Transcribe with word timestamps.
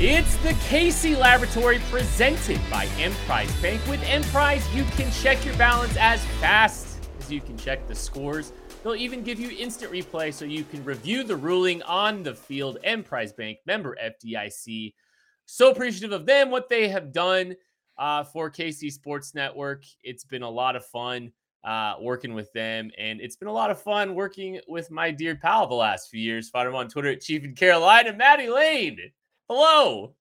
It's 0.00 0.36
the 0.36 0.50
KC 0.50 1.18
Laboratory 1.18 1.80
presented 1.90 2.60
by 2.70 2.84
Emprise 3.00 3.52
Bank. 3.60 3.84
With 3.88 4.00
Emprise, 4.04 4.64
you 4.72 4.84
can 4.84 5.10
check 5.10 5.44
your 5.44 5.56
balance 5.56 5.96
as 5.96 6.24
fast 6.40 7.00
as 7.18 7.32
you 7.32 7.40
can 7.40 7.56
check 7.56 7.84
the 7.88 7.96
scores. 7.96 8.52
They'll 8.84 8.94
even 8.94 9.24
give 9.24 9.40
you 9.40 9.50
instant 9.58 9.90
replay 9.90 10.32
so 10.32 10.44
you 10.44 10.62
can 10.62 10.84
review 10.84 11.24
the 11.24 11.34
ruling 11.34 11.82
on 11.82 12.22
the 12.22 12.32
field. 12.32 12.78
Emprise 12.84 13.32
Bank, 13.32 13.58
member 13.66 13.96
FDIC. 14.00 14.94
So 15.46 15.72
appreciative 15.72 16.12
of 16.12 16.26
them, 16.26 16.52
what 16.52 16.68
they 16.68 16.86
have 16.86 17.12
done 17.12 17.56
uh, 17.98 18.22
for 18.22 18.52
KC 18.52 18.92
Sports 18.92 19.34
Network. 19.34 19.82
It's 20.04 20.22
been 20.22 20.42
a 20.42 20.48
lot 20.48 20.76
of 20.76 20.86
fun 20.86 21.32
uh, 21.64 21.94
working 22.00 22.34
with 22.34 22.52
them. 22.52 22.92
And 22.98 23.20
it's 23.20 23.34
been 23.34 23.48
a 23.48 23.52
lot 23.52 23.72
of 23.72 23.82
fun 23.82 24.14
working 24.14 24.60
with 24.68 24.92
my 24.92 25.10
dear 25.10 25.34
pal 25.34 25.66
the 25.66 25.74
last 25.74 26.08
few 26.08 26.20
years. 26.20 26.50
Find 26.50 26.68
him 26.68 26.76
on 26.76 26.86
Twitter 26.86 27.10
at 27.10 27.20
Chief 27.20 27.42
in 27.42 27.56
Carolina, 27.56 28.12
Maddie 28.12 28.48
Lane. 28.48 28.98
Hello. 29.48 30.14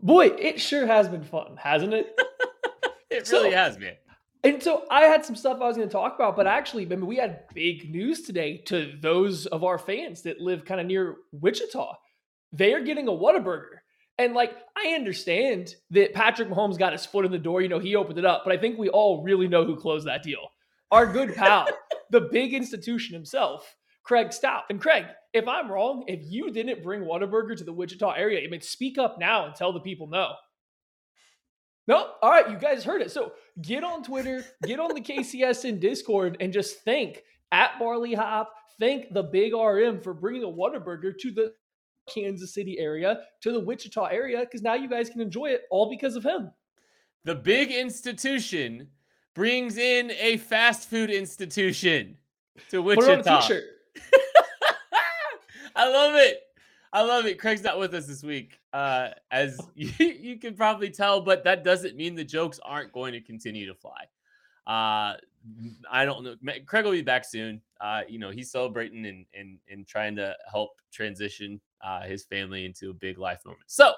Boy, 0.00 0.26
it 0.26 0.60
sure 0.60 0.86
has 0.86 1.08
been 1.08 1.24
fun, 1.24 1.56
hasn't 1.56 1.94
it? 1.94 2.14
it 3.10 3.30
really 3.30 3.50
so, 3.50 3.56
has 3.56 3.78
been. 3.78 3.94
And 4.44 4.62
so 4.62 4.84
I 4.90 5.02
had 5.02 5.24
some 5.24 5.34
stuff 5.34 5.58
I 5.60 5.66
was 5.66 5.76
going 5.76 5.88
to 5.88 5.92
talk 5.92 6.14
about, 6.16 6.36
but 6.36 6.46
actually, 6.46 6.84
I 6.84 6.90
mean, 6.90 7.06
we 7.06 7.16
had 7.16 7.48
big 7.54 7.90
news 7.90 8.22
today 8.22 8.58
to 8.66 8.92
those 9.00 9.46
of 9.46 9.64
our 9.64 9.78
fans 9.78 10.22
that 10.22 10.40
live 10.40 10.66
kind 10.66 10.80
of 10.80 10.86
near 10.86 11.16
Wichita. 11.32 11.94
They 12.52 12.74
are 12.74 12.82
getting 12.82 13.08
a 13.08 13.12
Whataburger. 13.12 13.78
And 14.18 14.34
like, 14.34 14.54
I 14.76 14.88
understand 14.90 15.74
that 15.90 16.12
Patrick 16.12 16.48
Mahomes 16.48 16.78
got 16.78 16.92
his 16.92 17.06
foot 17.06 17.24
in 17.24 17.32
the 17.32 17.38
door. 17.38 17.62
You 17.62 17.68
know, 17.68 17.78
he 17.78 17.96
opened 17.96 18.18
it 18.18 18.26
up, 18.26 18.42
but 18.44 18.52
I 18.52 18.58
think 18.58 18.78
we 18.78 18.90
all 18.90 19.22
really 19.22 19.48
know 19.48 19.64
who 19.64 19.76
closed 19.76 20.06
that 20.06 20.22
deal. 20.22 20.48
Our 20.90 21.06
good 21.06 21.34
pal, 21.34 21.68
the 22.10 22.20
big 22.20 22.52
institution 22.52 23.14
himself, 23.14 23.74
Craig 24.06 24.32
Stout. 24.32 24.62
And 24.70 24.80
Craig, 24.80 25.04
if 25.32 25.48
I'm 25.48 25.70
wrong, 25.70 26.04
if 26.06 26.20
you 26.30 26.52
didn't 26.52 26.82
bring 26.82 27.02
Whataburger 27.02 27.56
to 27.56 27.64
the 27.64 27.72
Wichita 27.72 28.12
area, 28.12 28.46
I 28.46 28.48
mean, 28.48 28.60
speak 28.60 28.98
up 28.98 29.18
now 29.18 29.46
and 29.46 29.54
tell 29.54 29.72
the 29.72 29.80
people 29.80 30.06
no. 30.06 30.34
No, 31.88 32.12
all 32.22 32.30
right, 32.30 32.48
you 32.48 32.56
guys 32.56 32.84
heard 32.84 33.02
it. 33.02 33.10
So 33.10 33.32
get 33.62 33.84
on 33.84 34.02
Twitter, 34.02 34.44
get 34.64 34.80
on 34.80 34.94
the 34.94 35.00
KCSN 35.00 35.80
Discord, 35.80 36.36
and 36.40 36.52
just 36.52 36.84
thank 36.84 37.22
at 37.52 37.78
Barley 37.78 38.14
Hop, 38.14 38.52
thank 38.78 39.12
the 39.12 39.22
Big 39.22 39.52
RM 39.52 40.00
for 40.00 40.14
bringing 40.14 40.44
a 40.44 40.46
Whataburger 40.46 41.16
to 41.18 41.30
the 41.30 41.52
Kansas 42.08 42.54
City 42.54 42.78
area 42.78 43.20
to 43.40 43.52
the 43.52 43.60
Wichita 43.60 44.06
area 44.06 44.40
because 44.40 44.62
now 44.62 44.74
you 44.74 44.88
guys 44.88 45.10
can 45.10 45.20
enjoy 45.20 45.46
it 45.46 45.62
all 45.70 45.90
because 45.90 46.14
of 46.14 46.24
him. 46.24 46.50
The 47.24 47.34
big 47.34 47.72
institution 47.72 48.88
brings 49.34 49.76
in 49.76 50.12
a 50.12 50.36
fast 50.36 50.88
food 50.88 51.10
institution 51.10 52.16
to 52.70 52.82
Wichita. 52.82 53.16
Put 53.16 53.26
on 53.26 53.38
a 53.38 53.40
t-shirt. 53.40 53.64
I 55.76 55.88
love 55.88 56.14
it. 56.14 56.40
I 56.92 57.02
love 57.02 57.26
it. 57.26 57.38
Craig's 57.38 57.62
not 57.62 57.78
with 57.78 57.92
us 57.94 58.06
this 58.06 58.22
week, 58.22 58.58
uh, 58.72 59.08
as 59.30 59.60
you, 59.74 59.90
you, 59.98 60.38
can 60.38 60.54
probably 60.54 60.90
tell, 60.90 61.20
but 61.20 61.44
that 61.44 61.62
doesn't 61.64 61.96
mean 61.96 62.14
the 62.14 62.24
jokes 62.24 62.58
aren't 62.64 62.92
going 62.92 63.12
to 63.12 63.20
continue 63.20 63.66
to 63.66 63.74
fly. 63.74 64.04
Uh, 64.66 65.16
I 65.90 66.04
don't 66.04 66.24
know. 66.24 66.34
Craig 66.66 66.84
will 66.84 66.92
be 66.92 67.02
back 67.02 67.24
soon. 67.24 67.60
Uh, 67.80 68.02
you 68.08 68.18
know, 68.18 68.30
he's 68.30 68.50
celebrating 68.50 69.06
and 69.06 69.26
and 69.34 69.58
and 69.70 69.86
trying 69.86 70.16
to 70.16 70.34
help 70.50 70.70
transition 70.92 71.60
uh, 71.84 72.02
his 72.02 72.24
family 72.24 72.64
into 72.64 72.90
a 72.90 72.94
big 72.94 73.18
life 73.18 73.44
moment. 73.44 73.62
So 73.66 73.92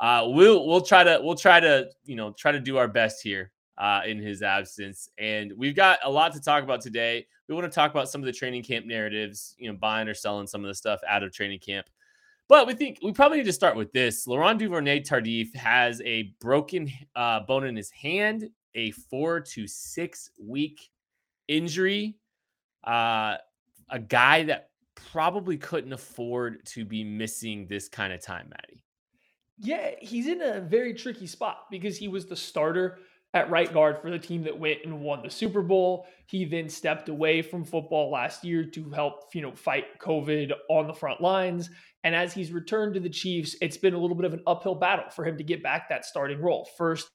uh, 0.00 0.24
we'll 0.26 0.66
we'll 0.66 0.82
try 0.82 1.04
to 1.04 1.20
we'll 1.22 1.36
try 1.36 1.60
to 1.60 1.88
you 2.04 2.16
know 2.16 2.32
try 2.32 2.52
to 2.52 2.60
do 2.60 2.76
our 2.76 2.88
best 2.88 3.22
here 3.22 3.52
uh, 3.78 4.02
in 4.06 4.18
his 4.18 4.42
absence. 4.42 5.08
And 5.18 5.52
we've 5.56 5.76
got 5.76 5.98
a 6.04 6.10
lot 6.10 6.32
to 6.34 6.40
talk 6.40 6.62
about 6.62 6.80
today. 6.80 7.26
We 7.48 7.54
want 7.54 7.70
to 7.70 7.74
talk 7.74 7.90
about 7.90 8.08
some 8.08 8.20
of 8.20 8.26
the 8.26 8.32
training 8.32 8.62
camp 8.62 8.86
narratives, 8.86 9.54
you 9.58 9.70
know, 9.70 9.78
buying 9.78 10.08
or 10.08 10.14
selling 10.14 10.46
some 10.46 10.64
of 10.64 10.68
the 10.68 10.74
stuff 10.74 11.00
out 11.06 11.22
of 11.22 11.32
training 11.32 11.60
camp. 11.60 11.86
But 12.48 12.66
we 12.66 12.74
think 12.74 12.98
we 13.02 13.12
probably 13.12 13.38
need 13.38 13.44
to 13.44 13.52
start 13.52 13.76
with 13.76 13.92
this. 13.92 14.26
Laurent 14.26 14.58
Duvernay 14.58 15.00
Tardif 15.00 15.54
has 15.56 16.00
a 16.02 16.34
broken 16.40 16.90
uh, 17.16 17.40
bone 17.40 17.66
in 17.66 17.74
his 17.74 17.90
hand, 17.90 18.48
a 18.74 18.92
four 18.92 19.40
to 19.40 19.66
six 19.66 20.30
week 20.40 20.90
injury. 21.48 22.16
Uh, 22.84 23.36
a 23.90 23.98
guy 23.98 24.44
that 24.44 24.70
probably 24.94 25.56
couldn't 25.56 25.92
afford 25.92 26.64
to 26.66 26.84
be 26.84 27.02
missing 27.02 27.66
this 27.66 27.88
kind 27.88 28.12
of 28.12 28.22
time, 28.22 28.48
Maddie. 28.48 28.84
Yeah, 29.58 29.90
he's 30.00 30.26
in 30.26 30.42
a 30.42 30.60
very 30.60 30.94
tricky 30.94 31.26
spot 31.26 31.66
because 31.70 31.96
he 31.96 32.08
was 32.08 32.26
the 32.26 32.36
starter 32.36 32.98
at 33.36 33.50
right 33.50 33.72
guard 33.72 34.00
for 34.00 34.10
the 34.10 34.18
team 34.18 34.42
that 34.44 34.58
went 34.58 34.78
and 34.84 35.00
won 35.00 35.22
the 35.22 35.30
Super 35.30 35.62
Bowl. 35.62 36.06
He 36.26 36.44
then 36.44 36.68
stepped 36.68 37.08
away 37.08 37.42
from 37.42 37.64
football 37.64 38.10
last 38.10 38.44
year 38.44 38.64
to 38.64 38.90
help, 38.90 39.34
you 39.34 39.42
know, 39.42 39.52
fight 39.52 39.98
COVID 40.00 40.52
on 40.68 40.86
the 40.86 40.94
front 40.94 41.20
lines. 41.20 41.70
And 42.02 42.14
as 42.14 42.32
he's 42.32 42.52
returned 42.52 42.94
to 42.94 43.00
the 43.00 43.10
Chiefs, 43.10 43.56
it's 43.60 43.76
been 43.76 43.94
a 43.94 43.98
little 43.98 44.16
bit 44.16 44.24
of 44.24 44.32
an 44.32 44.42
uphill 44.46 44.74
battle 44.74 45.10
for 45.10 45.24
him 45.24 45.36
to 45.38 45.44
get 45.44 45.62
back 45.62 45.88
that 45.88 46.04
starting 46.04 46.40
role. 46.40 46.68
First, 46.76 47.10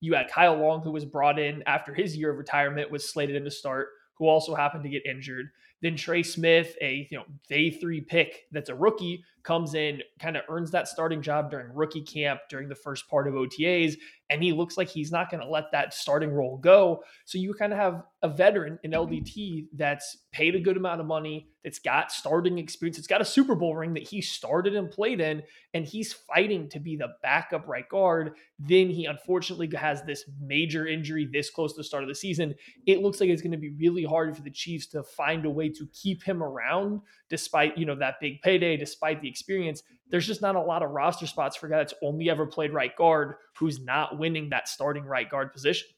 you 0.00 0.14
had 0.14 0.28
Kyle 0.28 0.56
Long, 0.56 0.80
who 0.80 0.92
was 0.92 1.04
brought 1.04 1.38
in 1.38 1.62
after 1.66 1.92
his 1.92 2.16
year 2.16 2.30
of 2.30 2.38
retirement, 2.38 2.90
was 2.90 3.10
slated 3.10 3.36
in 3.36 3.44
to 3.44 3.50
start, 3.50 3.88
who 4.14 4.26
also 4.26 4.54
happened 4.54 4.84
to 4.84 4.90
get 4.90 5.06
injured. 5.06 5.50
Then 5.82 5.96
Trey 5.96 6.22
Smith, 6.22 6.76
a 6.80 7.06
you 7.10 7.18
know 7.18 7.24
day 7.48 7.70
three 7.70 8.00
pick 8.00 8.46
that's 8.52 8.70
a 8.70 8.74
rookie, 8.74 9.24
comes 9.48 9.72
in, 9.72 10.02
kind 10.20 10.36
of 10.36 10.42
earns 10.50 10.70
that 10.70 10.86
starting 10.86 11.22
job 11.22 11.50
during 11.50 11.74
rookie 11.74 12.02
camp 12.02 12.38
during 12.50 12.68
the 12.68 12.74
first 12.74 13.08
part 13.08 13.26
of 13.26 13.32
OTAs, 13.32 13.96
and 14.28 14.42
he 14.42 14.52
looks 14.52 14.76
like 14.76 14.88
he's 14.88 15.10
not 15.10 15.30
going 15.30 15.42
to 15.42 15.48
let 15.48 15.72
that 15.72 15.94
starting 15.94 16.30
role 16.30 16.58
go. 16.58 17.02
So 17.24 17.38
you 17.38 17.54
kind 17.54 17.72
of 17.72 17.78
have 17.78 18.02
a 18.22 18.28
veteran 18.28 18.78
in 18.82 18.90
mm-hmm. 18.90 19.10
LDT 19.10 19.68
that's 19.72 20.18
paid 20.32 20.54
a 20.54 20.60
good 20.60 20.76
amount 20.76 21.00
of 21.00 21.06
money, 21.06 21.48
that's 21.64 21.78
got 21.78 22.12
starting 22.12 22.58
experience, 22.58 22.98
it's 22.98 23.06
got 23.06 23.22
a 23.22 23.24
Super 23.24 23.54
Bowl 23.54 23.74
ring 23.74 23.94
that 23.94 24.06
he 24.06 24.20
started 24.20 24.76
and 24.76 24.90
played 24.90 25.20
in, 25.20 25.42
and 25.72 25.86
he's 25.86 26.12
fighting 26.12 26.68
to 26.68 26.78
be 26.78 26.96
the 26.96 27.08
backup 27.22 27.66
right 27.66 27.88
guard. 27.88 28.32
Then 28.58 28.90
he 28.90 29.06
unfortunately 29.06 29.70
has 29.76 30.02
this 30.02 30.24
major 30.40 30.86
injury 30.86 31.28
this 31.32 31.48
close 31.48 31.72
to 31.72 31.78
the 31.78 31.84
start 31.84 32.02
of 32.02 32.08
the 32.08 32.14
season. 32.14 32.54
It 32.86 33.00
looks 33.00 33.20
like 33.20 33.30
it's 33.30 33.42
going 33.42 33.52
to 33.52 33.58
be 33.58 33.70
really 33.70 34.04
hard 34.04 34.36
for 34.36 34.42
the 34.42 34.50
Chiefs 34.50 34.86
to 34.88 35.02
find 35.02 35.46
a 35.46 35.50
way 35.50 35.70
to 35.70 35.86
keep 35.92 36.22
him 36.22 36.42
around 36.42 37.00
despite, 37.30 37.78
you 37.78 37.86
know, 37.86 37.96
that 37.96 38.16
big 38.20 38.42
payday, 38.42 38.76
despite 38.76 39.22
the 39.22 39.28
experience 39.38 39.82
there's 40.10 40.26
just 40.26 40.42
not 40.42 40.56
a 40.56 40.60
lot 40.60 40.82
of 40.82 40.90
roster 40.90 41.26
spots 41.26 41.56
for 41.56 41.66
a 41.66 41.70
guy 41.70 41.78
that's 41.78 41.94
only 42.02 42.30
ever 42.30 42.46
played 42.46 42.72
right 42.72 42.96
guard 42.96 43.34
who's 43.56 43.80
not 43.80 44.18
winning 44.18 44.48
that 44.50 44.68
starting 44.68 45.04
right 45.04 45.28
guard 45.28 45.52
position. 45.52 45.88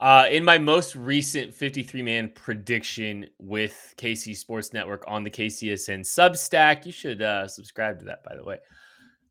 Uh, 0.00 0.26
in 0.30 0.44
my 0.44 0.58
most 0.58 0.94
recent 0.94 1.52
53 1.52 2.02
man 2.02 2.30
prediction 2.34 3.26
with 3.38 3.94
KC 3.96 4.36
Sports 4.36 4.72
Network 4.72 5.02
on 5.08 5.24
the 5.24 5.30
KCSN 5.30 6.00
Substack, 6.00 6.86
you 6.86 6.92
should 6.92 7.20
uh, 7.20 7.48
subscribe 7.48 7.98
to 7.98 8.04
that, 8.04 8.22
by 8.22 8.36
the 8.36 8.44
way. 8.44 8.58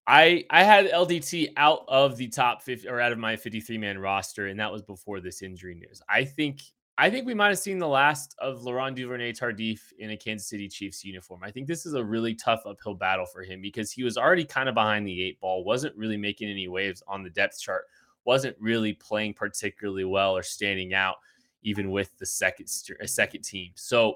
I 0.07 0.43
I 0.49 0.63
had 0.63 0.87
LDT 0.87 1.53
out 1.55 1.85
of 1.87 2.17
the 2.17 2.27
top 2.27 2.61
50 2.63 2.89
or 2.89 2.99
out 2.99 3.13
of 3.13 3.17
my 3.17 3.37
53 3.37 3.77
man 3.77 3.97
roster, 3.97 4.47
and 4.47 4.59
that 4.59 4.71
was 4.71 4.81
before 4.81 5.21
this 5.21 5.41
injury 5.41 5.75
news. 5.75 6.01
I 6.09 6.25
think 6.25 6.61
I 6.99 7.11
think 7.11 7.27
we 7.27 7.35
might 7.35 7.49
have 7.49 7.59
seen 7.59 7.77
the 7.77 7.87
last 7.87 8.35
of 8.39 8.63
Laurent 8.63 8.95
Duvernay 8.95 9.33
Tardif 9.33 9.93
in 9.99 10.11
a 10.11 10.17
Kansas 10.17 10.49
City 10.49 10.67
Chiefs 10.67 11.05
uniform. 11.05 11.41
I 11.43 11.51
think 11.51 11.67
this 11.67 11.85
is 11.85 11.93
a 11.93 12.03
really 12.03 12.33
tough 12.33 12.63
uphill 12.65 12.95
battle 12.95 13.27
for 13.27 13.43
him 13.43 13.61
because 13.61 13.91
he 13.91 14.03
was 14.03 14.17
already 14.17 14.43
kind 14.43 14.67
of 14.67 14.73
behind 14.73 15.05
the 15.05 15.23
eight 15.23 15.39
ball, 15.39 15.63
wasn't 15.63 15.95
really 15.95 16.17
making 16.17 16.49
any 16.49 16.67
waves 16.67 17.03
on 17.07 17.21
the 17.21 17.29
depth 17.29 17.59
chart, 17.59 17.83
wasn't 18.25 18.57
really 18.59 18.93
playing 18.93 19.35
particularly 19.35 20.05
well 20.05 20.35
or 20.35 20.41
standing 20.41 20.95
out 20.95 21.17
even 21.61 21.91
with 21.91 22.17
the 22.17 22.25
second 22.25 22.67
a 22.99 23.07
second 23.07 23.43
team. 23.43 23.71
So 23.75 24.15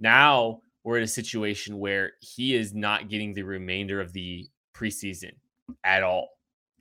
now 0.00 0.62
we're 0.82 0.98
in 0.98 1.04
a 1.04 1.08
situation 1.08 1.78
where 1.78 2.12
he 2.20 2.54
is 2.54 2.74
not 2.74 3.08
getting 3.08 3.34
the 3.34 3.42
remainder 3.42 4.00
of 4.00 4.12
the 4.12 4.48
preseason 4.74 5.32
at 5.84 6.02
all 6.02 6.30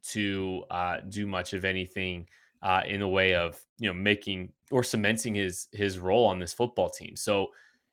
to 0.10 0.64
uh, 0.72 0.98
do 1.10 1.28
much 1.28 1.54
of 1.54 1.66
anything 1.66 2.28
uh, 2.62 2.82
in 2.86 3.00
the 3.00 3.08
way 3.08 3.36
of 3.36 3.60
you 3.78 3.88
know 3.88 3.94
making 3.94 4.52
or 4.72 4.84
cementing 4.84 5.36
his 5.36 5.68
his 5.72 6.00
role 6.00 6.26
on 6.26 6.40
this 6.40 6.54
football 6.54 6.90
team. 6.90 7.16
So, 7.16 7.48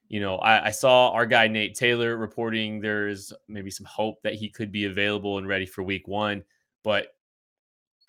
you 0.08 0.20
know, 0.20 0.36
I, 0.36 0.66
I, 0.66 0.70
saw 0.70 1.10
our 1.10 1.26
guy 1.26 1.48
Nate 1.48 1.74
Taylor 1.74 2.16
reporting 2.16 2.80
there's 2.80 3.32
maybe 3.48 3.70
some 3.70 3.86
hope 3.86 4.22
that 4.22 4.34
he 4.34 4.48
could 4.48 4.72
be 4.72 4.86
available 4.86 5.38
and 5.38 5.46
ready 5.46 5.66
for 5.66 5.82
Week 5.82 6.08
One, 6.08 6.42
but 6.82 7.08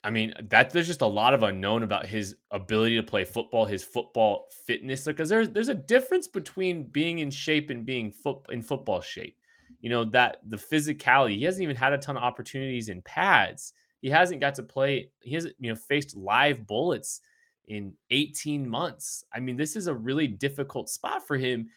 I 0.03 0.09
mean 0.09 0.33
that 0.49 0.69
there's 0.71 0.87
just 0.87 1.01
a 1.01 1.07
lot 1.07 1.33
of 1.33 1.43
unknown 1.43 1.83
about 1.83 2.05
his 2.05 2.35
ability 2.51 2.95
to 2.97 3.03
play 3.03 3.25
football, 3.25 3.65
his 3.65 3.83
football 3.83 4.47
fitness, 4.65 5.05
because 5.05 5.29
there's 5.29 5.49
there's 5.49 5.69
a 5.69 5.75
difference 5.75 6.27
between 6.27 6.83
being 6.83 7.19
in 7.19 7.31
shape 7.31 7.69
and 7.69 7.85
being 7.85 8.11
foot 8.11 8.39
in 8.49 8.61
football 8.61 9.01
shape. 9.01 9.37
You 9.81 9.89
know 9.89 10.05
that 10.05 10.37
the 10.47 10.57
physicality. 10.57 11.37
He 11.37 11.43
hasn't 11.43 11.63
even 11.63 11.75
had 11.75 11.93
a 11.93 11.97
ton 11.97 12.15
of 12.15 12.23
opportunities 12.23 12.89
in 12.89 13.01
pads 13.01 13.73
he 14.03 14.09
hasn't 14.09 14.41
got 14.41 14.53
to 14.55 14.63
play. 14.63 15.09
He 15.21 15.33
hasn't, 15.33 15.55
you 15.59 15.69
know, 15.69 15.77
faced 15.77 16.17
live 16.17 16.67
bullets 16.67 17.21
in 17.69 17.93
18 18.11 18.69
months. 18.69 19.23
I 19.33 19.39
mean, 19.39 19.55
this 19.55 19.77
is 19.77 19.87
a 19.87 19.93
really 19.93 20.27
difficult 20.27 20.89
spot 20.89 21.25
for 21.25 21.37
him. 21.37 21.69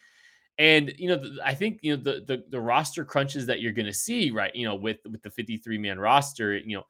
And 0.59 0.93
you 0.97 1.07
know, 1.07 1.23
I 1.45 1.53
think 1.53 1.79
you 1.83 1.95
know 1.95 2.03
the 2.03 2.25
the, 2.27 2.43
the 2.49 2.59
roster 2.59 3.05
crunches 3.05 3.45
that 3.45 3.61
you're 3.61 3.71
going 3.71 3.85
to 3.85 3.93
see, 3.93 4.31
right? 4.31 4.53
You 4.53 4.67
know, 4.67 4.75
with 4.75 4.97
with 5.09 5.23
the 5.23 5.29
53 5.29 5.77
man 5.77 5.99
roster, 5.99 6.57
you 6.57 6.75
know, 6.75 6.83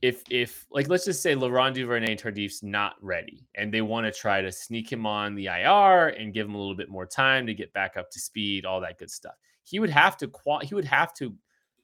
if 0.00 0.22
if 0.30 0.66
like 0.70 0.88
let's 0.88 1.04
just 1.04 1.20
say 1.20 1.34
Laurent 1.34 1.74
Duvernay 1.74 2.16
Tardif's 2.16 2.62
not 2.62 2.94
ready, 3.02 3.46
and 3.54 3.74
they 3.74 3.82
want 3.82 4.06
to 4.06 4.12
try 4.12 4.40
to 4.40 4.50
sneak 4.50 4.90
him 4.90 5.04
on 5.04 5.34
the 5.34 5.48
IR 5.48 6.08
and 6.18 6.32
give 6.32 6.46
him 6.46 6.54
a 6.54 6.58
little 6.58 6.76
bit 6.76 6.88
more 6.88 7.04
time 7.04 7.46
to 7.46 7.52
get 7.52 7.74
back 7.74 7.98
up 7.98 8.10
to 8.12 8.18
speed, 8.18 8.64
all 8.64 8.80
that 8.80 8.98
good 8.98 9.10
stuff. 9.10 9.34
He 9.64 9.80
would 9.80 9.90
have 9.90 10.16
to 10.18 10.28
qual 10.28 10.60
he 10.60 10.74
would 10.74 10.86
have 10.86 11.12
to 11.14 11.34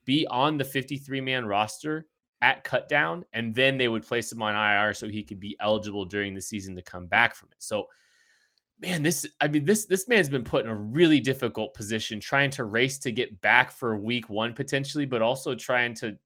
be 0.06 0.26
on 0.28 0.56
the 0.56 0.64
53 0.64 1.20
man 1.20 1.44
roster 1.44 2.06
at 2.40 2.64
cut 2.64 2.88
down, 2.88 3.24
and 3.32 3.54
then 3.54 3.78
they 3.78 3.88
would 3.88 4.06
place 4.06 4.30
him 4.30 4.42
on 4.42 4.54
IR 4.54 4.94
so 4.94 5.08
he 5.08 5.22
could 5.22 5.40
be 5.40 5.56
eligible 5.60 6.04
during 6.04 6.34
the 6.34 6.40
season 6.40 6.76
to 6.76 6.82
come 6.82 7.06
back 7.06 7.34
from 7.34 7.48
it. 7.50 7.62
So, 7.62 7.86
man, 8.80 9.02
this 9.02 9.26
I 9.40 9.48
mean 9.48 9.64
this 9.64 9.86
this 9.86 10.08
man's 10.08 10.28
been 10.28 10.44
put 10.44 10.64
in 10.64 10.70
a 10.70 10.74
really 10.74 11.20
difficult 11.20 11.74
position 11.74 12.20
trying 12.20 12.50
to 12.52 12.64
race 12.64 12.98
to 13.00 13.12
get 13.12 13.40
back 13.40 13.72
for 13.72 13.96
week 13.96 14.28
one 14.28 14.54
potentially, 14.54 15.06
but 15.06 15.22
also 15.22 15.54
trying 15.54 15.94
to, 15.96 16.16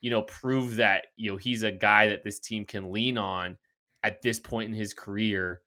you 0.00 0.10
know, 0.10 0.22
prove 0.22 0.76
that 0.76 1.06
you 1.16 1.30
know 1.30 1.36
he's 1.36 1.62
a 1.62 1.72
guy 1.72 2.08
that 2.08 2.24
this 2.24 2.40
team 2.40 2.64
can 2.64 2.92
lean 2.92 3.16
on 3.16 3.56
at 4.04 4.20
this 4.22 4.38
point 4.38 4.68
in 4.68 4.76
his 4.76 4.92
career 4.92 5.62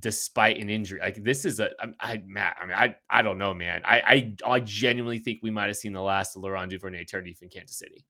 despite 0.00 0.60
an 0.60 0.70
injury. 0.70 1.00
Like 1.00 1.22
this 1.22 1.44
is 1.44 1.60
a 1.60 1.70
I 2.00 2.22
Matt, 2.26 2.56
I 2.60 2.66
mean, 2.66 2.76
I 2.76 2.96
I 3.08 3.22
don't 3.22 3.38
know, 3.38 3.54
man. 3.54 3.82
I 3.84 4.34
I, 4.44 4.54
I 4.54 4.60
genuinely 4.60 5.20
think 5.20 5.38
we 5.42 5.52
might 5.52 5.66
have 5.66 5.76
seen 5.76 5.92
the 5.92 6.02
last 6.02 6.34
of 6.34 6.42
Laurent 6.42 6.70
Duvernay 6.70 7.04
Tardif 7.04 7.42
in 7.42 7.48
Kansas 7.48 7.78
City 7.78 8.04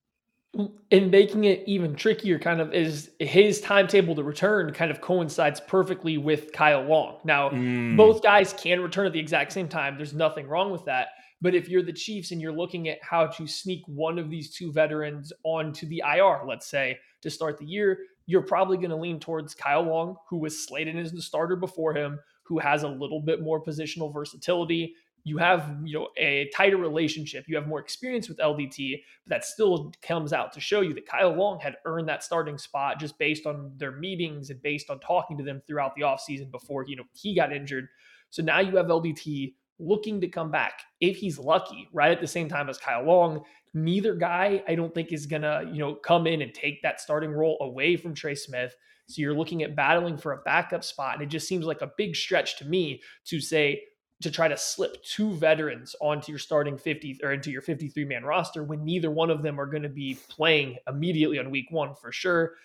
and 0.55 1.11
making 1.11 1.43
it 1.43 1.63
even 1.67 1.95
trickier 1.95 2.39
kind 2.39 2.59
of 2.59 2.73
is 2.73 3.11
his 3.19 3.61
timetable 3.61 4.15
to 4.15 4.23
return 4.23 4.73
kind 4.73 4.89
of 4.89 4.99
coincides 4.99 5.59
perfectly 5.59 6.17
with 6.17 6.51
Kyle 6.51 6.83
Long. 6.83 7.19
Now, 7.23 7.49
mm. 7.49 7.95
both 7.95 8.23
guys 8.23 8.53
can 8.53 8.81
return 8.81 9.05
at 9.05 9.13
the 9.13 9.19
exact 9.19 9.51
same 9.51 9.67
time. 9.67 9.95
There's 9.95 10.13
nothing 10.13 10.47
wrong 10.47 10.71
with 10.71 10.85
that. 10.85 11.09
But 11.41 11.55
if 11.55 11.69
you're 11.69 11.83
the 11.83 11.93
Chiefs 11.93 12.31
and 12.31 12.41
you're 12.41 12.51
looking 12.51 12.89
at 12.89 12.97
how 13.01 13.27
to 13.27 13.47
sneak 13.47 13.83
one 13.85 14.17
of 14.17 14.29
these 14.29 14.53
two 14.53 14.71
veterans 14.71 15.31
onto 15.43 15.87
the 15.87 16.03
IR, 16.05 16.41
let's 16.45 16.67
say, 16.67 16.97
to 17.21 17.29
start 17.29 17.57
the 17.57 17.65
year, 17.65 17.99
you're 18.25 18.41
probably 18.41 18.77
going 18.77 18.89
to 18.89 18.95
lean 18.95 19.19
towards 19.19 19.55
Kyle 19.55 19.83
Long, 19.83 20.15
who 20.29 20.37
was 20.37 20.65
slated 20.65 20.97
as 20.97 21.11
the 21.11 21.21
starter 21.21 21.55
before 21.55 21.93
him, 21.93 22.19
who 22.43 22.59
has 22.59 22.83
a 22.83 22.87
little 22.87 23.21
bit 23.21 23.41
more 23.41 23.63
positional 23.63 24.13
versatility, 24.13 24.95
you 25.23 25.37
have 25.37 25.75
you 25.83 25.99
know 25.99 26.07
a 26.17 26.49
tighter 26.55 26.77
relationship 26.77 27.45
you 27.47 27.55
have 27.55 27.67
more 27.67 27.79
experience 27.79 28.29
with 28.29 28.37
ldt 28.37 29.01
but 29.25 29.29
that 29.29 29.45
still 29.45 29.91
comes 30.01 30.33
out 30.33 30.51
to 30.53 30.59
show 30.59 30.81
you 30.81 30.93
that 30.93 31.05
kyle 31.05 31.33
long 31.33 31.59
had 31.59 31.75
earned 31.85 32.07
that 32.07 32.23
starting 32.23 32.57
spot 32.57 32.99
just 32.99 33.17
based 33.17 33.45
on 33.45 33.71
their 33.77 33.91
meetings 33.93 34.49
and 34.49 34.61
based 34.61 34.89
on 34.89 34.99
talking 34.99 35.37
to 35.37 35.43
them 35.43 35.61
throughout 35.67 35.95
the 35.95 36.01
offseason 36.01 36.49
before 36.51 36.85
you 36.87 36.95
know 36.95 37.03
he 37.13 37.35
got 37.35 37.53
injured. 37.53 37.87
So 38.29 38.43
now 38.43 38.59
you 38.59 38.75
have 38.77 38.87
ldt 38.87 39.53
looking 39.79 40.19
to 40.21 40.27
come 40.27 40.51
back 40.51 40.81
if 40.99 41.17
he's 41.17 41.39
lucky 41.39 41.87
right 41.93 42.11
at 42.11 42.21
the 42.21 42.27
same 42.27 42.49
time 42.49 42.69
as 42.69 42.77
kyle 42.77 43.03
long. 43.03 43.43
Neither 43.73 44.15
guy 44.15 44.63
i 44.67 44.75
don't 44.75 44.93
think 44.93 45.11
is 45.11 45.25
gonna 45.25 45.69
you 45.71 45.79
know 45.79 45.95
come 45.95 46.27
in 46.27 46.41
and 46.41 46.53
take 46.53 46.81
that 46.81 46.99
starting 46.99 47.31
role 47.31 47.57
away 47.61 47.95
from 47.97 48.13
trey 48.13 48.35
smith. 48.35 48.75
So 49.07 49.21
you're 49.21 49.33
looking 49.33 49.63
at 49.63 49.75
battling 49.75 50.17
for 50.17 50.33
a 50.33 50.37
backup 50.37 50.83
spot 50.83 51.15
and 51.15 51.23
it 51.23 51.29
just 51.29 51.47
seems 51.47 51.65
like 51.65 51.81
a 51.81 51.91
big 51.97 52.15
stretch 52.15 52.57
to 52.59 52.65
me 52.65 53.01
to 53.25 53.39
say 53.39 53.81
to 54.21 54.29
try 54.29 54.47
to 54.47 54.57
slip 54.57 55.01
two 55.03 55.33
veterans 55.35 55.95
onto 56.01 56.31
your 56.31 56.39
starting 56.39 56.77
50 56.77 57.19
or 57.23 57.31
into 57.31 57.51
your 57.51 57.61
53 57.61 58.03
man 58.05 58.23
roster 58.23 58.63
when 58.63 58.83
neither 58.83 59.09
one 59.09 59.29
of 59.29 59.41
them 59.41 59.59
are 59.59 59.65
going 59.65 59.83
to 59.83 59.89
be 59.89 60.17
playing 60.27 60.77
immediately 60.87 61.39
on 61.39 61.49
week 61.49 61.67
one 61.69 61.95
for 61.95 62.11
sure. 62.11 62.55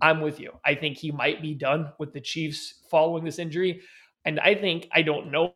I'm 0.00 0.20
with 0.20 0.40
you. 0.40 0.52
I 0.64 0.74
think 0.74 0.96
he 0.96 1.12
might 1.12 1.42
be 1.42 1.54
done 1.54 1.92
with 1.98 2.12
the 2.12 2.20
Chiefs 2.20 2.80
following 2.90 3.24
this 3.24 3.38
injury. 3.38 3.82
And 4.24 4.40
I 4.40 4.54
think, 4.54 4.88
I 4.92 5.02
don't 5.02 5.30
know, 5.30 5.54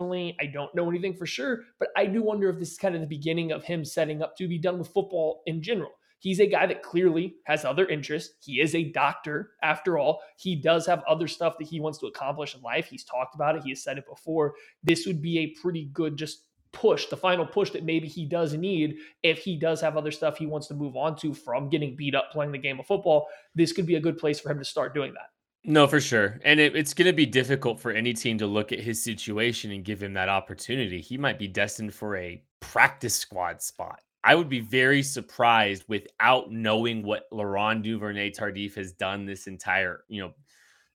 I 0.00 0.50
don't 0.52 0.74
know 0.74 0.88
anything 0.88 1.14
for 1.14 1.26
sure, 1.26 1.64
but 1.78 1.88
I 1.96 2.06
do 2.06 2.22
wonder 2.22 2.48
if 2.48 2.58
this 2.58 2.72
is 2.72 2.78
kind 2.78 2.94
of 2.94 3.00
the 3.00 3.06
beginning 3.06 3.52
of 3.52 3.62
him 3.62 3.84
setting 3.84 4.22
up 4.22 4.36
to 4.38 4.48
be 4.48 4.58
done 4.58 4.78
with 4.78 4.88
football 4.88 5.42
in 5.46 5.62
general. 5.62 5.92
He's 6.24 6.40
a 6.40 6.46
guy 6.46 6.64
that 6.64 6.82
clearly 6.82 7.34
has 7.44 7.66
other 7.66 7.86
interests. 7.86 8.36
He 8.40 8.62
is 8.62 8.74
a 8.74 8.84
doctor, 8.92 9.50
after 9.62 9.98
all. 9.98 10.22
He 10.38 10.56
does 10.56 10.86
have 10.86 11.04
other 11.06 11.28
stuff 11.28 11.58
that 11.58 11.68
he 11.68 11.80
wants 11.80 11.98
to 11.98 12.06
accomplish 12.06 12.54
in 12.54 12.62
life. 12.62 12.86
He's 12.86 13.04
talked 13.04 13.34
about 13.34 13.56
it, 13.56 13.62
he 13.62 13.68
has 13.68 13.82
said 13.82 13.98
it 13.98 14.08
before. 14.08 14.54
This 14.82 15.04
would 15.04 15.20
be 15.20 15.40
a 15.40 15.54
pretty 15.60 15.90
good, 15.92 16.16
just 16.16 16.46
push, 16.72 17.04
the 17.10 17.16
final 17.16 17.44
push 17.44 17.68
that 17.72 17.84
maybe 17.84 18.08
he 18.08 18.24
does 18.24 18.54
need 18.54 18.96
if 19.22 19.40
he 19.40 19.54
does 19.58 19.82
have 19.82 19.98
other 19.98 20.10
stuff 20.10 20.38
he 20.38 20.46
wants 20.46 20.66
to 20.68 20.74
move 20.74 20.96
on 20.96 21.14
to 21.16 21.34
from 21.34 21.68
getting 21.68 21.94
beat 21.94 22.14
up 22.14 22.32
playing 22.32 22.52
the 22.52 22.58
game 22.58 22.80
of 22.80 22.86
football. 22.86 23.28
This 23.54 23.74
could 23.74 23.84
be 23.84 23.96
a 23.96 24.00
good 24.00 24.16
place 24.16 24.40
for 24.40 24.50
him 24.50 24.58
to 24.58 24.64
start 24.64 24.94
doing 24.94 25.12
that. 25.12 25.28
No, 25.62 25.86
for 25.86 26.00
sure. 26.00 26.40
And 26.42 26.58
it, 26.58 26.74
it's 26.74 26.94
going 26.94 27.06
to 27.06 27.12
be 27.12 27.26
difficult 27.26 27.78
for 27.78 27.90
any 27.90 28.14
team 28.14 28.38
to 28.38 28.46
look 28.46 28.72
at 28.72 28.80
his 28.80 29.02
situation 29.02 29.72
and 29.72 29.84
give 29.84 30.02
him 30.02 30.14
that 30.14 30.30
opportunity. 30.30 31.02
He 31.02 31.18
might 31.18 31.38
be 31.38 31.48
destined 31.48 31.92
for 31.92 32.16
a 32.16 32.42
practice 32.60 33.14
squad 33.14 33.60
spot. 33.60 34.00
I 34.24 34.34
would 34.34 34.48
be 34.48 34.60
very 34.60 35.02
surprised 35.02 35.84
without 35.86 36.50
knowing 36.50 37.02
what 37.02 37.28
Laurent 37.30 37.82
Duvernay 37.82 38.30
Tardif 38.30 38.74
has 38.76 38.92
done 38.92 39.26
this 39.26 39.46
entire, 39.46 40.04
you 40.08 40.22
know, 40.22 40.32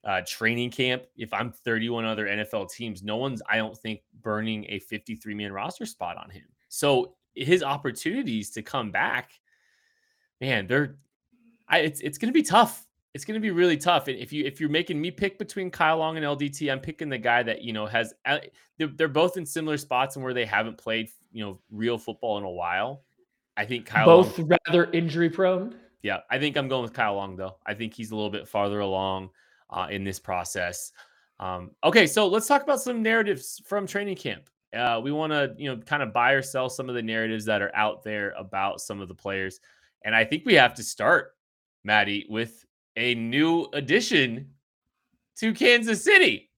uh, 0.03 0.21
training 0.25 0.71
camp. 0.71 1.03
If 1.15 1.31
I'm 1.31 1.51
31 1.51 2.05
other 2.05 2.25
NFL 2.25 2.71
teams, 2.71 3.03
no 3.03 3.17
one's, 3.17 3.43
I 3.47 3.57
don't 3.57 3.77
think, 3.77 4.01
burning 4.21 4.65
a 4.69 4.79
53 4.79 5.35
man 5.35 5.51
roster 5.51 5.85
spot 5.85 6.17
on 6.17 6.31
him. 6.31 6.45
So 6.69 7.13
his 7.35 7.61
opportunities 7.61 8.49
to 8.51 8.63
come 8.63 8.89
back, 8.89 9.31
man, 10.41 10.65
they're, 10.65 10.95
I, 11.67 11.79
it's 11.79 12.01
it's 12.01 12.17
going 12.17 12.33
to 12.33 12.37
be 12.37 12.41
tough. 12.41 12.87
It's 13.13 13.25
going 13.25 13.35
to 13.35 13.41
be 13.41 13.51
really 13.51 13.77
tough. 13.77 14.07
And 14.07 14.17
if 14.17 14.33
you 14.33 14.43
if 14.45 14.59
you're 14.59 14.69
making 14.69 14.99
me 14.99 15.11
pick 15.11 15.37
between 15.37 15.69
Kyle 15.69 15.97
Long 15.97 16.17
and 16.17 16.25
LDT, 16.25 16.71
I'm 16.71 16.79
picking 16.79 17.09
the 17.09 17.17
guy 17.19 17.43
that 17.43 17.61
you 17.61 17.73
know 17.73 17.85
has. 17.85 18.11
Uh, 18.25 18.39
they're, 18.79 18.87
they're 18.87 19.07
both 19.07 19.37
in 19.37 19.45
similar 19.45 19.77
spots 19.77 20.15
and 20.15 20.25
where 20.25 20.33
they 20.33 20.45
haven't 20.45 20.79
played 20.79 21.09
you 21.31 21.43
know 21.43 21.59
real 21.69 21.99
football 21.99 22.39
in 22.39 22.43
a 22.43 22.49
while. 22.49 23.03
I 23.59 23.65
think 23.65 23.85
Kyle 23.85 24.05
both 24.05 24.39
Long, 24.39 24.57
rather 24.67 24.89
injury 24.91 25.29
prone. 25.29 25.75
Yeah, 26.01 26.19
I 26.31 26.39
think 26.39 26.55
I'm 26.55 26.69
going 26.69 26.83
with 26.83 26.93
Kyle 26.93 27.15
Long 27.15 27.35
though. 27.35 27.57
I 27.65 27.73
think 27.73 27.93
he's 27.93 28.11
a 28.11 28.15
little 28.15 28.29
bit 28.29 28.47
farther 28.47 28.79
along 28.79 29.31
uh, 29.69 29.87
in 29.91 30.05
this 30.05 30.17
process. 30.17 30.93
Um, 31.41 31.71
okay, 31.83 32.07
so 32.07 32.25
let's 32.27 32.47
talk 32.47 32.63
about 32.63 32.79
some 32.79 33.03
narratives 33.03 33.61
from 33.65 33.85
training 33.85 34.15
camp. 34.15 34.49
Uh, 34.73 35.01
we 35.03 35.11
want 35.11 35.33
to, 35.33 35.53
you 35.57 35.69
know, 35.69 35.81
kind 35.81 36.01
of 36.01 36.13
buy 36.13 36.31
or 36.31 36.41
sell 36.41 36.69
some 36.69 36.87
of 36.87 36.95
the 36.95 37.01
narratives 37.01 37.43
that 37.45 37.61
are 37.61 37.75
out 37.75 38.01
there 38.01 38.33
about 38.37 38.79
some 38.79 39.01
of 39.01 39.09
the 39.09 39.13
players, 39.13 39.59
and 40.05 40.15
I 40.15 40.23
think 40.23 40.45
we 40.45 40.53
have 40.53 40.73
to 40.75 40.83
start, 40.83 41.35
Maddie, 41.83 42.27
with 42.29 42.65
a 42.95 43.13
new 43.15 43.67
addition 43.73 44.51
to 45.37 45.53
Kansas 45.53 46.01
City. 46.01 46.49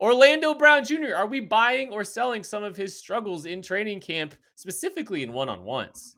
Orlando 0.00 0.54
Brown 0.54 0.84
Jr. 0.84 1.14
Are 1.16 1.26
we 1.26 1.40
buying 1.40 1.90
or 1.90 2.04
selling 2.04 2.44
some 2.44 2.62
of 2.62 2.76
his 2.76 2.96
struggles 2.96 3.46
in 3.46 3.62
training 3.62 4.00
camp, 4.00 4.34
specifically 4.56 5.22
in 5.22 5.32
one 5.32 5.48
on 5.48 5.64
ones? 5.64 6.16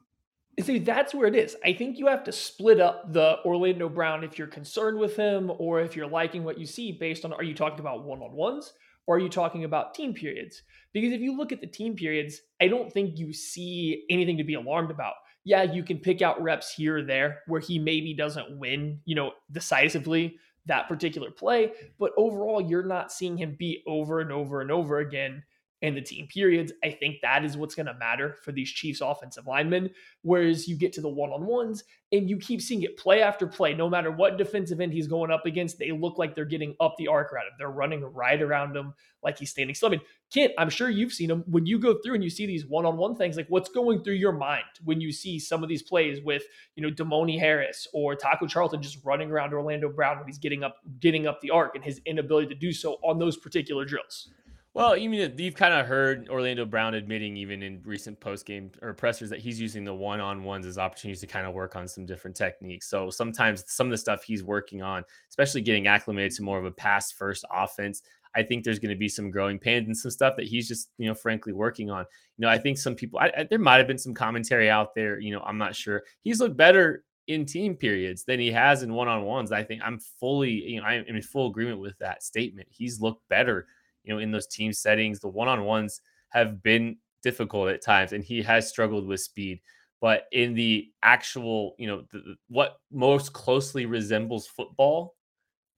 See, 0.61 0.79
that's 0.79 1.15
where 1.15 1.27
it 1.27 1.37
is. 1.37 1.57
I 1.65 1.73
think 1.73 1.99
you 1.99 2.07
have 2.07 2.25
to 2.25 2.33
split 2.33 2.81
up 2.81 3.13
the 3.13 3.39
Orlando 3.45 3.89
Brown 3.89 4.25
if 4.25 4.39
you're 4.39 4.49
concerned 4.49 4.99
with 4.99 5.17
him 5.17 5.51
or 5.59 5.81
if 5.81 5.95
you're 5.95 6.09
liking 6.09 6.45
what 6.45 6.59
you 6.59 6.67
see 6.67 6.93
based 6.93 7.25
on 7.25 7.33
are 7.33 7.43
you 7.43 7.55
talking 7.55 7.81
about 7.81 8.05
one 8.05 8.21
on 8.21 8.33
ones 8.33 8.73
or 9.07 9.17
are 9.17 9.21
you 9.21 9.29
talking 9.29 9.65
about 9.65 9.95
team 9.95 10.13
periods? 10.13 10.63
Because 10.93 11.13
if 11.13 11.21
you 11.21 11.37
look 11.37 11.53
at 11.53 11.61
the 11.61 11.67
team 11.67 11.95
periods, 11.95 12.41
I 12.61 12.69
don't 12.69 12.93
think 12.93 13.19
you 13.19 13.33
see 13.33 14.05
anything 14.11 14.37
to 14.39 14.45
be 14.45 14.55
alarmed 14.55 14.91
about. 14.91 15.15
Yeah, 15.45 15.63
you 15.63 15.83
can 15.83 15.99
pick 15.99 16.21
out 16.21 16.43
reps 16.43 16.75
here 16.75 16.99
or 16.99 17.03
there 17.03 17.41
where 17.47 17.61
he 17.61 17.79
maybe 17.79 18.13
doesn't 18.15 18.59
win, 18.59 19.01
you 19.05 19.15
know, 19.15 19.33
decisively 19.51 20.37
that 20.67 20.89
particular 20.89 21.31
play. 21.31 21.73
But 21.99 22.13
overall, 22.17 22.61
you're 22.61 22.85
not 22.85 23.13
seeing 23.13 23.37
him 23.37 23.57
beat 23.59 23.83
over 23.87 24.21
and 24.21 24.31
over 24.31 24.61
and 24.61 24.71
over 24.71 24.99
again 24.99 25.43
in 25.83 25.95
the 25.95 26.01
team 26.01 26.27
periods. 26.27 26.73
I 26.85 26.91
think 26.91 27.17
that 27.23 27.45
is 27.45 27.57
what's 27.57 27.75
going 27.75 27.87
to 27.87 27.95
matter 27.95 28.37
for 28.43 28.53
these 28.53 28.71
Chiefs 28.71 29.01
offensive 29.01 29.47
linemen. 29.47 29.91
Whereas 30.23 30.69
you 30.69 30.77
get 30.77 30.93
to 30.95 31.01
the 31.01 31.09
one 31.09 31.31
on 31.31 31.47
ones 31.47 31.85
and 32.13 32.29
you 32.29 32.37
keep 32.37 32.61
seeing 32.61 32.83
it 32.83 32.99
play 32.99 33.23
after 33.23 33.47
play, 33.47 33.73
no 33.73 33.89
matter 33.89 34.11
what 34.11 34.37
defensive 34.37 34.81
end 34.81 34.93
he's 34.93 35.07
going 35.07 35.31
up 35.31 35.47
against, 35.47 35.79
they 35.79 35.93
look 35.93 36.19
like 36.19 36.35
they're 36.35 36.45
getting 36.45 36.75
up 36.81 36.97
the 36.99 37.09
arc 37.09 37.33
around 37.33 37.47
him. 37.47 37.53
They're 37.59 37.71
running 37.71 38.03
right 38.03 38.41
around 38.41 38.77
him 38.77 38.95
like 39.23 39.39
he's 39.39 39.51
standing 39.51 39.75
still. 39.75 39.89
I 39.89 39.93
mean, 39.93 40.01
Kent, 40.33 40.53
I'm 40.59 40.71
sure 40.71 40.91
you've 40.91 41.13
seen 41.13 41.31
him 41.31 41.45
when 41.47 41.67
you 41.67 41.79
go 41.79 41.99
through 42.03 42.15
and 42.15 42.25
you 42.25 42.31
see 42.31 42.47
these 42.47 42.67
one 42.67 42.85
on 42.85 42.97
one 42.97 43.17
things. 43.17 43.37
Like, 43.37 43.49
what's 43.49 43.69
going 43.69 44.03
through 44.03 44.15
your 44.15 44.33
mind 44.33 44.65
when 44.85 45.01
you 45.01 45.13
see 45.13 45.39
some 45.39 45.63
of 45.63 45.69
these 45.69 45.83
plays 45.83 46.21
with, 46.23 46.43
you 46.77 46.83
know, 46.83 46.91
Demone 46.91 47.39
Harris 47.39 47.87
or 47.93 48.15
Taco 48.15 48.47
Charlton 48.47 48.83
just 48.83 49.05
running 49.05 49.31
around 49.31 49.55
Orlando 49.55 49.89
Brown 49.89 50.19
when 50.19 50.27
he's 50.27 50.39
getting 50.39 50.63
up, 50.63 50.77
getting 51.01 51.27
up 51.27 51.41
the 51.41 51.51
arc 51.51 51.75
and 51.75 51.85
his 51.85 52.01
inability 52.05 52.49
to 52.49 52.55
do 52.55 52.73
so 52.73 52.99
on 53.03 53.19
those 53.19 53.37
particular 53.37 53.85
drills? 53.85 54.31
Well, 54.73 54.97
you 54.97 55.11
mean 55.11 55.35
you've 55.37 55.57
kind 55.57 55.75
of 55.75 55.87
heard 55.87 56.29
Orlando 56.29 56.65
Brown 56.65 56.95
admitting, 56.95 57.37
even 57.37 57.61
in 57.63 57.83
recent 57.85 58.21
post 58.21 58.47
game 58.47 58.71
or 58.81 58.95
pressers, 58.95 59.29
that 59.31 59.41
he's 59.41 59.61
using 59.61 59.85
the 59.85 59.93
one 59.93 60.21
on 60.21 60.45
ones 60.45 60.65
as 60.65 60.79
opportunities 60.79 61.21
to 61.23 61.27
kind 61.27 61.45
of 61.45 61.55
work 61.55 61.75
on 61.75 61.89
some 61.89 62.07
different 62.07 62.37
techniques. 62.37 62.89
So 62.89 63.11
sometimes 63.11 63.65
some 63.67 63.89
of 63.89 63.91
the 63.91 63.99
stuff 63.99 64.23
he's 64.23 64.45
working 64.45 64.81
on, 64.81 65.03
especially 65.29 65.63
getting 65.63 65.89
acclimated 65.89 66.33
to 66.37 66.45
more 66.45 66.59
of 66.59 66.67
a 66.67 66.71
pass 66.71 67.11
first 67.11 67.45
offense, 67.53 68.03
I 68.37 68.45
think 68.45 68.63
there's 68.63 68.79
going 68.79 68.95
to 68.95 68.99
be 68.99 69.09
some 69.09 69.33
growing 69.33 69.59
pains 69.59 69.89
and 69.89 69.97
some 69.97 70.13
stuff 70.13 70.37
that 70.37 70.47
he's 70.47 70.69
just, 70.69 70.91
you 70.99 71.09
know, 71.09 71.15
frankly 71.15 71.53
working 71.53 71.91
on. 71.91 72.05
You 72.39 72.43
know, 72.43 72.49
I 72.49 72.59
think 72.59 72.79
some 72.79 72.95
people, 72.95 73.19
I, 73.19 73.33
I, 73.37 73.47
there 73.51 73.59
might 73.59 73.79
have 73.79 73.89
been 73.89 73.99
some 73.99 74.15
commentary 74.15 74.71
out 74.71 74.95
there. 74.95 75.19
You 75.19 75.33
know, 75.33 75.41
I'm 75.41 75.59
not 75.59 75.75
sure. 75.75 76.05
He's 76.23 76.39
looked 76.39 76.57
better 76.57 77.03
in 77.27 77.45
team 77.45 77.75
periods 77.75 78.23
than 78.23 78.39
he 78.39 78.53
has 78.53 78.85
in 78.85 78.93
one 78.93 79.09
on 79.09 79.25
ones. 79.25 79.51
I 79.51 79.65
think 79.65 79.83
I'm 79.85 79.99
fully, 79.99 80.51
you 80.51 80.81
know, 80.81 80.87
I'm 80.87 81.05
in 81.09 81.21
full 81.23 81.51
agreement 81.51 81.81
with 81.81 81.99
that 81.99 82.23
statement. 82.23 82.69
He's 82.71 83.01
looked 83.01 83.29
better 83.29 83.67
you 84.05 84.13
know, 84.13 84.21
in 84.21 84.31
those 84.31 84.47
team 84.47 84.73
settings. 84.73 85.21
The 85.21 85.29
one 85.29 85.49
on 85.49 85.65
ones 85.65 86.01
have 86.31 86.63
been 86.63 86.97
difficult 87.23 87.69
at 87.69 87.83
times, 87.83 88.13
and 88.13 88.25
he 88.25 88.43
has 88.43 88.69
struggled 88.69 89.07
with 89.07 89.21
speed. 89.21 89.61
But 90.01 90.25
in 90.33 90.55
the 90.55 90.91
actual, 91.03 91.75
you 91.79 91.87
know, 91.87 92.05
the, 92.11 92.37
what 92.49 92.79
most 92.91 93.33
closely 93.33 93.87
resembles 93.87 94.47
football, 94.47 95.15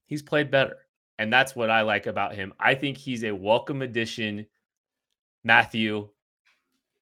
he's 0.07 0.23
played 0.23 0.50
better. 0.50 0.76
And 1.19 1.33
that's 1.33 1.55
what 1.55 1.71
I 1.71 1.83
like 1.83 2.07
about 2.07 2.35
him. 2.35 2.52
I 2.59 2.75
think 2.75 2.97
he's 2.97 3.25
a 3.25 3.33
welcome 3.33 3.83
addition, 3.83 4.47
Matthew, 5.45 6.09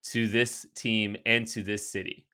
to 0.05 0.29
this 0.29 0.67
team 0.75 1.17
and 1.27 1.47
to 1.49 1.63
this 1.63 1.91
city. 1.91 2.25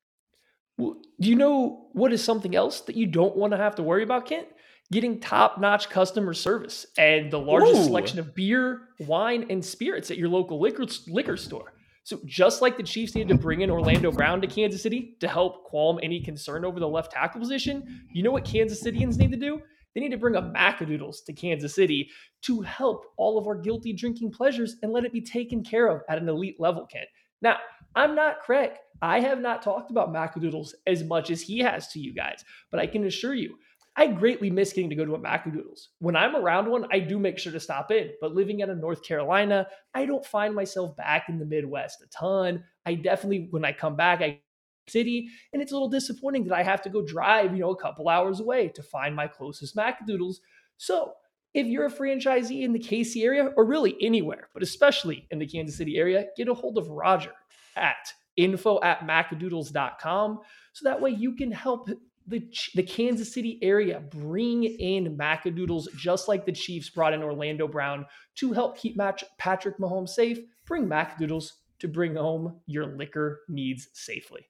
Well, 0.78 0.96
do 1.20 1.28
you 1.28 1.36
know 1.36 1.88
what 1.92 2.12
is 2.12 2.22
something 2.22 2.54
else 2.54 2.82
that 2.82 2.96
you 2.96 3.06
don't 3.06 3.36
want 3.36 3.52
to 3.52 3.56
have 3.56 3.74
to 3.76 3.82
worry 3.82 4.02
about, 4.02 4.26
Kent? 4.26 4.48
Getting 4.92 5.20
top 5.20 5.58
notch 5.58 5.90
customer 5.90 6.34
service 6.34 6.86
and 6.96 7.30
the 7.30 7.38
largest 7.38 7.80
Ooh. 7.80 7.84
selection 7.84 8.18
of 8.18 8.34
beer, 8.34 8.88
wine, 9.00 9.46
and 9.50 9.64
spirits 9.64 10.10
at 10.10 10.18
your 10.18 10.28
local 10.28 10.60
liquor, 10.60 10.86
liquor 11.08 11.36
store. 11.36 11.72
So, 12.04 12.20
just 12.24 12.62
like 12.62 12.76
the 12.76 12.84
Chiefs 12.84 13.16
needed 13.16 13.30
to 13.30 13.42
bring 13.42 13.62
in 13.62 13.70
Orlando 13.70 14.12
Brown 14.12 14.40
to 14.40 14.46
Kansas 14.46 14.80
City 14.80 15.16
to 15.18 15.26
help 15.26 15.64
qualm 15.64 15.98
any 16.04 16.20
concern 16.20 16.64
over 16.64 16.78
the 16.78 16.88
left 16.88 17.10
tackle 17.10 17.40
position, 17.40 18.06
you 18.12 18.22
know 18.22 18.30
what 18.30 18.44
Kansas 18.44 18.82
Cityans 18.82 19.18
need 19.18 19.32
to 19.32 19.36
do? 19.36 19.60
They 19.92 20.00
need 20.00 20.12
to 20.12 20.16
bring 20.18 20.36
a 20.36 20.42
Macadoodles 20.42 21.24
to 21.24 21.32
Kansas 21.32 21.74
City 21.74 22.10
to 22.42 22.60
help 22.60 23.06
all 23.16 23.38
of 23.38 23.48
our 23.48 23.56
guilty 23.56 23.92
drinking 23.92 24.30
pleasures 24.30 24.76
and 24.82 24.92
let 24.92 25.04
it 25.04 25.12
be 25.12 25.20
taken 25.22 25.64
care 25.64 25.88
of 25.88 26.02
at 26.08 26.18
an 26.18 26.28
elite 26.28 26.60
level, 26.60 26.86
Kent. 26.86 27.08
Now, 27.42 27.56
I'm 27.96 28.14
not 28.14 28.40
Craig. 28.40 28.72
I 29.02 29.20
have 29.20 29.40
not 29.40 29.62
talked 29.62 29.90
about 29.90 30.12
Macadoodles 30.12 30.74
as 30.86 31.02
much 31.02 31.30
as 31.30 31.40
he 31.40 31.58
has 31.60 31.88
to 31.88 31.98
you 31.98 32.14
guys, 32.14 32.44
but 32.70 32.78
I 32.78 32.86
can 32.86 33.04
assure 33.04 33.34
you, 33.34 33.56
I 33.98 34.08
greatly 34.08 34.50
miss 34.50 34.74
getting 34.74 34.90
to 34.90 34.96
go 34.96 35.06
to 35.06 35.14
a 35.14 35.18
Macadoodles. 35.18 35.86
When 36.00 36.16
I'm 36.16 36.36
around 36.36 36.68
one, 36.68 36.86
I 36.92 36.98
do 36.98 37.18
make 37.18 37.38
sure 37.38 37.52
to 37.52 37.60
stop 37.60 37.90
in. 37.90 38.10
But 38.20 38.34
living 38.34 38.62
out 38.62 38.68
of 38.68 38.78
North 38.78 39.02
Carolina, 39.02 39.66
I 39.94 40.04
don't 40.04 40.24
find 40.24 40.54
myself 40.54 40.94
back 40.96 41.30
in 41.30 41.38
the 41.38 41.46
Midwest 41.46 42.02
a 42.02 42.06
ton. 42.08 42.62
I 42.84 42.94
definitely, 42.94 43.48
when 43.50 43.64
I 43.64 43.72
come 43.72 43.96
back, 43.96 44.20
I 44.20 44.40
city 44.88 45.28
and 45.52 45.60
it's 45.60 45.72
a 45.72 45.74
little 45.74 45.88
disappointing 45.88 46.44
that 46.44 46.54
i 46.54 46.62
have 46.62 46.80
to 46.80 46.88
go 46.88 47.02
drive 47.02 47.52
you 47.52 47.60
know 47.60 47.70
a 47.70 47.76
couple 47.76 48.08
hours 48.08 48.40
away 48.40 48.68
to 48.68 48.82
find 48.82 49.14
my 49.14 49.26
closest 49.26 49.74
macadoodles 49.74 50.36
so 50.76 51.12
if 51.54 51.66
you're 51.66 51.86
a 51.86 51.90
franchisee 51.90 52.62
in 52.62 52.72
the 52.72 52.78
kc 52.78 53.22
area 53.22 53.52
or 53.56 53.64
really 53.64 53.96
anywhere 54.00 54.48
but 54.54 54.62
especially 54.62 55.26
in 55.30 55.38
the 55.38 55.46
kansas 55.46 55.76
city 55.76 55.96
area 55.96 56.26
get 56.36 56.48
a 56.48 56.54
hold 56.54 56.78
of 56.78 56.88
roger 56.88 57.32
at 57.74 58.12
info 58.36 58.78
at 58.82 59.00
macadoodles.com 59.00 60.38
so 60.72 60.88
that 60.88 61.00
way 61.00 61.10
you 61.10 61.34
can 61.34 61.50
help 61.50 61.88
the, 62.26 62.46
the 62.74 62.82
Kansas 62.82 63.32
City 63.32 63.58
area 63.62 64.00
bring 64.00 64.64
in 64.64 65.16
Macadoodles 65.16 65.86
just 65.96 66.28
like 66.28 66.44
the 66.44 66.52
Chiefs 66.52 66.90
brought 66.90 67.14
in 67.14 67.22
Orlando 67.22 67.68
Brown 67.68 68.06
to 68.36 68.52
help 68.52 68.76
keep 68.76 68.96
match 68.96 69.24
Patrick 69.38 69.78
Mahomes 69.78 70.10
safe. 70.10 70.38
Bring 70.66 70.86
Macadoodles 70.86 71.52
to 71.78 71.88
bring 71.88 72.16
home 72.16 72.60
your 72.66 72.86
liquor 72.86 73.42
needs 73.48 73.88
safely. 73.92 74.48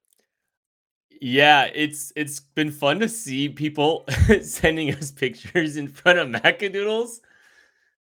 Yeah, 1.21 1.71
it's 1.75 2.13
it's 2.15 2.41
been 2.41 2.71
fun 2.71 3.01
to 3.01 3.09
see 3.09 3.49
people 3.49 4.05
sending 4.43 4.95
us 4.95 5.11
pictures 5.11 5.77
in 5.77 5.89
front 5.89 6.19
of 6.19 6.29
Macadoodles. 6.29 7.21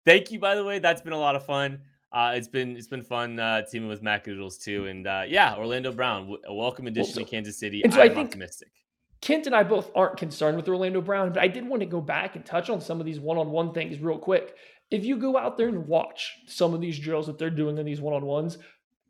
Thank 0.05 0.31
you, 0.31 0.39
by 0.39 0.55
the 0.55 0.65
way. 0.65 0.79
That's 0.79 1.01
been 1.03 1.15
a 1.15 1.19
lot 1.19 1.35
of 1.35 1.45
fun. 1.45 1.81
Uh, 2.13 2.33
it's 2.35 2.49
been 2.49 2.77
it's 2.77 2.87
been 2.89 3.03
fun 3.03 3.39
uh, 3.39 3.63
teaming 3.63 3.89
with 3.89 4.03
Macadoodles 4.03 4.63
too, 4.63 4.87
and 4.87 5.07
uh, 5.07 5.23
yeah, 5.27 5.57
Orlando 5.57 5.93
Brown, 5.93 6.37
a 6.47 6.55
welcome 6.55 6.87
addition 6.87 7.09
well, 7.09 7.15
so, 7.15 7.25
to 7.25 7.31
Kansas 7.31 7.59
City. 7.59 7.83
So 7.91 8.01
I'm 8.01 8.11
I 8.11 8.15
think, 8.15 8.27
optimistic. 8.27 8.69
Kent 9.21 9.47
and 9.47 9.55
I 9.55 9.63
both 9.63 9.91
aren't 9.95 10.19
concerned 10.19 10.57
with 10.57 10.69
Orlando 10.69 11.01
Brown, 11.01 11.33
but 11.33 11.43
I 11.43 11.49
did 11.49 11.67
want 11.67 11.81
to 11.81 11.87
go 11.87 12.01
back 12.01 12.37
and 12.37 12.45
touch 12.45 12.71
on 12.71 12.81
some 12.81 13.01
of 13.01 13.07
these 13.07 13.21
one 13.21 13.39
on 13.39 13.51
one 13.51 13.73
things 13.73 13.99
real 13.99 14.19
quick. 14.19 14.55
If 14.91 15.05
you 15.05 15.17
go 15.17 15.37
out 15.37 15.57
there 15.57 15.69
and 15.69 15.87
watch 15.87 16.37
some 16.47 16.75
of 16.75 16.81
these 16.81 16.99
drills 16.99 17.27
that 17.27 17.39
they're 17.39 17.51
doing 17.51 17.79
in 17.79 17.87
these 17.87 18.01
one 18.01 18.15
on 18.15 18.25
ones, 18.25 18.59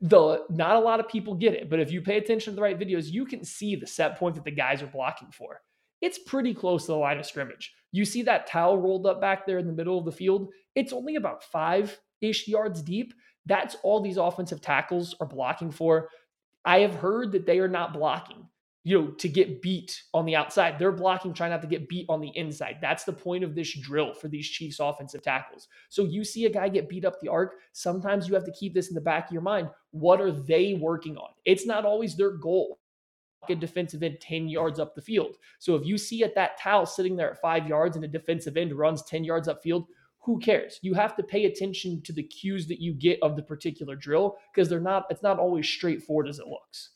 the 0.01 0.45
not 0.51 0.77
a 0.77 0.81
lot 0.81 1.01
of 1.01 1.09
people 1.09 1.35
get 1.35 1.55
it, 1.55 1.69
but 1.69 1.81
if 1.81 1.91
you 1.91 2.01
pay 2.01 2.17
attention 2.19 2.53
to 2.53 2.57
the 2.57 2.63
right 2.63 2.79
videos, 2.79 3.11
you 3.11 3.25
can 3.25 3.45
see 3.45 3.77
the 3.77 3.87
set 3.87 4.19
point 4.19 4.35
that 4.35 4.45
the 4.45 4.51
guys 4.51 4.83
are 4.83 4.87
blocking 4.87 5.31
for. 5.31 5.61
It's 6.01 6.19
pretty 6.19 6.55
close 6.55 6.87
to 6.87 6.93
the 6.93 6.99
line 6.99 7.19
of 7.19 7.27
scrimmage. 7.27 7.75
You 7.93 8.05
see 8.05 8.23
that 8.23 8.47
towel 8.47 8.79
rolled 8.79 9.07
up 9.07 9.21
back 9.21 9.47
there 9.47 9.59
in 9.59 9.67
the 9.67 9.73
middle 9.73 9.99
of 9.99 10.05
the 10.05 10.13
field. 10.13 10.51
It's 10.75 10.93
only 10.93 11.17
about 11.17 11.43
five 11.43 11.99
ish 12.21 12.47
yards 12.47 12.83
deep. 12.83 13.15
That's 13.47 13.77
all 13.83 14.01
these 14.01 14.19
offensive 14.19 14.61
tackles 14.61 15.15
are 15.21 15.27
blocking 15.27 15.71
for. 15.71 16.11
I 16.65 16.81
have 16.81 16.97
heard 16.97 17.33
that 17.33 17.47
they 17.47 17.59
are 17.59 17.69
not 17.69 17.95
blocking 17.95 18.49
you 18.87 18.97
know, 18.97 19.09
to 19.09 19.29
get 19.29 19.61
beat 19.61 20.01
on 20.15 20.25
the 20.25 20.37
outside. 20.37 20.79
They're 20.79 20.93
blocking, 20.93 21.35
trying 21.35 21.51
not 21.51 21.61
to 21.63 21.67
get 21.67 21.89
beat 21.89 22.07
on 22.09 22.21
the 22.21 22.31
inside. 22.37 22.77
That's 22.81 23.03
the 23.03 23.13
point 23.13 23.43
of 23.43 23.53
this 23.53 23.77
drill 23.81 24.15
for 24.15 24.29
these 24.29 24.49
Chiefs 24.49 24.79
offensive 24.79 25.23
tackles. 25.23 25.67
So 25.89 26.05
you 26.05 26.23
see 26.23 26.47
a 26.47 26.51
guy 26.51 26.69
get 26.69 26.89
beat 26.89 27.05
up 27.05 27.21
the 27.21 27.27
arc. 27.27 27.57
Sometimes 27.73 28.29
you 28.29 28.35
have 28.35 28.45
to 28.45 28.53
keep 28.53 28.75
this 28.75 28.87
in 28.87 28.95
the 28.95 29.01
back 29.01 29.27
of 29.27 29.33
your 29.33 29.43
mind. 29.43 29.71
What 29.91 30.21
are 30.21 30.31
they 30.31 30.75
working 30.75 31.17
on? 31.17 31.31
It's 31.45 31.67
not 31.67 31.85
always 31.85 32.15
their 32.15 32.37
goal. 32.37 32.79
A 33.49 33.57
defensive 33.57 34.05
end 34.05 34.19
10 34.21 34.49
yards 34.49 34.79
up 34.79 34.95
the 34.95 35.03
field. 35.03 35.35
So 35.59 35.75
if 35.75 35.85
you 35.85 35.99
see 35.99 36.23
at 36.23 36.37
that 36.37 36.57
towel 36.57 36.87
sitting 36.87 37.17
there 37.17 37.33
at 37.33 37.41
five 37.41 37.67
yards 37.67 37.97
and 37.97 38.05
a 38.05 38.09
defensive 38.09 38.57
end 38.57 38.73
runs 38.73 39.03
10 39.03 39.25
yards 39.25 39.49
upfield, 39.49 39.87
who 40.21 40.39
cares? 40.39 40.79
You 40.83 40.95
have 40.95 41.17
to 41.17 41.25
pay 41.25 41.47
attention 41.47 42.03
to 42.03 42.13
the 42.13 42.23
cues 42.23 42.69
that 42.69 42.81
you 42.81 42.95
get 42.95 43.19
of 43.21 43.35
the 43.35 43.43
particular 43.43 43.97
drill 43.97 44.37
because 44.55 44.69
they're 44.69 44.79
not, 44.79 45.07
it's 45.11 45.25
not 45.25 45.41
always 45.41 45.69
straightforward 45.69 46.29
as 46.29 46.39
it 46.39 46.47
looks. 46.47 46.91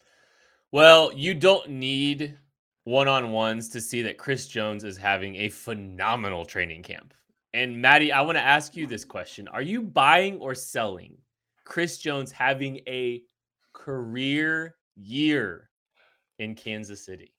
Well, 0.72 1.12
you 1.12 1.34
don't 1.34 1.68
need 1.68 2.38
one 2.84 3.08
on 3.08 3.32
ones 3.32 3.68
to 3.70 3.80
see 3.80 4.02
that 4.02 4.18
Chris 4.18 4.46
Jones 4.46 4.84
is 4.84 4.96
having 4.96 5.34
a 5.36 5.48
phenomenal 5.48 6.44
training 6.44 6.84
camp. 6.84 7.12
And 7.52 7.82
Maddie, 7.82 8.12
I 8.12 8.20
want 8.20 8.38
to 8.38 8.42
ask 8.42 8.76
you 8.76 8.86
this 8.86 9.04
question 9.04 9.48
Are 9.48 9.62
you 9.62 9.82
buying 9.82 10.38
or 10.38 10.54
selling 10.54 11.16
Chris 11.64 11.98
Jones 11.98 12.30
having 12.30 12.76
a 12.86 13.22
career 13.72 14.76
year 14.96 15.70
in 16.38 16.54
Kansas 16.54 17.04
City? 17.04 17.32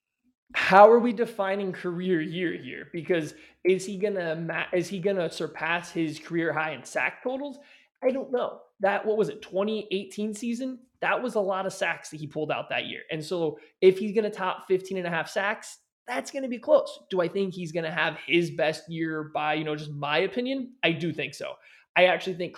How 0.53 0.91
are 0.91 0.99
we 0.99 1.13
defining 1.13 1.71
career 1.71 2.19
year 2.19 2.51
here? 2.51 2.89
Because 2.91 3.33
is 3.63 3.85
he 3.85 3.97
gonna 3.97 4.67
is 4.73 4.89
he 4.89 4.99
gonna 4.99 5.31
surpass 5.31 5.89
his 5.89 6.19
career 6.19 6.51
high 6.51 6.71
in 6.71 6.83
sack 6.83 7.23
totals? 7.23 7.59
I 8.03 8.11
don't 8.11 8.31
know. 8.31 8.59
That 8.81 9.05
what 9.05 9.17
was 9.17 9.29
it 9.29 9.41
2018 9.41 10.33
season? 10.33 10.79
that 11.01 11.21
was 11.21 11.35
a 11.35 11.39
lot 11.39 11.65
of 11.65 11.73
sacks 11.73 12.09
that 12.09 12.19
he 12.19 12.27
pulled 12.27 12.51
out 12.51 12.69
that 12.69 12.85
year. 12.85 13.01
And 13.11 13.23
so 13.23 13.59
if 13.81 13.97
he's 13.97 14.13
going 14.13 14.23
to 14.23 14.29
top 14.29 14.67
15 14.67 14.97
and 14.97 15.07
a 15.07 15.09
half 15.09 15.27
sacks, 15.27 15.79
that's 16.07 16.31
going 16.31 16.43
to 16.43 16.49
be 16.49 16.59
close. 16.59 16.99
Do 17.09 17.21
I 17.21 17.27
think 17.27 17.53
he's 17.53 17.71
going 17.71 17.85
to 17.85 17.91
have 17.91 18.17
his 18.27 18.51
best 18.51 18.89
year 18.89 19.31
by, 19.33 19.55
you 19.55 19.63
know, 19.63 19.75
just 19.75 19.91
my 19.91 20.19
opinion? 20.19 20.73
I 20.83 20.91
do 20.91 21.11
think 21.11 21.33
so. 21.33 21.53
I 21.95 22.05
actually 22.05 22.35
think 22.35 22.57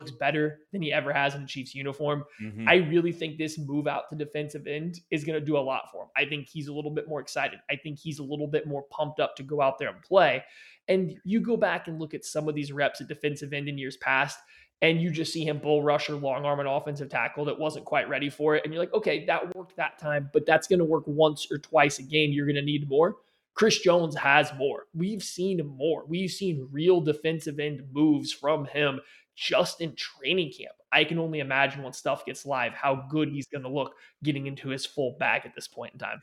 looks 0.00 0.12
better 0.12 0.60
than 0.72 0.80
he 0.80 0.92
ever 0.92 1.12
has 1.12 1.34
in 1.34 1.42
the 1.42 1.46
Chiefs 1.46 1.74
uniform. 1.74 2.24
Mm-hmm. 2.40 2.68
I 2.68 2.76
really 2.76 3.10
think 3.10 3.36
this 3.36 3.58
move 3.58 3.88
out 3.88 4.04
to 4.10 4.16
defensive 4.16 4.66
end 4.66 5.00
is 5.10 5.24
going 5.24 5.38
to 5.38 5.44
do 5.44 5.56
a 5.56 5.58
lot 5.58 5.90
for 5.90 6.04
him. 6.04 6.08
I 6.16 6.24
think 6.24 6.48
he's 6.48 6.68
a 6.68 6.72
little 6.72 6.92
bit 6.92 7.08
more 7.08 7.20
excited. 7.20 7.58
I 7.68 7.76
think 7.76 7.98
he's 7.98 8.20
a 8.20 8.22
little 8.22 8.46
bit 8.46 8.66
more 8.66 8.84
pumped 8.90 9.18
up 9.18 9.34
to 9.36 9.42
go 9.42 9.60
out 9.60 9.78
there 9.78 9.88
and 9.88 10.00
play. 10.02 10.44
And 10.86 11.18
you 11.24 11.40
go 11.40 11.56
back 11.56 11.88
and 11.88 11.98
look 11.98 12.14
at 12.14 12.24
some 12.24 12.48
of 12.48 12.54
these 12.54 12.70
reps 12.70 13.00
at 13.00 13.08
defensive 13.08 13.52
end 13.52 13.68
in 13.68 13.76
years 13.76 13.96
past, 13.96 14.38
and 14.80 15.00
you 15.00 15.10
just 15.10 15.32
see 15.32 15.44
him 15.44 15.58
bull 15.58 15.82
rush 15.82 16.08
or 16.08 16.14
long 16.14 16.44
arm 16.44 16.60
an 16.60 16.66
offensive 16.66 17.08
tackle 17.08 17.44
that 17.44 17.58
wasn't 17.58 17.84
quite 17.84 18.08
ready 18.08 18.30
for 18.30 18.54
it. 18.54 18.64
And 18.64 18.72
you're 18.72 18.82
like, 18.82 18.94
okay, 18.94 19.24
that 19.26 19.54
worked 19.54 19.76
that 19.76 19.98
time, 19.98 20.30
but 20.32 20.46
that's 20.46 20.68
going 20.68 20.78
to 20.78 20.84
work 20.84 21.04
once 21.06 21.48
or 21.50 21.58
twice 21.58 21.98
a 21.98 22.02
game. 22.02 22.30
You're 22.30 22.46
going 22.46 22.56
to 22.56 22.62
need 22.62 22.88
more. 22.88 23.16
Chris 23.54 23.80
Jones 23.80 24.14
has 24.14 24.52
more. 24.56 24.84
We've 24.94 25.22
seen 25.22 25.66
more. 25.76 26.04
We've 26.06 26.30
seen 26.30 26.68
real 26.70 27.00
defensive 27.00 27.58
end 27.58 27.82
moves 27.92 28.32
from 28.32 28.66
him 28.66 29.00
just 29.34 29.80
in 29.80 29.96
training 29.96 30.52
camp. 30.52 30.74
I 30.92 31.02
can 31.02 31.18
only 31.18 31.40
imagine 31.40 31.82
when 31.82 31.92
stuff 31.92 32.24
gets 32.24 32.46
live 32.46 32.72
how 32.72 33.06
good 33.10 33.28
he's 33.28 33.48
going 33.48 33.64
to 33.64 33.68
look 33.68 33.94
getting 34.22 34.46
into 34.46 34.68
his 34.68 34.86
full 34.86 35.16
bag 35.18 35.42
at 35.44 35.54
this 35.56 35.66
point 35.66 35.92
in 35.92 35.98
time. 35.98 36.22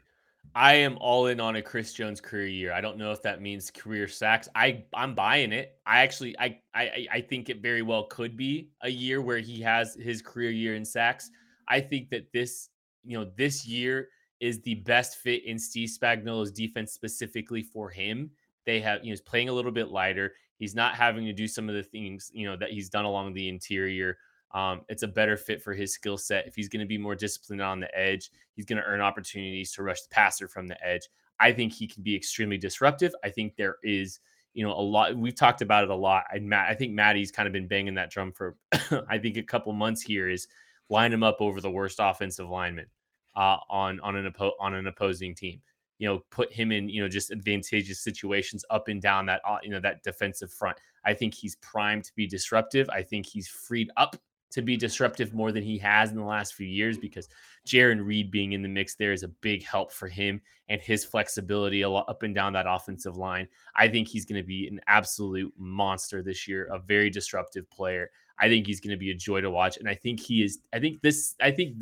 I 0.53 0.75
am 0.75 0.97
all 1.01 1.27
in 1.27 1.39
on 1.39 1.57
a 1.57 1.61
Chris 1.61 1.93
Jones 1.93 2.21
career 2.21 2.47
year. 2.47 2.73
I 2.73 2.81
don't 2.81 2.97
know 2.97 3.11
if 3.11 3.21
that 3.23 3.41
means 3.41 3.71
career 3.71 4.07
sacks. 4.07 4.47
I 4.55 4.83
I'm 4.93 5.15
buying 5.15 5.51
it. 5.51 5.77
I 5.85 6.01
actually 6.01 6.37
I 6.39 6.59
I 6.73 7.07
I 7.11 7.21
think 7.21 7.49
it 7.49 7.61
very 7.61 7.81
well 7.81 8.05
could 8.05 8.37
be 8.37 8.69
a 8.81 8.89
year 8.89 9.21
where 9.21 9.39
he 9.39 9.61
has 9.61 9.95
his 9.95 10.21
career 10.21 10.51
year 10.51 10.75
in 10.75 10.85
sacks. 10.85 11.29
I 11.67 11.81
think 11.81 12.09
that 12.11 12.31
this 12.31 12.69
you 13.03 13.17
know 13.17 13.31
this 13.37 13.65
year 13.65 14.09
is 14.39 14.61
the 14.61 14.75
best 14.75 15.17
fit 15.17 15.45
in 15.45 15.57
Steve 15.57 15.89
Spagnuolo's 15.89 16.51
defense 16.51 16.93
specifically 16.93 17.63
for 17.63 17.89
him. 17.89 18.29
They 18.65 18.79
have 18.81 19.03
you 19.03 19.09
know 19.09 19.13
he's 19.13 19.21
playing 19.21 19.49
a 19.49 19.53
little 19.53 19.71
bit 19.71 19.89
lighter. 19.89 20.33
He's 20.57 20.75
not 20.75 20.95
having 20.95 21.25
to 21.25 21.33
do 21.33 21.47
some 21.47 21.67
of 21.67 21.75
the 21.75 21.83
things 21.83 22.31
you 22.33 22.45
know 22.47 22.55
that 22.57 22.71
he's 22.71 22.89
done 22.89 23.05
along 23.05 23.33
the 23.33 23.49
interior. 23.49 24.17
Um, 24.55 24.81
it's 24.87 25.03
a 25.03 25.07
better 25.07 25.35
fit 25.35 25.61
for 25.61 25.73
his 25.73 25.93
skill 25.93 26.17
set. 26.17 26.47
If 26.47 26.55
he's 26.55 26.69
going 26.69 26.79
to 26.79 26.87
be 26.87 26.97
more 26.97 27.13
disciplined 27.13 27.61
on 27.61 27.81
the 27.81 27.93
edge, 27.95 28.31
he's 28.55 28.65
going 28.65 28.81
to 28.81 28.87
earn 28.87 29.01
opportunities 29.01 29.73
to 29.73 29.83
rush 29.83 30.01
the 30.01 30.09
passer 30.09 30.47
from 30.47 30.65
the 30.65 30.83
edge. 30.83 31.09
I 31.41 31.51
think 31.51 31.73
he 31.73 31.87
can 31.87 32.03
be 32.03 32.15
extremely 32.15 32.57
disruptive. 32.57 33.13
I 33.21 33.29
think 33.29 33.57
there 33.57 33.75
is, 33.83 34.21
you 34.53 34.65
know, 34.65 34.71
a 34.71 34.79
lot. 34.79 35.13
We've 35.17 35.35
talked 35.35 35.61
about 35.61 35.83
it 35.83 35.89
a 35.89 35.95
lot. 35.95 36.23
And 36.33 36.47
Matt, 36.47 36.69
I 36.69 36.73
think 36.73 36.93
Maddie's 36.93 37.31
kind 37.31 37.47
of 37.47 37.51
been 37.51 37.67
banging 37.67 37.95
that 37.95 38.09
drum 38.09 38.31
for, 38.31 38.55
I 39.09 39.17
think, 39.17 39.35
a 39.35 39.43
couple 39.43 39.73
months 39.73 40.01
here. 40.01 40.29
Is 40.29 40.47
line 40.87 41.11
him 41.11 41.23
up 41.23 41.41
over 41.41 41.59
the 41.59 41.69
worst 41.69 41.97
offensive 41.99 42.49
lineman 42.49 42.87
uh, 43.35 43.57
on 43.69 43.99
on 43.99 44.15
an 44.15 44.31
oppo- 44.31 44.53
on 44.61 44.73
an 44.73 44.87
opposing 44.87 45.35
team. 45.35 45.61
You 45.97 46.07
know, 46.07 46.23
put 46.31 46.53
him 46.53 46.71
in 46.71 46.87
you 46.87 47.01
know 47.01 47.09
just 47.09 47.31
advantageous 47.31 47.99
situations 47.99 48.63
up 48.69 48.87
and 48.87 49.01
down 49.01 49.25
that 49.25 49.41
uh, 49.45 49.57
you 49.61 49.69
know 49.69 49.81
that 49.81 50.01
defensive 50.03 50.53
front. 50.53 50.77
I 51.03 51.13
think 51.13 51.33
he's 51.33 51.57
primed 51.57 52.05
to 52.05 52.15
be 52.15 52.25
disruptive. 52.25 52.89
I 52.89 53.03
think 53.03 53.25
he's 53.25 53.49
freed 53.49 53.91
up 53.97 54.15
to 54.51 54.61
be 54.61 54.77
disruptive 54.77 55.33
more 55.33 55.51
than 55.51 55.63
he 55.63 55.77
has 55.77 56.11
in 56.11 56.17
the 56.17 56.23
last 56.23 56.53
few 56.53 56.67
years 56.67 56.97
because 56.97 57.27
Jarran 57.67 58.05
Reed 58.05 58.31
being 58.31 58.53
in 58.53 58.61
the 58.61 58.69
mix 58.69 58.95
there 58.95 59.11
is 59.11 59.23
a 59.23 59.27
big 59.27 59.63
help 59.63 59.91
for 59.91 60.07
him 60.07 60.41
and 60.69 60.81
his 60.81 61.03
flexibility 61.05 61.83
up 61.83 62.23
and 62.23 62.33
down 62.33 62.53
that 62.53 62.65
offensive 62.67 63.17
line. 63.17 63.47
I 63.75 63.87
think 63.87 64.07
he's 64.07 64.25
going 64.25 64.41
to 64.41 64.47
be 64.47 64.67
an 64.67 64.79
absolute 64.87 65.53
monster 65.57 66.21
this 66.23 66.47
year, 66.47 66.67
a 66.71 66.79
very 66.79 67.09
disruptive 67.09 67.69
player. 67.69 68.09
I 68.39 68.49
think 68.49 68.67
he's 68.67 68.79
going 68.79 68.91
to 68.91 68.97
be 68.97 69.11
a 69.11 69.15
joy 69.15 69.41
to 69.41 69.49
watch, 69.49 69.77
and 69.77 69.87
I 69.87 69.95
think 69.95 70.19
he 70.19 70.43
is. 70.43 70.59
I 70.73 70.79
think 70.79 71.01
this. 71.01 71.35
I 71.41 71.51
think 71.51 71.77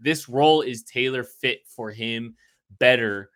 this 0.00 0.26
role 0.26 0.62
is 0.62 0.82
tailor 0.82 1.22
fit 1.22 1.66
for 1.66 1.90
him 1.90 2.34
better 2.78 3.30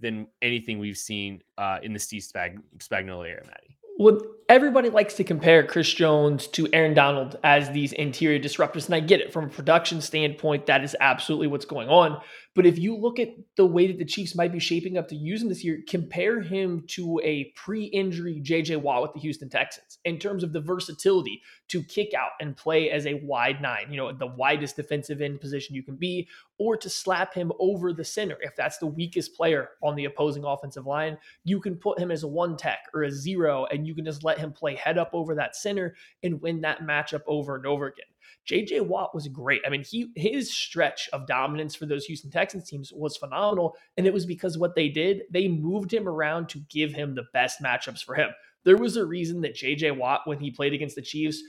than 0.00 0.26
anything 0.42 0.80
we've 0.80 0.98
seen 0.98 1.42
uh, 1.58 1.78
in 1.82 1.92
the 1.92 1.98
Steve 1.98 2.22
Spag- 2.22 2.60
Spagnuolo 2.78 3.28
era, 3.28 3.44
Maddie 3.46 3.77
well, 3.98 4.20
everybody 4.48 4.88
likes 4.88 5.14
to 5.14 5.24
compare 5.24 5.66
Chris 5.66 5.92
Jones 5.92 6.46
to 6.48 6.68
Aaron 6.72 6.94
Donald 6.94 7.36
as 7.42 7.70
these 7.70 7.92
interior 7.92 8.38
disruptors. 8.38 8.86
And 8.86 8.94
I 8.94 9.00
get 9.00 9.20
it 9.20 9.32
from 9.32 9.46
a 9.46 9.48
production 9.48 10.00
standpoint, 10.00 10.66
that 10.66 10.84
is 10.84 10.96
absolutely 11.00 11.48
what's 11.48 11.64
going 11.64 11.88
on. 11.88 12.20
But 12.54 12.66
if 12.66 12.78
you 12.78 12.96
look 12.96 13.20
at 13.20 13.28
the 13.56 13.66
way 13.66 13.86
that 13.86 13.98
the 13.98 14.04
Chiefs 14.04 14.34
might 14.34 14.52
be 14.52 14.58
shaping 14.58 14.98
up 14.98 15.06
to 15.08 15.14
use 15.14 15.42
him 15.42 15.48
this 15.48 15.62
year, 15.62 15.80
compare 15.86 16.40
him 16.40 16.84
to 16.88 17.20
a 17.22 17.52
pre 17.54 17.84
injury 17.84 18.40
JJ 18.44 18.78
Watt 18.78 19.02
with 19.02 19.12
the 19.12 19.20
Houston 19.20 19.48
Texans 19.48 19.98
in 20.04 20.18
terms 20.18 20.42
of 20.42 20.52
the 20.52 20.60
versatility 20.60 21.40
to 21.68 21.84
kick 21.84 22.14
out 22.14 22.30
and 22.40 22.56
play 22.56 22.90
as 22.90 23.06
a 23.06 23.20
wide 23.22 23.62
nine, 23.62 23.86
you 23.90 23.96
know, 23.96 24.10
the 24.12 24.26
widest 24.26 24.76
defensive 24.76 25.20
end 25.20 25.40
position 25.40 25.76
you 25.76 25.82
can 25.82 25.94
be, 25.94 26.26
or 26.58 26.76
to 26.76 26.90
slap 26.90 27.32
him 27.32 27.52
over 27.60 27.92
the 27.92 28.04
center. 28.04 28.36
If 28.40 28.56
that's 28.56 28.78
the 28.78 28.86
weakest 28.86 29.36
player 29.36 29.70
on 29.82 29.94
the 29.94 30.06
opposing 30.06 30.44
offensive 30.44 30.86
line, 30.86 31.18
you 31.44 31.60
can 31.60 31.76
put 31.76 32.00
him 32.00 32.10
as 32.10 32.24
a 32.24 32.28
one 32.28 32.56
tech 32.56 32.80
or 32.92 33.04
a 33.04 33.12
zero, 33.12 33.66
and 33.66 33.86
you 33.86 33.94
can 33.94 34.04
just 34.04 34.24
let 34.24 34.38
him 34.38 34.52
play 34.52 34.74
head 34.74 34.98
up 34.98 35.10
over 35.12 35.34
that 35.36 35.54
center 35.54 35.94
and 36.22 36.40
win 36.40 36.62
that 36.62 36.80
matchup 36.80 37.22
over 37.26 37.54
and 37.54 37.66
over 37.66 37.86
again. 37.86 38.06
JJ 38.48 38.86
Watt 38.86 39.14
was 39.14 39.28
great. 39.28 39.60
I 39.66 39.70
mean, 39.70 39.84
he 39.84 40.10
his 40.16 40.52
stretch 40.54 41.08
of 41.12 41.26
dominance 41.26 41.74
for 41.74 41.86
those 41.86 42.06
Houston 42.06 42.30
Texans 42.30 42.68
teams 42.68 42.92
was 42.92 43.16
phenomenal, 43.16 43.76
and 43.96 44.06
it 44.06 44.12
was 44.12 44.26
because 44.26 44.56
what 44.56 44.74
they 44.74 44.88
did, 44.88 45.22
they 45.30 45.48
moved 45.48 45.92
him 45.92 46.08
around 46.08 46.48
to 46.50 46.60
give 46.70 46.92
him 46.92 47.14
the 47.14 47.26
best 47.32 47.62
matchups 47.62 48.02
for 48.02 48.14
him. 48.14 48.30
There 48.64 48.76
was 48.76 48.96
a 48.96 49.06
reason 49.06 49.42
that 49.42 49.54
JJ 49.54 49.96
Watt, 49.96 50.22
when 50.24 50.40
he 50.40 50.50
played 50.50 50.72
against 50.72 50.96
the 50.96 51.02
Chiefs, 51.02 51.42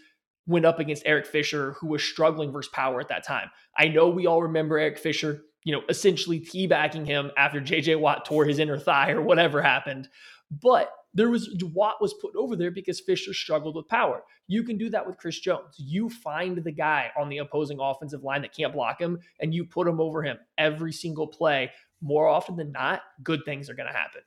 went 0.46 0.66
up 0.66 0.80
against 0.80 1.04
Eric 1.06 1.26
Fisher, 1.26 1.74
who 1.80 1.88
was 1.88 2.04
struggling 2.04 2.52
versus 2.52 2.72
power 2.74 3.00
at 3.00 3.08
that 3.10 3.26
time. 3.26 3.50
I 3.78 3.88
know 3.88 4.10
we 4.10 4.28
all 4.28 4.42
remember 4.42 4.78
Eric 4.78 4.98
Fisher, 4.98 5.44
you 5.64 5.74
know, 5.74 5.84
essentially 5.90 6.40
teabagging 6.40 7.06
him 7.06 7.32
after 7.38 7.62
JJ 7.62 8.00
Watt 8.00 8.26
tore 8.26 8.46
his 8.46 8.60
inner 8.60 8.78
thigh 8.78 9.12
or 9.12 9.22
whatever 9.22 9.62
happened. 9.62 10.08
But 10.52 10.92
there 11.14 11.30
was 11.30 11.50
Watt 11.74 12.02
was 12.02 12.14
put 12.22 12.36
over 12.36 12.56
there 12.56 12.72
because 12.72 13.00
Fisher 13.00 13.34
struggled 13.34 13.76
with 13.76 13.88
power. 13.88 14.24
You 14.48 14.64
can 14.64 14.78
do 14.78 14.90
that 14.90 15.06
with 15.06 15.18
Chris 15.18 15.40
Jones. 15.40 15.76
You 15.78 16.10
find 16.10 16.58
the 16.58 16.72
guy 16.72 17.12
on 17.20 17.30
the 17.30 17.40
opposing 17.40 17.80
offensive 17.80 18.24
line 18.24 18.42
that 18.44 18.56
can't 18.56 18.74
block 18.74 19.00
him 19.02 19.20
and 19.40 19.54
you 19.54 19.66
put 19.66 19.88
him 19.88 20.00
over 20.00 20.22
him 20.22 20.38
every 20.58 20.92
single 20.92 21.28
play. 21.28 21.72
More 22.02 22.28
often 22.28 22.56
than 22.56 22.72
not, 22.72 23.02
good 23.24 23.42
things 23.44 23.70
are 23.70 23.74
going 23.74 23.90
to 23.90 23.98
happen. 23.98 24.22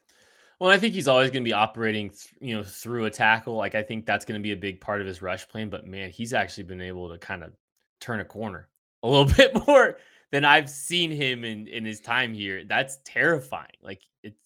Well, 0.61 0.71
I 0.71 0.79
think 0.79 0.95
he's 0.95 1.09
always 1.09 1.31
going 1.31 1.43
to 1.43 1.49
be 1.49 1.55
operating, 1.55 2.13
you 2.41 2.55
know, 2.57 2.63
through 2.63 3.07
a 3.07 3.11
tackle. 3.11 3.57
Like 3.57 3.75
I 3.75 3.83
think 3.83 4.07
that's 4.07 4.25
going 4.25 4.39
to 4.39 4.43
be 4.43 4.53
a 4.53 4.57
big 4.57 4.81
part 4.81 5.01
of 5.01 5.07
his 5.07 5.23
rush 5.23 5.49
plan. 5.49 5.71
But 5.71 5.87
man, 5.87 6.11
he's 6.11 6.33
actually 6.33 6.65
been 6.65 6.81
able 6.81 7.11
to 7.11 7.19
kind 7.19 7.43
of 7.43 7.53
turn 8.01 8.21
a 8.21 8.25
corner 8.25 8.69
a 9.03 9.09
little 9.09 9.25
bit 9.37 9.67
more 9.67 9.97
than 10.31 10.45
I've 10.45 10.71
seen 10.71 11.11
him 11.11 11.45
in 11.45 11.69
in 11.69 11.85
his 11.85 12.01
time 12.01 12.33
here. 12.33 12.65
That's 12.65 12.99
terrifying. 13.05 13.77
Like 13.83 14.03
it's 14.23 14.42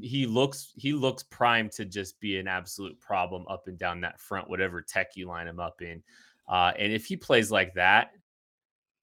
he 0.00 0.26
looks 0.26 0.72
he 0.76 0.92
looks 0.92 1.22
primed 1.22 1.72
to 1.72 1.84
just 1.84 2.20
be 2.20 2.38
an 2.38 2.46
absolute 2.46 2.98
problem 3.00 3.44
up 3.48 3.66
and 3.66 3.78
down 3.78 4.00
that 4.02 4.20
front, 4.20 4.48
whatever 4.48 4.82
tech 4.82 5.16
you 5.16 5.26
line 5.26 5.46
him 5.46 5.60
up 5.60 5.80
in. 5.82 6.02
Uh, 6.48 6.72
and 6.78 6.92
if 6.92 7.06
he 7.06 7.16
plays 7.16 7.50
like 7.50 7.74
that, 7.74 8.12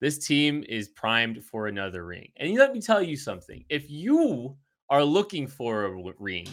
this 0.00 0.18
team 0.24 0.64
is 0.68 0.88
primed 0.88 1.44
for 1.44 1.68
another 1.68 2.04
ring. 2.04 2.28
And 2.36 2.54
let 2.56 2.72
me 2.72 2.80
tell 2.80 3.02
you 3.02 3.16
something: 3.16 3.64
if 3.68 3.90
you 3.90 4.56
are 4.88 5.04
looking 5.04 5.46
for 5.46 5.84
a 5.84 6.12
ring, 6.18 6.46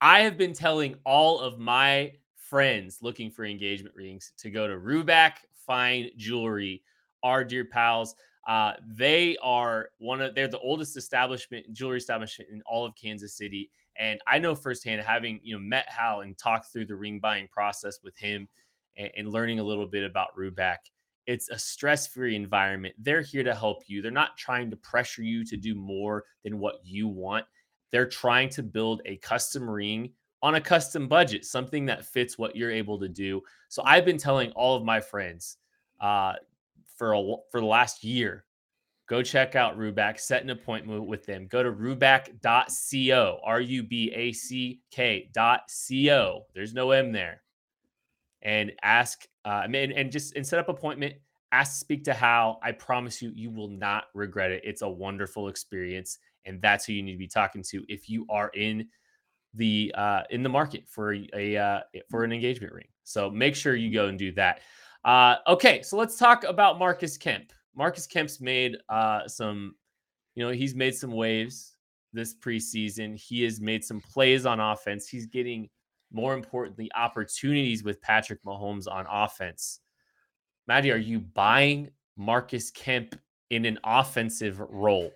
I 0.00 0.20
have 0.20 0.38
been 0.38 0.54
telling 0.54 0.96
all 1.04 1.40
of 1.40 1.58
my 1.58 2.12
friends 2.36 2.98
looking 3.02 3.30
for 3.30 3.44
engagement 3.44 3.94
rings 3.94 4.32
to 4.38 4.50
go 4.50 4.66
to 4.66 4.74
Ruback 4.74 5.32
Fine 5.66 6.10
Jewelry, 6.16 6.82
our 7.22 7.44
dear 7.44 7.64
pals. 7.64 8.14
Uh, 8.48 8.72
they 8.96 9.36
are 9.42 9.90
one 9.98 10.22
of 10.22 10.34
they're 10.34 10.48
the 10.48 10.58
oldest 10.60 10.96
establishment 10.96 11.70
jewelry 11.74 11.98
establishment 11.98 12.50
in 12.50 12.62
all 12.62 12.86
of 12.86 12.94
Kansas 12.96 13.34
City, 13.34 13.70
and 13.98 14.18
I 14.26 14.38
know 14.38 14.54
firsthand 14.54 15.02
having 15.02 15.38
you 15.42 15.54
know 15.54 15.60
met 15.60 15.86
Hal 15.88 16.22
and 16.22 16.36
talked 16.36 16.72
through 16.72 16.86
the 16.86 16.96
ring 16.96 17.20
buying 17.20 17.46
process 17.48 17.98
with 18.02 18.16
him 18.16 18.48
and, 18.96 19.10
and 19.18 19.28
learning 19.28 19.58
a 19.58 19.62
little 19.62 19.86
bit 19.86 20.02
about 20.02 20.34
Ruback. 20.36 20.78
It's 21.26 21.50
a 21.50 21.58
stress-free 21.58 22.34
environment. 22.34 22.94
They're 22.98 23.20
here 23.20 23.44
to 23.44 23.54
help 23.54 23.82
you. 23.86 24.00
They're 24.00 24.10
not 24.10 24.38
trying 24.38 24.70
to 24.70 24.76
pressure 24.76 25.22
you 25.22 25.44
to 25.44 25.58
do 25.58 25.74
more 25.74 26.24
than 26.42 26.58
what 26.58 26.76
you 26.82 27.06
want. 27.06 27.44
They're 27.92 28.08
trying 28.08 28.48
to 28.50 28.62
build 28.62 29.02
a 29.04 29.16
custom 29.18 29.68
ring 29.68 30.12
on 30.42 30.54
a 30.54 30.60
custom 30.60 31.06
budget, 31.06 31.44
something 31.44 31.84
that 31.84 32.06
fits 32.06 32.38
what 32.38 32.56
you're 32.56 32.70
able 32.70 32.98
to 33.00 33.08
do. 33.08 33.42
So 33.68 33.82
I've 33.84 34.06
been 34.06 34.16
telling 34.16 34.52
all 34.52 34.74
of 34.74 34.84
my 34.84 35.00
friends, 35.00 35.58
uh, 36.00 36.34
for 36.98 37.14
a, 37.14 37.34
for 37.50 37.60
the 37.60 37.66
last 37.66 38.04
year. 38.04 38.44
Go 39.08 39.22
check 39.22 39.56
out 39.56 39.78
Ruback, 39.78 40.20
set 40.20 40.42
an 40.42 40.50
appointment 40.50 41.06
with 41.06 41.24
them. 41.24 41.46
Go 41.46 41.62
to 41.62 41.72
ruback.co, 41.72 43.40
R 43.42 43.60
U 43.60 43.82
B 43.82 44.12
A 44.14 44.32
C 44.32 44.82
K.co. 44.90 46.46
There's 46.54 46.74
no 46.74 46.90
M 46.90 47.12
there. 47.12 47.42
And 48.42 48.72
ask, 48.82 49.24
uh, 49.46 49.62
and, 49.64 49.74
and 49.74 50.12
just 50.12 50.36
and 50.36 50.46
set 50.46 50.58
up 50.58 50.68
appointment. 50.68 51.14
Ask 51.50 51.72
to 51.72 51.78
speak 51.78 52.04
to 52.04 52.12
Hal. 52.12 52.60
I 52.62 52.72
promise 52.72 53.22
you, 53.22 53.32
you 53.34 53.50
will 53.50 53.68
not 53.68 54.04
regret 54.14 54.50
it. 54.50 54.60
It's 54.64 54.82
a 54.82 54.88
wonderful 54.88 55.48
experience, 55.48 56.18
and 56.44 56.60
that's 56.60 56.84
who 56.84 56.92
you 56.92 57.02
need 57.02 57.12
to 57.12 57.18
be 57.18 57.26
talking 57.26 57.62
to 57.70 57.84
if 57.88 58.10
you 58.10 58.26
are 58.28 58.50
in 58.50 58.86
the 59.54 59.90
uh, 59.96 60.22
in 60.28 60.42
the 60.42 60.50
market 60.50 60.84
for 60.86 61.14
a 61.34 61.56
uh, 61.56 61.80
for 62.10 62.24
an 62.24 62.32
engagement 62.32 62.74
ring. 62.74 62.88
So 63.04 63.30
make 63.30 63.56
sure 63.56 63.74
you 63.74 63.90
go 63.90 64.08
and 64.08 64.18
do 64.18 64.32
that. 64.32 64.60
Uh, 65.04 65.36
okay, 65.46 65.82
so 65.82 65.96
let's 65.96 66.16
talk 66.18 66.44
about 66.44 66.78
Marcus 66.78 67.16
Kemp. 67.16 67.52
Marcus 67.74 68.06
Kemp's 68.06 68.40
made 68.40 68.76
uh, 68.88 69.26
some, 69.26 69.74
you 70.34 70.44
know, 70.44 70.52
he's 70.52 70.74
made 70.74 70.94
some 70.94 71.12
waves 71.12 71.76
this 72.12 72.34
preseason. 72.34 73.16
He 73.16 73.42
has 73.44 73.60
made 73.60 73.84
some 73.84 74.00
plays 74.00 74.46
on 74.46 74.60
offense. 74.60 75.08
He's 75.08 75.26
getting, 75.26 75.68
more 76.12 76.34
importantly, 76.34 76.90
opportunities 76.94 77.84
with 77.84 78.00
Patrick 78.02 78.42
Mahomes 78.44 78.86
on 78.90 79.06
offense. 79.10 79.80
Maddie, 80.66 80.90
are 80.90 80.96
you 80.96 81.20
buying 81.20 81.90
Marcus 82.16 82.70
Kemp 82.70 83.14
in 83.50 83.64
an 83.64 83.78
offensive 83.84 84.60
role? 84.60 85.12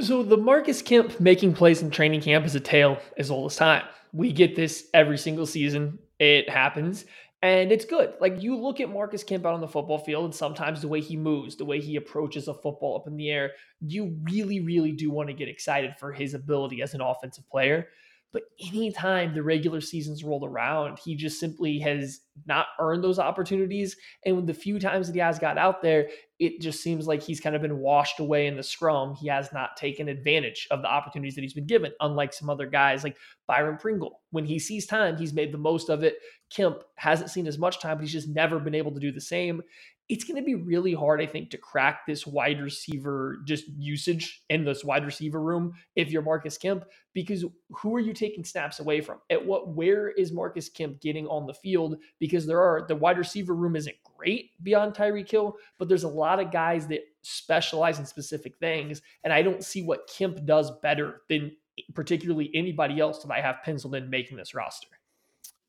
So 0.00 0.22
the 0.22 0.36
Marcus 0.36 0.80
Kemp 0.80 1.18
making 1.18 1.54
plays 1.54 1.82
in 1.82 1.90
training 1.90 2.20
camp 2.20 2.46
is 2.46 2.54
a 2.54 2.60
tale 2.60 2.98
as 3.16 3.30
old 3.30 3.50
as 3.50 3.56
time. 3.56 3.84
We 4.12 4.32
get 4.32 4.54
this 4.54 4.88
every 4.94 5.18
single 5.18 5.46
season. 5.46 5.98
It 6.20 6.48
happens. 6.48 7.04
And 7.40 7.70
it's 7.70 7.84
good. 7.84 8.14
Like 8.20 8.42
you 8.42 8.56
look 8.56 8.80
at 8.80 8.90
Marcus 8.90 9.22
Kemp 9.22 9.46
out 9.46 9.54
on 9.54 9.60
the 9.60 9.68
football 9.68 9.98
field, 9.98 10.24
and 10.24 10.34
sometimes 10.34 10.80
the 10.80 10.88
way 10.88 11.00
he 11.00 11.16
moves, 11.16 11.54
the 11.54 11.64
way 11.64 11.80
he 11.80 11.94
approaches 11.94 12.48
a 12.48 12.54
football 12.54 12.96
up 12.96 13.06
in 13.06 13.16
the 13.16 13.30
air, 13.30 13.52
you 13.80 14.16
really, 14.24 14.58
really 14.60 14.90
do 14.90 15.10
want 15.10 15.28
to 15.28 15.34
get 15.34 15.48
excited 15.48 15.94
for 16.00 16.12
his 16.12 16.34
ability 16.34 16.82
as 16.82 16.94
an 16.94 17.00
offensive 17.00 17.48
player. 17.48 17.88
But 18.32 18.42
anytime 18.72 19.34
the 19.34 19.42
regular 19.42 19.80
season's 19.80 20.22
rolled 20.22 20.44
around, 20.44 20.98
he 21.02 21.16
just 21.16 21.40
simply 21.40 21.78
has 21.78 22.20
not 22.46 22.66
earned 22.78 23.02
those 23.02 23.18
opportunities. 23.18 23.96
And 24.24 24.46
the 24.46 24.52
few 24.52 24.78
times 24.78 25.06
that 25.06 25.14
he 25.14 25.20
has 25.20 25.38
got 25.38 25.56
out 25.56 25.80
there, 25.80 26.08
it 26.38 26.60
just 26.60 26.82
seems 26.82 27.06
like 27.06 27.22
he's 27.22 27.40
kind 27.40 27.56
of 27.56 27.62
been 27.62 27.78
washed 27.78 28.20
away 28.20 28.46
in 28.46 28.56
the 28.56 28.62
scrum. 28.62 29.14
He 29.14 29.28
has 29.28 29.50
not 29.52 29.76
taken 29.76 30.08
advantage 30.08 30.68
of 30.70 30.82
the 30.82 30.88
opportunities 30.88 31.34
that 31.36 31.40
he's 31.40 31.54
been 31.54 31.66
given, 31.66 31.92
unlike 32.00 32.34
some 32.34 32.50
other 32.50 32.66
guys 32.66 33.02
like 33.02 33.16
Byron 33.46 33.78
Pringle. 33.78 34.20
When 34.30 34.44
he 34.44 34.58
sees 34.58 34.86
time, 34.86 35.16
he's 35.16 35.32
made 35.32 35.52
the 35.52 35.58
most 35.58 35.88
of 35.88 36.04
it. 36.04 36.16
Kemp 36.50 36.82
hasn't 36.96 37.30
seen 37.30 37.46
as 37.46 37.58
much 37.58 37.80
time, 37.80 37.96
but 37.96 38.02
he's 38.02 38.12
just 38.12 38.28
never 38.28 38.60
been 38.60 38.74
able 38.74 38.92
to 38.92 39.00
do 39.00 39.10
the 39.10 39.20
same 39.20 39.62
it's 40.08 40.24
going 40.24 40.36
to 40.36 40.44
be 40.44 40.54
really 40.54 40.94
hard, 40.94 41.20
I 41.20 41.26
think, 41.26 41.50
to 41.50 41.58
crack 41.58 42.06
this 42.06 42.26
wide 42.26 42.62
receiver 42.62 43.40
just 43.44 43.64
usage 43.76 44.42
in 44.48 44.64
this 44.64 44.82
wide 44.82 45.04
receiver 45.04 45.40
room 45.40 45.74
if 45.96 46.10
you're 46.10 46.22
Marcus 46.22 46.56
Kemp, 46.56 46.84
because 47.12 47.44
who 47.70 47.94
are 47.94 48.00
you 48.00 48.14
taking 48.14 48.44
snaps 48.44 48.80
away 48.80 49.00
from? 49.02 49.18
At 49.28 49.44
what 49.44 49.68
where 49.68 50.08
is 50.08 50.32
Marcus 50.32 50.68
Kemp 50.68 51.00
getting 51.00 51.26
on 51.26 51.46
the 51.46 51.54
field? 51.54 51.96
Because 52.18 52.46
there 52.46 52.60
are 52.60 52.86
the 52.88 52.96
wide 52.96 53.18
receiver 53.18 53.54
room 53.54 53.76
isn't 53.76 53.96
great 54.16 54.52
beyond 54.62 54.94
Tyreek 54.94 55.30
Hill, 55.30 55.56
but 55.78 55.88
there's 55.88 56.04
a 56.04 56.08
lot 56.08 56.40
of 56.40 56.50
guys 56.50 56.86
that 56.88 57.02
specialize 57.22 57.98
in 57.98 58.06
specific 58.06 58.56
things, 58.58 59.02
and 59.24 59.32
I 59.32 59.42
don't 59.42 59.62
see 59.62 59.82
what 59.82 60.08
Kemp 60.08 60.44
does 60.46 60.70
better 60.80 61.22
than 61.28 61.52
particularly 61.94 62.50
anybody 62.54 62.98
else 62.98 63.22
that 63.22 63.32
I 63.32 63.40
have 63.40 63.62
penciled 63.62 63.94
in 63.94 64.10
making 64.10 64.36
this 64.36 64.54
roster. 64.54 64.88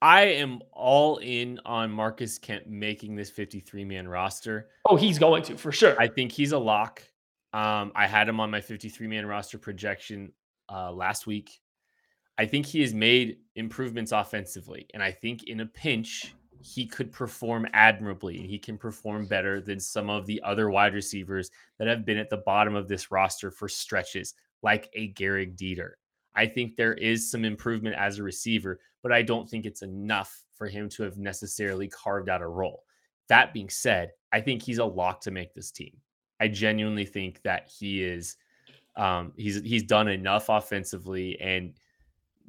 I 0.02 0.22
am 0.22 0.62
all 0.72 1.18
in 1.18 1.60
on 1.66 1.92
Marcus 1.92 2.38
Kemp 2.38 2.68
making 2.68 3.16
this 3.16 3.30
53 3.30 3.84
man 3.84 4.08
roster. 4.08 4.70
Oh, 4.86 4.96
he's 4.96 5.20
going 5.20 5.44
to 5.44 5.58
for 5.58 5.72
sure. 5.72 6.00
I 6.00 6.08
think 6.08 6.32
he's 6.32 6.54
a 6.54 6.58
lock. 6.58 7.04
Um, 7.52 7.92
I 7.96 8.08
had 8.08 8.30
him 8.30 8.40
on 8.40 8.50
my 8.50 8.62
53 8.62 9.08
man 9.08 9.26
roster 9.26 9.58
projection 9.58 10.32
uh, 10.72 10.92
last 10.92 11.28
week. 11.28 11.60
I 12.38 12.46
think 12.46 12.66
he 12.66 12.80
has 12.82 12.94
made 12.94 13.38
improvements 13.56 14.14
offensively. 14.14 14.88
And 14.94 15.04
I 15.04 15.12
think 15.12 15.44
in 15.44 15.60
a 15.60 15.66
pinch, 15.66 16.34
he 16.62 16.86
could 16.86 17.12
perform 17.12 17.68
admirably. 17.74 18.38
He 18.38 18.58
can 18.58 18.78
perform 18.78 19.26
better 19.26 19.60
than 19.60 19.80
some 19.80 20.10
of 20.10 20.26
the 20.26 20.42
other 20.44 20.70
wide 20.70 20.94
receivers 20.94 21.52
that 21.78 21.88
have 21.90 22.06
been 22.06 22.18
at 22.18 22.30
the 22.30 22.38
bottom 22.38 22.76
of 22.76 22.88
this 22.88 23.12
roster 23.12 23.52
for 23.52 23.68
stretches, 23.68 24.36
like 24.62 24.90
a 24.94 25.12
Gehrig 25.14 25.58
Dieter. 25.58 25.92
I 26.39 26.47
think 26.47 26.78
there 26.78 26.93
is 26.93 27.30
some 27.30 27.43
improvement 27.43 27.97
as 27.99 28.17
a 28.17 28.23
receiver, 28.23 28.80
but 29.04 29.12
I 29.12 29.21
don't 29.21 29.49
think 29.49 29.65
it's 29.65 29.82
enough 29.82 30.41
for 30.56 30.67
him 30.67 30.88
to 30.91 31.04
have 31.04 31.17
necessarily 31.17 31.89
carved 31.89 32.30
out 32.30 32.41
a 32.41 32.47
role. 32.47 32.86
That 33.28 33.54
being 33.54 33.69
said, 33.69 34.12
I 34.32 34.39
think 34.39 34.63
he's 34.63 34.78
a 34.78 34.86
lock 34.86 35.19
to 35.21 35.32
make 35.32 35.54
this 35.54 35.69
team. 35.69 35.97
I 36.39 36.47
genuinely 36.47 37.04
think 37.04 37.41
that 37.43 37.69
he 37.69 38.02
is 38.02 38.38
um, 38.95 39.34
he's 39.36 39.62
he's 39.63 39.84
done 39.84 40.08
enough 40.08 40.47
offensively 40.47 41.39
and 41.41 41.73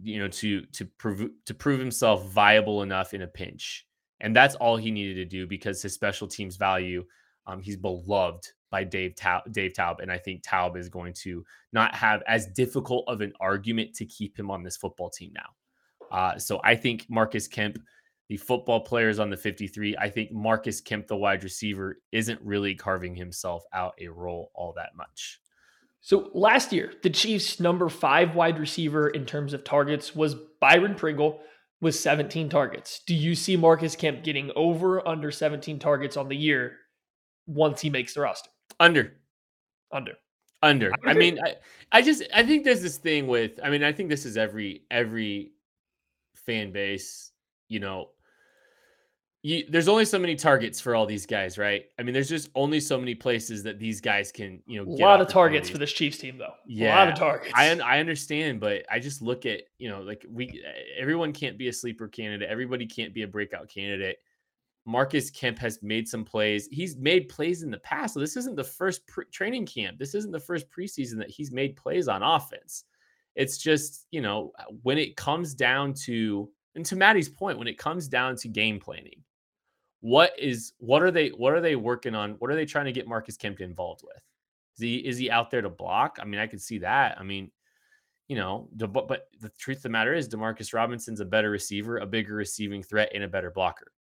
you 0.01 0.21
know 0.21 0.29
to 0.29 0.61
to 0.67 0.85
prove 0.85 1.29
to 1.47 1.55
prove 1.55 1.81
himself 1.81 2.31
viable 2.31 2.83
enough 2.83 3.13
in 3.13 3.23
a 3.23 3.27
pinch. 3.27 3.89
And 4.21 4.37
that's 4.37 4.55
all 4.55 4.77
he 4.77 4.93
needed 4.93 5.15
to 5.15 5.25
do 5.25 5.49
because 5.49 5.83
his 5.83 5.95
special 5.95 6.29
teams 6.29 6.55
value 6.55 7.05
um, 7.49 7.61
he's 7.61 7.77
beloved 7.77 8.47
by 8.71 8.85
Dave 8.85 9.15
Toub, 9.17 9.43
Dave 9.51 9.75
Toub, 9.75 10.01
and 10.01 10.11
I 10.11 10.19
think 10.19 10.43
Toub 10.43 10.77
is 10.77 10.89
going 10.89 11.13
to 11.15 11.45
not 11.73 11.95
have 11.95 12.23
as 12.27 12.47
difficult 12.47 13.05
of 13.09 13.21
an 13.21 13.33
argument 13.41 13.95
to 13.95 14.07
keep 14.07 14.39
him 14.39 14.51
on 14.51 14.63
this 14.63 14.77
football 14.77 15.11
team 15.11 15.33
now. 15.35 16.17
Uh, 16.17 16.39
so 16.39 16.61
I 16.65 16.75
think 16.75 17.07
Marcus 17.09 17.47
Kemp, 17.47 17.79
the 18.29 18.37
football 18.37 18.81
players 18.81 19.19
on 19.19 19.31
the 19.31 19.37
53, 19.37 19.97
I 19.97 20.09
think 20.09 20.33
Marcus 20.33 20.81
Kemp, 20.81 21.07
the 21.07 21.17
wide 21.17 21.45
receiver, 21.45 21.99
isn't 22.13 22.41
really 22.43 22.75
carving 22.75 23.15
himself 23.15 23.65
out 23.73 23.95
a 24.01 24.09
role 24.09 24.51
all 24.55 24.73
that 24.77 24.97
much. 24.97 25.41
So 26.01 26.31
last 26.33 26.73
year, 26.73 26.93
the 27.03 27.11
Chiefs' 27.11 27.61
number 27.61 27.89
five 27.89 28.35
wide 28.35 28.59
receiver 28.59 29.09
in 29.09 29.27
terms 29.27 29.53
of 29.53 29.65
targets 29.65 30.15
was 30.15 30.35
Byron 30.61 30.95
Pringle 30.95 31.41
with 31.81 31.95
17 31.95 32.49
targets. 32.49 33.01
Do 33.07 33.15
you 33.15 33.35
see 33.35 33.57
Marcus 33.57 33.97
Kemp 33.97 34.23
getting 34.23 34.51
over 34.57 35.07
under 35.07 35.31
17 35.31 35.79
targets 35.79 36.17
on 36.17 36.29
the 36.29 36.37
year 36.37 36.77
once 37.47 37.81
he 37.81 37.91
makes 37.91 38.15
the 38.15 38.23
roster? 38.23 38.51
Under. 38.81 39.13
Under. 39.93 40.15
Under. 40.63 40.93
I 41.07 41.15
mean, 41.15 41.39
I, 41.43 41.55
I 41.93 42.03
just 42.03 42.23
I 42.35 42.43
think 42.43 42.65
there's 42.65 42.83
this 42.83 42.99
thing 42.99 43.27
with 43.29 43.53
I 43.63 43.71
mean, 43.71 43.85
I 43.85 43.93
think 43.93 44.09
this 44.09 44.27
is 44.27 44.37
every 44.37 44.83
every 44.91 45.53
fan 46.35 46.73
base, 46.73 47.31
you 47.69 47.81
know, 47.81 48.11
you, 49.43 49.65
there's 49.71 49.89
only 49.89 50.05
so 50.05 50.19
many 50.19 50.35
targets 50.35 50.81
for 50.81 50.95
all 50.95 51.07
these 51.07 51.25
guys, 51.25 51.57
right? 51.57 51.85
I 51.99 52.03
mean, 52.03 52.13
there's 52.13 52.29
just 52.29 52.51
only 52.55 52.79
so 52.79 52.99
many 52.99 53.15
places 53.15 53.63
that 53.63 53.79
these 53.79 54.01
guys 54.01 54.31
can, 54.31 54.63
you 54.67 54.85
know, 54.85 54.91
a 54.91 54.97
lot 54.97 55.23
of 55.23 55.29
targets 55.29 55.71
for 55.71 55.79
this 55.79 55.93
Chiefs 55.93 56.19
team, 56.19 56.37
though. 56.37 56.53
Yeah, 56.67 56.95
a 56.95 56.99
lot 56.99 57.09
of 57.09 57.19
targets. 57.19 57.53
I 57.55 57.71
I 57.79 58.01
understand, 58.01 58.61
but 58.61 58.85
I 58.91 58.99
just 58.99 59.23
look 59.23 59.47
at, 59.47 59.63
you 59.79 59.89
know, 59.89 60.03
like 60.03 60.27
we 60.29 60.63
everyone 60.99 61.33
can't 61.33 61.57
be 61.57 61.69
a 61.69 61.73
sleeper 61.73 62.07
candidate. 62.07 62.51
Everybody 62.51 62.87
can't 62.87 63.15
be 63.15 63.23
a 63.23 63.29
breakout 63.29 63.71
candidate. 63.71 64.19
Marcus 64.91 65.31
Kemp 65.31 65.57
has 65.61 65.81
made 65.83 66.09
some 66.09 66.25
plays. 66.25 66.69
He's 66.73 66.97
made 66.97 67.29
plays 67.29 67.63
in 67.63 67.71
the 67.71 67.79
past. 67.79 68.15
So 68.15 68.21
this 68.21 68.37
isn't 68.37 68.57
the 68.57 68.65
first 68.65 69.07
pre- 69.07 69.25
training 69.27 69.67
camp. 69.67 69.99
This 69.99 70.17
isn't 70.17 70.33
the 70.33 70.41
first 70.41 70.69
preseason 70.69 71.17
that 71.19 71.31
he's 71.31 71.53
made 71.53 71.77
plays 71.77 72.09
on 72.09 72.25
offense. 72.25 72.85
It's 73.37 73.57
just, 73.57 74.09
you 74.11 74.21
know, 74.21 74.51
uh, 74.59 74.65
when 74.83 74.99
it 74.99 75.17
comes 75.17 75.55
down 75.55 75.95
to 76.07 76.51
and 76.75 76.85
to 76.87 76.97
Maddie's 76.97 77.29
point, 77.29 77.59
when 77.59 77.69
it 77.69 77.79
comes 77.79 78.09
down 78.09 78.35
to 78.37 78.49
game 78.49 78.81
planning, 78.81 79.23
what 80.01 80.33
is 80.37 80.73
what 80.79 81.03
are 81.03 81.13
they 81.13 81.29
what 81.29 81.53
are 81.53 81.61
they 81.61 81.77
working 81.77 82.17
on? 82.17 82.33
What 82.41 82.51
are 82.51 82.57
they 82.57 82.67
trying 82.67 82.87
to 82.87 82.93
get 82.93 83.07
Marcus 83.07 83.37
Kemp 83.37 83.61
involved 83.61 84.03
with? 84.03 84.23
Is 84.77 84.83
he 84.83 84.97
is 84.97 85.19
he 85.19 85.31
out 85.31 85.53
there 85.53 85.63
to 85.63 85.71
block? 85.71 86.19
I 86.21 86.25
mean, 86.25 86.41
I 86.41 86.49
can 86.49 86.59
see 86.59 86.79
that. 86.79 87.17
I 87.17 87.23
mean, 87.23 87.53
you 88.27 88.35
know, 88.35 88.69
but 88.75 89.29
the 89.41 89.51
truth 89.51 89.79
of 89.79 89.83
the 89.85 89.89
matter 89.91 90.15
is 90.15 90.29
Demarcus 90.29 90.75
Robinson's 90.75 91.21
a 91.21 91.25
better 91.25 91.51
receiver, 91.51 91.99
a 91.99 92.07
bigger 92.07 92.35
receiving 92.35 92.83
threat, 92.83 93.13
and 93.15 93.23
a 93.23 93.29
better 93.29 93.53
blocker. 93.53 93.93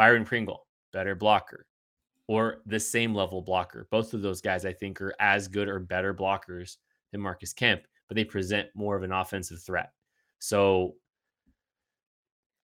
Byron 0.00 0.24
Pringle, 0.24 0.66
better 0.94 1.14
blocker, 1.14 1.66
or 2.26 2.62
the 2.64 2.80
same 2.80 3.14
level 3.14 3.42
blocker. 3.42 3.86
Both 3.90 4.14
of 4.14 4.22
those 4.22 4.40
guys, 4.40 4.64
I 4.64 4.72
think, 4.72 4.98
are 5.02 5.12
as 5.20 5.46
good 5.46 5.68
or 5.68 5.78
better 5.78 6.14
blockers 6.14 6.78
than 7.12 7.20
Marcus 7.20 7.52
Kemp, 7.52 7.82
but 8.08 8.14
they 8.14 8.24
present 8.24 8.70
more 8.74 8.96
of 8.96 9.02
an 9.02 9.12
offensive 9.12 9.60
threat. 9.60 9.92
So 10.38 10.94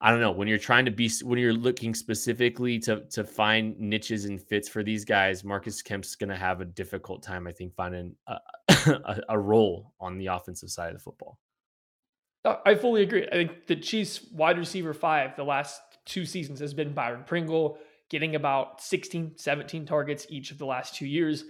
I 0.01 0.11
don't 0.11 0.21
know 0.21 0.31
when 0.31 0.49
you're 0.49 0.57
trying 0.57 0.87
to 0.87 0.91
be 0.91 1.11
when 1.25 1.39
you're 1.39 1.53
looking 1.53 1.95
specifically 1.95 2.79
to 2.79 3.03
to 3.11 3.23
find 3.23 3.79
niches 3.79 4.25
and 4.25 4.41
fits 4.41 4.67
for 4.67 4.83
these 4.83 5.05
guys. 5.05 5.45
Marcus 5.45 5.83
Kemp's 5.83 6.17
going 6.17 6.31
to 6.31 6.37
have 6.37 6.63
a 6.63 6.65
difficult 6.65 7.23
time, 7.23 7.47
I 7.47 7.53
think, 7.53 7.75
finding 7.75 8.17
a, 8.29 8.39
a, 8.69 9.21
a, 9.29 9.39
role 9.39 9.93
on 10.01 10.17
the 10.17 10.29
offensive 10.29 10.71
side 10.71 10.89
of 10.89 10.95
the 10.95 11.01
football. 11.01 11.39
I 12.65 12.77
fully 12.77 13.03
agree. 13.03 13.27
I 13.27 13.33
think 13.33 13.67
the 13.67 13.77
Chiefs 13.77 14.25
wide 14.33 14.57
receiver 14.57 14.95
five 14.95 15.37
the 15.37 15.45
last 15.45 15.83
two 16.07 16.25
seasons 16.25 16.61
has 16.61 16.73
been 16.73 16.95
Byron 16.95 17.25
Pringle, 17.27 17.79
getting 18.09 18.37
about 18.37 18.81
16, 18.81 19.33
17 19.37 19.85
targets 19.85 20.27
each 20.31 20.51
of 20.51 20.59
the 20.59 20.67
last 20.67 20.95
two 20.95 21.07
years. 21.07 21.45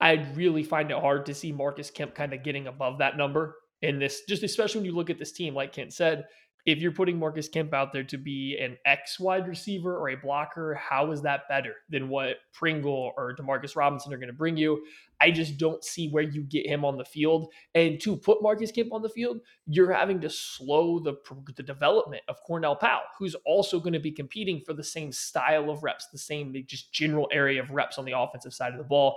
I'd 0.00 0.36
really 0.36 0.62
find 0.62 0.90
it 0.90 0.98
hard 0.98 1.26
to 1.26 1.34
see 1.34 1.52
Marcus 1.52 1.90
Kemp 1.90 2.14
kind 2.14 2.32
of 2.32 2.44
getting 2.44 2.68
above 2.68 2.98
that 2.98 3.16
number 3.16 3.56
in 3.82 3.98
this, 3.98 4.22
just 4.28 4.42
especially 4.42 4.80
when 4.80 4.86
you 4.86 4.94
look 4.94 5.10
at 5.10 5.18
this 5.18 5.32
team, 5.32 5.54
like 5.54 5.72
Kent 5.72 5.92
said, 5.92 6.24
if 6.68 6.82
you're 6.82 6.92
putting 6.92 7.18
Marcus 7.18 7.48
Kemp 7.48 7.72
out 7.72 7.94
there 7.94 8.04
to 8.04 8.18
be 8.18 8.58
an 8.60 8.76
X 8.84 9.18
wide 9.18 9.48
receiver 9.48 9.96
or 9.96 10.10
a 10.10 10.16
blocker, 10.16 10.74
how 10.74 11.12
is 11.12 11.22
that 11.22 11.48
better 11.48 11.76
than 11.88 12.10
what 12.10 12.36
Pringle 12.52 13.14
or 13.16 13.34
Demarcus 13.34 13.74
Robinson 13.74 14.12
are 14.12 14.18
going 14.18 14.28
to 14.28 14.34
bring 14.34 14.54
you? 14.54 14.84
I 15.18 15.30
just 15.30 15.56
don't 15.56 15.82
see 15.82 16.10
where 16.10 16.22
you 16.22 16.42
get 16.42 16.66
him 16.66 16.84
on 16.84 16.98
the 16.98 17.06
field. 17.06 17.50
And 17.74 17.98
to 18.02 18.18
put 18.18 18.42
Marcus 18.42 18.70
Kemp 18.70 18.92
on 18.92 19.00
the 19.00 19.08
field, 19.08 19.40
you're 19.66 19.90
having 19.90 20.20
to 20.20 20.28
slow 20.28 20.98
the, 20.98 21.14
the 21.56 21.62
development 21.62 22.22
of 22.28 22.36
Cornell 22.46 22.76
Powell, 22.76 23.00
who's 23.18 23.34
also 23.46 23.80
going 23.80 23.94
to 23.94 23.98
be 23.98 24.12
competing 24.12 24.60
for 24.60 24.74
the 24.74 24.84
same 24.84 25.10
style 25.10 25.70
of 25.70 25.82
reps, 25.82 26.08
the 26.12 26.18
same 26.18 26.54
just 26.66 26.92
general 26.92 27.30
area 27.32 27.62
of 27.62 27.70
reps 27.70 27.96
on 27.96 28.04
the 28.04 28.12
offensive 28.12 28.52
side 28.52 28.72
of 28.72 28.78
the 28.78 28.84
ball. 28.84 29.16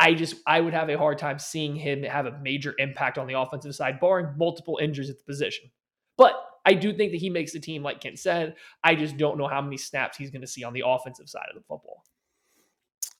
I 0.00 0.14
just 0.14 0.34
I 0.48 0.60
would 0.60 0.74
have 0.74 0.90
a 0.90 0.98
hard 0.98 1.18
time 1.18 1.38
seeing 1.38 1.76
him 1.76 2.02
have 2.02 2.26
a 2.26 2.36
major 2.42 2.74
impact 2.78 3.18
on 3.18 3.28
the 3.28 3.38
offensive 3.38 3.76
side, 3.76 4.00
barring 4.00 4.36
multiple 4.36 4.80
injuries 4.82 5.10
at 5.10 5.18
the 5.18 5.24
position. 5.24 5.70
But 6.16 6.34
I 6.68 6.74
do 6.74 6.92
think 6.92 7.12
that 7.12 7.18
he 7.18 7.30
makes 7.30 7.52
the 7.52 7.60
team, 7.60 7.82
like 7.82 8.00
Kent 8.00 8.18
said. 8.18 8.54
I 8.84 8.94
just 8.94 9.16
don't 9.16 9.38
know 9.38 9.48
how 9.48 9.62
many 9.62 9.78
snaps 9.78 10.18
he's 10.18 10.30
going 10.30 10.42
to 10.42 10.46
see 10.46 10.64
on 10.64 10.74
the 10.74 10.82
offensive 10.84 11.28
side 11.28 11.46
of 11.48 11.54
the 11.54 11.66
football. 11.66 12.04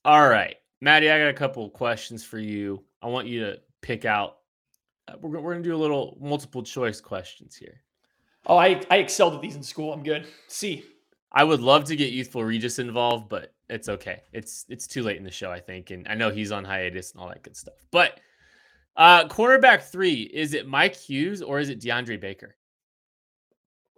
All 0.05 0.29
right, 0.29 0.57
Maddie, 0.81 1.11
I 1.11 1.19
got 1.19 1.29
a 1.29 1.35
couple 1.35 1.65
of 1.65 1.73
questions 1.73 2.23
for 2.23 2.39
you. 2.39 2.85
I 3.01 3.07
want 3.07 3.27
you 3.27 3.41
to 3.41 3.59
pick 3.81 4.05
out. 4.05 4.37
Uh, 5.09 5.15
we're, 5.21 5.41
we're 5.41 5.53
going 5.53 5.63
to 5.63 5.69
do 5.69 5.75
a 5.75 5.85
little 5.85 6.19
multiple 6.21 6.63
choice 6.63 7.01
questions 7.01 7.57
here. 7.57 7.81
Oh, 8.47 8.59
I, 8.59 8.83
I 8.91 8.99
excelled 8.99 9.35
at 9.35 9.41
these 9.41 9.57
in 9.57 9.63
school. 9.63 9.93
I'm 9.93 10.03
good. 10.03 10.27
See. 10.49 10.85
I 11.33 11.45
would 11.45 11.61
love 11.61 11.85
to 11.85 11.97
get 11.97 12.13
Youthful 12.13 12.43
Regis 12.45 12.79
involved, 12.79 13.29
but 13.29 13.53
it's 13.69 13.89
okay. 13.89 14.23
It's 14.33 14.65
it's 14.71 14.87
too 14.87 15.03
late 15.03 15.19
in 15.19 15.25
the 15.25 15.31
show, 15.31 15.51
I 15.51 15.61
think, 15.61 15.91
and 15.91 16.09
I 16.09 16.15
know 16.15 16.31
he's 16.31 16.53
on 16.53 16.65
hiatus 16.65 17.13
and 17.13 17.21
all 17.21 17.29
that 17.29 17.43
good 17.43 17.57
stuff. 17.57 17.75
But 17.91 18.21
uh 18.97 19.29
cornerback 19.29 19.83
three, 19.83 20.23
is 20.23 20.55
it 20.55 20.67
Mike 20.67 20.97
Hughes 20.97 21.43
or 21.43 21.61
is 21.61 21.69
it 21.69 21.81
DeAndre 21.81 22.19
Baker? 22.19 22.57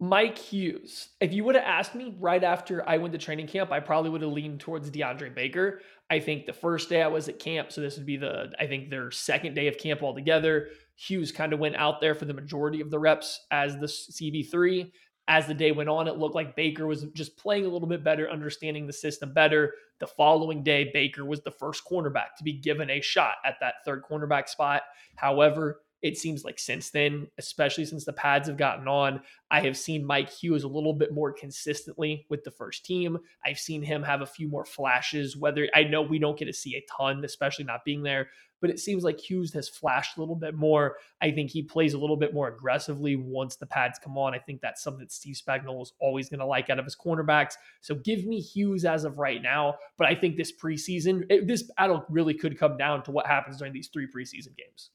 Mike 0.03 0.39
Hughes. 0.39 1.11
If 1.21 1.35
you 1.35 1.45
would 1.45 1.55
have 1.55 1.65
asked 1.65 1.95
me 1.95 2.17
right 2.19 2.43
after 2.43 2.89
I 2.89 2.97
went 2.97 3.13
to 3.13 3.19
training 3.19 3.49
camp, 3.49 3.71
I 3.71 3.81
probably 3.81 4.11
would 4.11 4.23
have 4.23 4.33
leaned 4.33 4.61
towards 4.61 4.91
DeAndre 4.91 5.35
Baker. 5.35 5.83
I 6.09 6.19
think 6.21 6.47
the 6.47 6.55
first 6.55 6.89
day 6.89 7.03
I 7.03 7.07
was 7.07 7.29
at 7.29 7.39
camp, 7.39 7.71
so 7.71 7.83
this 7.83 7.99
would 7.99 8.07
be 8.07 8.17
the 8.17 8.51
I 8.59 8.67
think 8.67 8.89
their 8.89 9.11
second 9.11 9.55
day 9.55 9.69
of 9.69 9.77
camp 9.77 10.03
altogether. 10.03 10.69
Hughes 10.97 11.33
kind 11.33 11.53
of 11.53 11.59
went 11.59 11.77
out 11.77 12.01
there 12.01 12.15
for 12.15 12.25
the 12.25 12.33
majority 12.33 12.81
of 12.81 12.91
the 12.91 12.99
reps 12.99 13.45
as 13.51 13.77
the 13.77 13.87
CB3. 13.87 14.91
As 15.29 15.47
the 15.47 15.55
day 15.55 15.71
went 15.71 15.91
on, 15.91 16.09
it 16.09 16.17
looked 16.17 16.35
like 16.35 16.57
Baker 16.57 16.87
was 16.87 17.05
just 17.15 17.37
playing 17.37 17.67
a 17.67 17.69
little 17.69 17.87
bit 17.87 18.03
better, 18.03 18.29
understanding 18.31 18.87
the 18.87 18.93
system 18.95 19.35
better. 19.35 19.75
The 19.99 20.07
following 20.07 20.65
day, 20.65 20.91
Baker 20.95 21.27
was 21.27 21.43
the 21.43 21.53
first 21.53 21.85
cornerback 21.85 22.35
to 22.39 22.45
be 22.45 22.55
given 22.55 22.89
a 22.89 23.03
shot 23.03 23.35
at 23.45 23.57
that 23.61 23.75
third 23.85 24.03
cornerback 24.11 24.49
spot. 24.49 24.83
However, 25.15 25.83
it 26.03 26.17
seems 26.17 26.45
like 26.45 26.59
since 26.59 26.91
then, 26.91 27.29
especially 27.39 27.85
since 27.85 28.05
the 28.05 28.13
pads 28.13 28.49
have 28.49 28.57
gotten 28.57 28.89
on, 28.89 29.21
I 29.51 29.61
have 29.61 29.77
seen 29.77 30.05
Mike 30.05 30.31
Hughes 30.31 30.65
a 30.65 30.69
little 30.69 30.95
bit 30.95 31.13
more 31.13 31.33
consistently 31.33 32.27
with 32.31 32.43
the 32.45 32.51
first 32.51 32.87
team. 32.87 33.19
I've 33.45 33.59
seen 33.59 33.83
him 33.83 34.03
have 34.03 34.23
a 34.23 34.27
few 34.27 34.49
more 34.49 34.65
flashes, 34.65 35.37
whether 35.37 35.69
I 35.75 35.85
know 35.85 36.03
we 36.03 36.19
don't 36.19 36.39
get 36.39 36.47
to 36.47 36.53
see 36.53 36.77
a 36.77 36.85
ton, 36.97 37.25
especially 37.25 37.65
not 37.65 37.85
being 37.85 38.03
there, 38.03 38.29
but 38.61 38.71
it 38.71 38.79
seems 38.79 39.05
like 39.05 39.21
Hughes 39.21 39.53
has 39.55 39.69
flashed 39.69 40.17
a 40.17 40.21
little 40.21 40.37
bit 40.37 40.55
more. 40.55 40.97
I 41.21 41.31
think 41.31 41.51
he 41.51 41.63
plays 41.63 41.95
a 41.95 41.99
little 41.99 42.17
bit 42.17 42.33
more 42.33 42.49
aggressively 42.49 43.17
once 43.17 43.57
the 43.57 43.67
pads 43.67 43.99
come 43.99 44.17
on. 44.17 44.35
I 44.35 44.39
think 44.39 44.61
that's 44.61 44.83
something 44.83 45.01
that 45.01 45.13
Steve 45.13 45.37
Spagnuolo 45.37 45.83
is 45.83 45.93
always 46.01 46.29
going 46.29 46.41
to 46.41 46.47
like 46.47 46.71
out 46.71 46.79
of 46.79 46.85
his 46.85 46.97
cornerbacks. 46.97 47.55
So 47.81 47.95
give 47.95 48.25
me 48.25 48.41
Hughes 48.41 48.85
as 48.85 49.05
of 49.05 49.19
right 49.19 49.43
now. 49.43 49.77
But 49.99 50.09
I 50.09 50.15
think 50.15 50.37
this 50.37 50.53
preseason, 50.53 51.25
it, 51.31 51.47
this 51.47 51.71
battle 51.77 52.05
really 52.09 52.35
could 52.35 52.59
come 52.59 52.77
down 52.77 53.03
to 53.05 53.11
what 53.11 53.27
happens 53.27 53.59
during 53.59 53.73
these 53.73 53.89
three 53.89 54.07
preseason 54.07 54.57
games. 54.57 54.91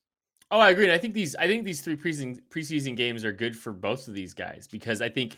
Oh, 0.52 0.60
I 0.60 0.70
agree. 0.70 0.86
And 0.86 0.94
I 0.94 0.98
think 0.98 1.14
these 1.14 1.36
I 1.36 1.48
think 1.48 1.66
these 1.66 1.82
three 1.82 1.96
preseason 1.96 2.40
preseason 2.50 2.96
games 2.96 3.26
are 3.26 3.32
good 3.32 3.58
for 3.58 3.74
both 3.74 4.08
of 4.08 4.14
these 4.14 4.34
guys 4.34 4.68
because 4.72 5.02
I 5.02 5.10
think 5.10 5.38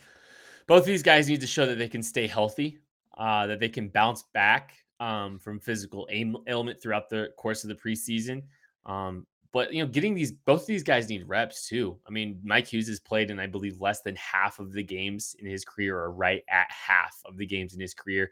both 0.67 0.82
of 0.82 0.88
these 0.88 1.04
guys 1.04 1.30
need 1.30 1.41
to 1.41 1.48
show 1.48 1.65
that 1.65 1.78
they 1.78 1.88
can 1.88 2.04
stay 2.04 2.28
healthy, 2.28 2.78
uh, 3.17 3.48
that 3.48 3.60
they 3.60 3.70
can 3.70 3.88
bounce 3.88 4.24
back 4.34 4.74
um, 5.00 5.39
from 5.39 5.60
physical 5.60 6.08
ailment 6.12 6.82
throughout 6.82 7.10
the 7.10 7.30
course 7.38 7.63
of 7.63 7.70
the 7.70 7.76
preseason. 7.76 8.43
Um, 8.86 9.26
but 9.54 9.74
you 9.74 9.82
know, 9.82 9.89
getting 9.89 10.13
these 10.13 10.34
both 10.34 10.62
of 10.62 10.67
these 10.67 10.84
guys 10.84 11.10
need 11.10 11.28
reps 11.28 11.67
too. 11.67 11.98
I 12.06 12.12
mean, 12.12 12.39
Mike 12.43 12.67
Hughes 12.67 12.88
has 12.89 13.00
played 13.00 13.32
in 13.32 13.39
I 13.39 13.48
believe 13.48 13.80
less 13.80 14.02
than 14.02 14.15
half 14.17 14.60
of 14.60 14.74
the 14.74 14.84
games 14.84 15.36
in 15.39 15.46
his 15.46 15.63
career, 15.63 15.98
or 15.98 16.12
right 16.12 16.43
at 16.50 16.67
half 16.70 17.15
of 17.26 17.38
the 17.38 17.46
games 17.46 17.74
in 17.74 17.80
his 17.80 17.93
career. 17.93 18.32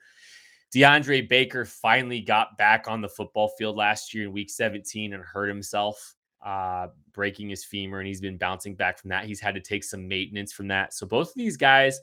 DeAndre 0.74 1.30
Baker 1.30 1.64
finally 1.64 2.20
got 2.20 2.58
back 2.58 2.90
on 2.90 3.00
the 3.00 3.08
football 3.08 3.50
field 3.58 3.78
last 3.78 4.14
year 4.14 4.26
in 4.26 4.34
week 4.34 4.50
17 4.50 5.14
and 5.14 5.24
hurt 5.24 5.48
himself, 5.48 6.15
uh, 6.46 6.88
breaking 7.12 7.50
his 7.50 7.66
femur, 7.66 8.00
and 8.00 8.08
he's 8.08 8.22
been 8.22 8.38
bouncing 8.38 8.76
back 8.76 9.00
from 9.00 9.10
that. 9.10 9.26
He's 9.26 9.42
had 9.42 9.56
to 9.56 9.62
take 9.62 9.84
some 9.84 10.08
maintenance 10.08 10.54
from 10.54 10.68
that. 10.70 10.94
So 10.94 11.06
both 11.06 11.30
of 11.30 11.36
these 11.36 11.58
guys, 11.58 12.00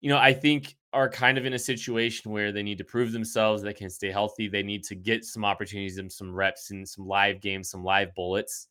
you 0.00 0.10
know, 0.10 0.18
I 0.18 0.34
think 0.34 0.76
are 0.92 1.08
kind 1.08 1.38
of 1.38 1.46
in 1.46 1.54
a 1.54 1.58
situation 1.58 2.30
where 2.30 2.52
they 2.52 2.62
need 2.62 2.78
to 2.78 2.84
prove 2.84 3.12
themselves. 3.12 3.62
They 3.62 3.72
can 3.72 3.88
stay 3.88 4.10
healthy. 4.10 4.48
They 4.48 4.62
need 4.62 4.84
to 4.84 4.94
get 4.94 5.24
some 5.24 5.44
opportunities 5.44 5.98
and 5.98 6.12
some 6.12 6.34
reps 6.34 6.70
and 6.70 6.88
some 6.88 7.06
live 7.06 7.40
games, 7.40 7.70
some 7.70 7.84
live 7.84 8.14
bullets. 8.14 8.68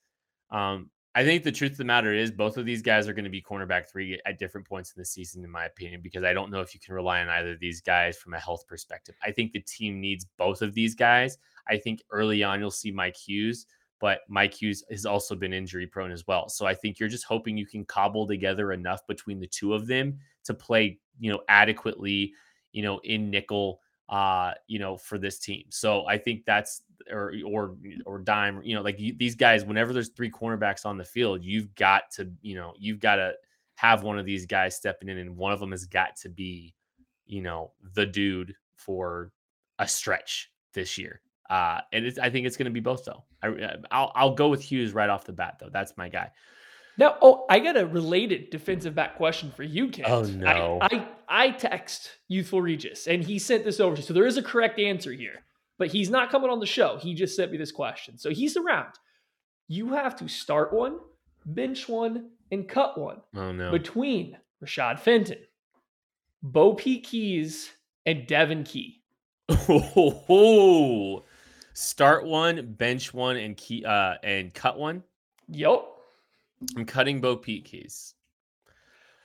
Um, 0.52 0.90
I 1.16 1.24
think 1.24 1.44
the 1.44 1.52
truth 1.52 1.72
of 1.74 1.78
the 1.78 1.84
matter 1.84 2.12
is 2.14 2.32
both 2.32 2.58
of 2.58 2.66
these 2.66 2.82
guys 2.82 3.08
are 3.08 3.14
going 3.14 3.24
to 3.24 3.30
be 3.30 3.42
cornerback 3.42 3.88
three 3.88 4.20
at 4.26 4.40
different 4.40 4.68
points 4.68 4.94
in 4.96 5.00
the 5.00 5.06
season, 5.06 5.44
in 5.44 5.50
my 5.52 5.66
opinion, 5.66 6.02
because 6.02 6.24
I 6.24 6.34
don't 6.34 6.50
know 6.50 6.62
if 6.62 6.74
you 6.74 6.80
can 6.80 6.96
rely 6.96 7.22
on 7.22 7.30
either 7.30 7.52
of 7.52 7.60
these 7.60 7.82
guys 7.82 8.18
from 8.18 8.34
a 8.34 8.40
health 8.40 8.66
perspective. 8.68 9.16
I 9.24 9.32
think 9.32 9.52
the 9.52 9.62
team 9.62 10.02
needs 10.02 10.26
both 10.38 10.64
of 10.64 10.74
these 10.74 10.96
guys. 10.96 11.38
I 11.68 11.78
think 11.78 12.02
early 12.10 12.44
on 12.44 12.60
you'll 12.60 12.72
see 12.72 12.92
Mike 12.92 13.16
Hughes, 13.16 13.68
but 14.04 14.20
Mike 14.28 14.54
Hughes 14.54 14.84
has 14.92 15.06
also 15.06 15.34
been 15.34 15.54
injury 15.54 15.88
prone 15.88 16.12
as 16.12 16.28
well. 16.28 16.50
So 16.50 16.66
I 16.66 16.74
think 16.74 17.00
you're 17.00 17.08
just 17.08 17.24
hoping 17.24 17.56
you 17.56 17.66
can 17.66 17.86
cobble 17.86 18.28
together 18.28 18.74
enough 18.74 19.08
between 19.08 19.40
the 19.40 19.48
two 19.48 19.74
of 19.74 19.88
them 19.88 20.20
to 20.44 20.54
play 20.54 21.00
you 21.22 21.32
know, 21.32 21.40
adequately, 21.48 22.34
you 22.74 22.84
know, 22.84 23.00
in 23.06 23.30
nickel, 23.30 23.80
uh, 24.10 24.52
you 24.68 24.78
know, 24.78 24.98
for 24.98 25.18
this 25.18 25.40
team. 25.40 25.64
So 25.70 26.06
I 26.06 26.18
think 26.18 26.44
that's 26.44 26.84
or 27.10 27.34
or 27.48 27.78
or 28.06 28.20
dime, 28.20 28.62
you 28.62 28.76
know, 28.76 28.82
like 28.82 29.00
you, 29.00 29.16
these 29.18 29.36
guys. 29.36 29.64
Whenever 29.64 29.94
there's 29.94 30.10
three 30.10 30.30
cornerbacks 30.30 30.86
on 30.86 30.98
the 30.98 31.06
field, 31.06 31.42
you've 31.42 31.74
got 31.76 32.12
to, 32.16 32.30
you 32.42 32.56
know, 32.56 32.74
you've 32.78 33.00
got 33.00 33.16
to 33.16 33.34
have 33.76 34.04
one 34.04 34.20
of 34.20 34.26
these 34.26 34.46
guys 34.46 34.76
stepping 34.76 35.08
in, 35.08 35.18
and 35.18 35.38
one 35.38 35.54
of 35.54 35.62
them 35.62 35.72
has 35.72 35.86
got 35.86 36.18
to 36.18 36.30
be, 36.30 36.74
you 37.26 37.42
know, 37.42 37.72
the 37.94 38.06
dude 38.06 38.54
for 38.76 39.32
a 39.80 39.88
stretch 39.88 40.52
this 40.74 40.98
year. 40.98 41.22
Uh, 41.50 41.82
and 41.92 42.12
I 42.22 42.30
think 42.30 42.48
it's 42.48 42.58
going 42.58 42.66
to 42.66 42.72
be 42.72 42.80
both 42.80 43.06
though. 43.06 43.24
I, 43.42 43.76
I'll 43.92 44.12
I'll 44.16 44.36
go 44.36 44.50
with 44.50 44.62
Hughes 44.62 44.94
right 44.94 45.10
off 45.10 45.26
the 45.26 45.34
bat 45.34 45.58
though. 45.60 45.70
That's 45.72 45.98
my 45.98 46.10
guy. 46.10 46.32
Now, 46.98 47.18
oh, 47.22 47.46
I 47.50 47.60
got 47.60 47.76
a 47.76 47.88
related 47.88 48.52
defensive 48.52 48.94
back 48.94 49.16
question 49.16 49.52
for 49.52 49.64
you, 49.64 49.90
Kent. 49.90 50.10
Oh 50.10 50.24
no! 50.24 50.78
I, 50.82 50.88
I, 50.96 51.08
I 51.28 51.52
text 51.52 52.12
Youthful 52.28 52.62
Regis, 52.62 53.08
and 53.08 53.24
he 53.24 53.40
sent 53.40 53.66
this 53.66 53.80
over 53.80 53.96
to. 53.96 54.02
So 54.02 54.14
there 54.14 54.28
is 54.28 54.38
a 54.38 54.44
correct 54.44 54.80
answer 54.80 55.12
here, 55.12 55.44
but 55.80 55.88
he's 55.88 56.10
not 56.10 56.30
coming 56.30 56.52
on 56.52 56.60
the 56.60 56.68
show. 56.68 56.98
He 57.02 57.16
just 57.16 57.36
sent 57.36 57.52
me 57.52 57.58
this 57.58 57.72
question, 57.72 58.18
so 58.18 58.30
he's 58.30 58.56
around. 58.58 58.94
You 59.68 59.94
have 59.94 60.16
to 60.18 60.28
start 60.28 60.72
one, 60.72 61.00
bench 61.46 61.90
one, 61.90 62.30
and 62.52 62.70
cut 62.70 62.98
one. 62.98 63.22
Oh 63.36 63.52
no! 63.52 63.72
Between 63.72 64.38
Rashad 64.64 65.00
Fenton, 65.00 65.40
BoPete 66.46 67.04
Keyes, 67.04 67.72
and 68.06 68.28
Devon 68.28 68.64
Key. 68.64 69.02
Oh, 69.68 71.26
start 71.74 72.26
one, 72.26 72.74
bench 72.74 73.14
one, 73.14 73.38
and 73.38 73.58
key 73.58 73.84
uh 73.86 74.16
and 74.24 74.54
cut 74.54 74.78
one. 74.78 75.04
Yep. 75.50 75.86
I'm 76.78 76.86
cutting 76.86 77.22
BoPete 77.22 77.66
Keyes. 77.66 78.14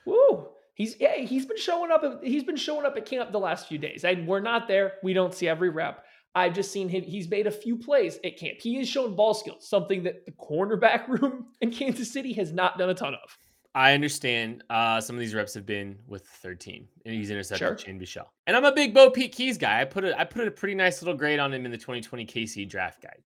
Woo. 0.05 0.47
He's 0.73 0.95
yeah, 0.99 1.17
he's 1.17 1.45
been 1.45 1.57
showing 1.57 1.91
up. 1.91 2.23
He's 2.23 2.43
been 2.43 2.55
showing 2.55 2.85
up 2.85 2.95
at 2.95 3.05
camp 3.05 3.31
the 3.31 3.39
last 3.39 3.67
few 3.67 3.77
days, 3.77 4.03
and 4.03 4.27
we're 4.27 4.39
not 4.39 4.67
there. 4.67 4.93
We 5.03 5.13
don't 5.13 5.33
see 5.33 5.47
every 5.47 5.69
rep. 5.69 6.05
I've 6.35 6.53
just 6.53 6.71
seen 6.71 6.89
him. 6.89 7.03
He's 7.03 7.27
made 7.27 7.47
a 7.47 7.51
few 7.51 7.75
plays 7.75 8.19
at 8.23 8.37
camp. 8.37 8.59
He 8.61 8.79
is 8.79 8.87
showing 8.87 9.15
ball 9.15 9.33
skills, 9.33 9.67
something 9.67 10.03
that 10.03 10.25
the 10.25 10.31
cornerback 10.31 11.07
room 11.21 11.47
in 11.59 11.71
Kansas 11.71 12.11
City 12.11 12.33
has 12.33 12.53
not 12.53 12.77
done 12.77 12.89
a 12.89 12.93
ton 12.93 13.13
of. 13.13 13.37
I 13.75 13.93
understand. 13.93 14.63
Uh, 14.69 14.99
some 14.99 15.15
of 15.15 15.19
these 15.19 15.35
reps 15.35 15.53
have 15.53 15.65
been 15.65 15.97
with 16.07 16.23
the 16.23 16.37
third 16.41 16.59
team, 16.59 16.87
and 17.05 17.13
he's 17.13 17.29
intercepted 17.29 17.67
sure. 17.67 17.77
Shane 17.77 17.99
Buechele. 17.99 18.25
And 18.47 18.57
I'm 18.57 18.65
a 18.65 18.71
big 18.71 18.95
BoPete 18.95 19.31
Keyes 19.31 19.57
guy. 19.57 19.81
I 19.81 19.85
put 19.85 20.03
a, 20.03 20.19
I 20.19 20.23
put 20.23 20.47
a 20.47 20.51
pretty 20.51 20.75
nice 20.75 21.01
little 21.01 21.17
grade 21.17 21.39
on 21.39 21.53
him 21.53 21.65
in 21.65 21.71
the 21.71 21.77
2020 21.77 22.25
KC 22.25 22.67
draft 22.67 23.01
guide. 23.01 23.21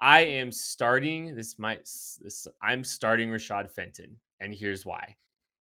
I 0.00 0.22
am 0.22 0.50
starting 0.50 1.34
this 1.36 1.58
might 1.58 1.84
this 2.20 2.48
I'm 2.62 2.82
starting 2.82 3.28
Rashad 3.28 3.70
Fenton, 3.70 4.16
and 4.40 4.54
here's 4.54 4.86
why. 4.86 5.16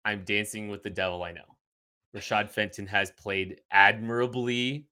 I'm 0.04 0.24
dancing 0.24 0.68
with 0.68 0.84
the 0.84 0.90
devil 0.90 1.24
I 1.24 1.32
know. 1.32 1.56
Rashad 2.16 2.50
Fenton 2.50 2.88
has 2.88 3.12
played 3.12 3.62
admirably, 3.72 4.88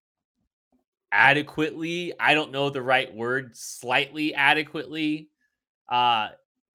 adequately. 1.11 2.13
I 2.19 2.33
don't 2.33 2.51
know 2.51 2.69
the 2.69 2.81
right 2.81 3.13
word, 3.13 3.55
slightly 3.57 4.33
adequately. 4.35 5.29
Uh 5.89 6.29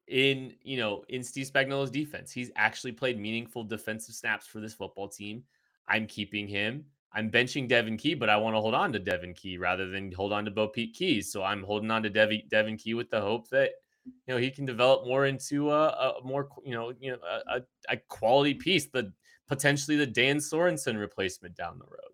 in 0.08 0.54
you 0.62 0.78
know 0.78 1.04
in 1.08 1.22
Steve 1.22 1.50
Spagnuolo's 1.52 1.90
defense, 1.90 2.32
he's 2.32 2.50
actually 2.56 2.92
played 2.92 3.18
meaningful 3.18 3.64
defensive 3.64 4.14
snaps 4.14 4.46
for 4.46 4.60
this 4.60 4.74
football 4.74 5.08
team. 5.08 5.44
I'm 5.88 6.06
keeping 6.06 6.48
him. 6.48 6.84
I'm 7.12 7.30
benching 7.30 7.68
Devon 7.68 7.96
Key, 7.96 8.14
but 8.14 8.28
I 8.28 8.36
want 8.36 8.54
to 8.54 8.60
hold 8.60 8.74
on 8.74 8.92
to 8.92 8.98
Devon 8.98 9.32
Key 9.32 9.56
rather 9.56 9.88
than 9.88 10.12
hold 10.12 10.32
on 10.32 10.44
to 10.44 10.50
Bo 10.50 10.68
Pete 10.68 10.94
Keys. 10.94 11.32
So 11.32 11.42
I'm 11.42 11.62
holding 11.62 11.90
on 11.90 12.02
to 12.02 12.10
Dev- 12.10 12.48
Devon 12.50 12.76
Key 12.76 12.94
with 12.94 13.08
the 13.10 13.20
hope 13.20 13.48
that 13.50 13.70
you 14.04 14.34
know 14.34 14.36
he 14.36 14.50
can 14.50 14.64
develop 14.64 15.06
more 15.06 15.26
into 15.26 15.70
a, 15.70 15.88
a 15.88 16.14
more 16.24 16.48
you 16.64 16.74
know 16.74 16.92
you 17.00 17.12
know 17.12 17.18
a, 17.48 17.62
a, 17.88 17.96
quality 18.08 18.54
piece, 18.54 18.86
the 18.86 19.12
potentially 19.48 19.96
the 19.96 20.06
Dan 20.06 20.36
Sorensen 20.36 20.98
replacement 20.98 21.56
down 21.56 21.78
the 21.78 21.86
road. 21.86 22.12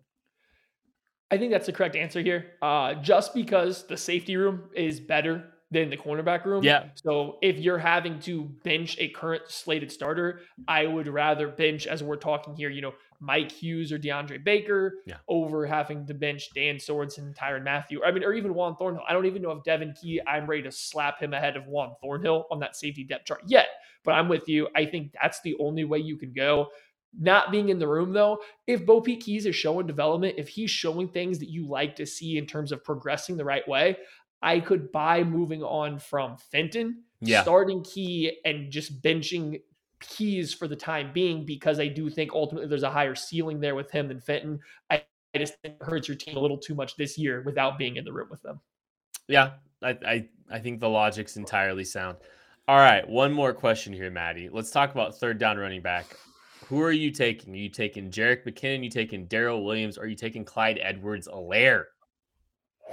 I 1.31 1.37
think 1.37 1.51
that's 1.51 1.65
the 1.65 1.73
correct 1.73 1.95
answer 1.95 2.21
here. 2.21 2.53
Uh, 2.61 2.93
just 2.95 3.33
because 3.33 3.85
the 3.87 3.97
safety 3.97 4.37
room 4.37 4.69
is 4.73 4.99
better 4.99 5.54
than 5.81 5.89
the 5.89 5.97
cornerback 5.97 6.45
room. 6.45 6.63
Yeah. 6.63 6.85
So 6.95 7.37
if 7.41 7.57
you're 7.59 7.77
having 7.77 8.19
to 8.21 8.43
bench 8.63 8.95
a 8.99 9.09
current 9.09 9.43
slated 9.47 9.91
starter, 9.91 10.41
I 10.67 10.87
would 10.87 11.07
rather 11.07 11.47
bench, 11.49 11.85
as 11.85 12.01
we're 12.01 12.15
talking 12.15 12.55
here, 12.55 12.69
you 12.69 12.81
know, 12.81 12.93
Mike 13.19 13.51
Hughes 13.51 13.91
or 13.91 13.99
DeAndre 13.99 14.43
Baker 14.43 14.95
yeah. 15.05 15.17
over 15.27 15.65
having 15.65 16.05
to 16.07 16.13
bench 16.13 16.49
Dan 16.53 16.75
Sorensen, 16.75 17.35
Tyrann 17.35 17.63
Mathieu. 17.63 18.01
I 18.03 18.11
mean, 18.11 18.23
or 18.23 18.33
even 18.33 18.53
Juan 18.53 18.75
Thornhill. 18.75 19.03
I 19.07 19.13
don't 19.13 19.25
even 19.25 19.41
know 19.41 19.51
if 19.51 19.63
Devon 19.63 19.93
Key, 20.01 20.21
I'm 20.27 20.45
ready 20.47 20.63
to 20.63 20.71
slap 20.71 21.19
him 21.19 21.33
ahead 21.33 21.57
of 21.57 21.67
Juan 21.67 21.93
Thornhill 22.01 22.45
on 22.51 22.59
that 22.59 22.75
safety 22.75 23.03
depth 23.03 23.25
chart 23.25 23.41
yet. 23.47 23.67
But 24.03 24.13
I'm 24.13 24.29
with 24.29 24.47
you. 24.47 24.67
I 24.75 24.85
think 24.85 25.13
that's 25.21 25.41
the 25.41 25.55
only 25.59 25.83
way 25.83 25.99
you 25.99 26.17
can 26.17 26.33
go. 26.33 26.69
Not 27.17 27.51
being 27.51 27.69
in 27.69 27.79
the 27.79 27.87
room 27.87 28.11
though, 28.11 28.39
if 28.67 28.85
BoPete 28.85 29.21
Keyes 29.21 29.45
is 29.45 29.55
showing 29.55 29.87
development, 29.87 30.35
if 30.37 30.49
he's 30.49 30.69
showing 30.69 31.07
things 31.07 31.39
that 31.39 31.49
you 31.49 31.65
like 31.67 31.95
to 31.95 32.05
see 32.05 32.37
in 32.37 32.45
terms 32.45 32.73
of 32.73 32.83
progressing 32.83 33.37
the 33.37 33.45
right 33.45 33.65
way, 33.67 33.97
I 34.45 34.59
could 34.59 34.91
buy 34.91 35.23
moving 35.23 35.63
on 35.63 35.97
from 35.97 36.37
Fenton, 36.37 37.01
yeah. 37.19 37.41
starting 37.41 37.83
Key, 37.83 38.37
and 38.45 38.71
just 38.71 39.01
benching 39.01 39.59
Keyes 39.99 40.53
for 40.53 40.67
the 40.67 40.75
time 40.75 41.09
being 41.13 41.45
because 41.45 41.79
I 41.79 41.87
do 41.87 42.11
think 42.11 42.31
ultimately 42.31 42.69
there's 42.69 42.83
a 42.83 42.91
higher 42.91 43.15
ceiling 43.15 43.59
there 43.59 43.73
with 43.73 43.89
him 43.89 44.07
than 44.07 44.21
Fenton. 44.21 44.59
I, 44.91 45.03
I 45.33 45.39
just 45.39 45.55
think 45.63 45.77
it 45.81 45.85
hurts 45.85 46.07
your 46.07 46.15
team 46.15 46.37
a 46.37 46.39
little 46.39 46.59
too 46.59 46.75
much 46.75 46.95
this 46.95 47.17
year 47.17 47.41
without 47.41 47.79
being 47.79 47.95
in 47.95 48.05
the 48.05 48.13
room 48.13 48.27
with 48.29 48.43
them. 48.43 48.61
Yeah, 49.27 49.53
I, 49.81 49.97
I, 50.05 50.29
I 50.51 50.59
think 50.59 50.79
the 50.79 50.89
logic's 50.89 51.37
entirely 51.37 51.83
sound. 51.83 52.17
All 52.67 52.77
right, 52.77 53.07
one 53.09 53.33
more 53.33 53.51
question 53.51 53.93
here, 53.93 54.11
Maddie. 54.11 54.49
Let's 54.51 54.69
talk 54.69 54.91
about 54.91 55.17
third 55.17 55.39
down 55.39 55.57
running 55.57 55.81
back. 55.81 56.05
Who 56.67 56.81
are 56.83 56.91
you 56.91 57.09
taking? 57.09 57.53
Are 57.53 57.57
you 57.57 57.69
taking 57.69 58.11
Jerick 58.11 58.45
McKinnon? 58.45 58.79
Are 58.79 58.83
You 58.83 58.89
taking 58.91 59.25
Darrel 59.25 59.65
Williams? 59.65 59.97
Are 59.97 60.07
you 60.07 60.15
taking 60.15 60.45
Clyde 60.45 60.79
Edwards 60.83 61.27
Helaire? 61.27 61.85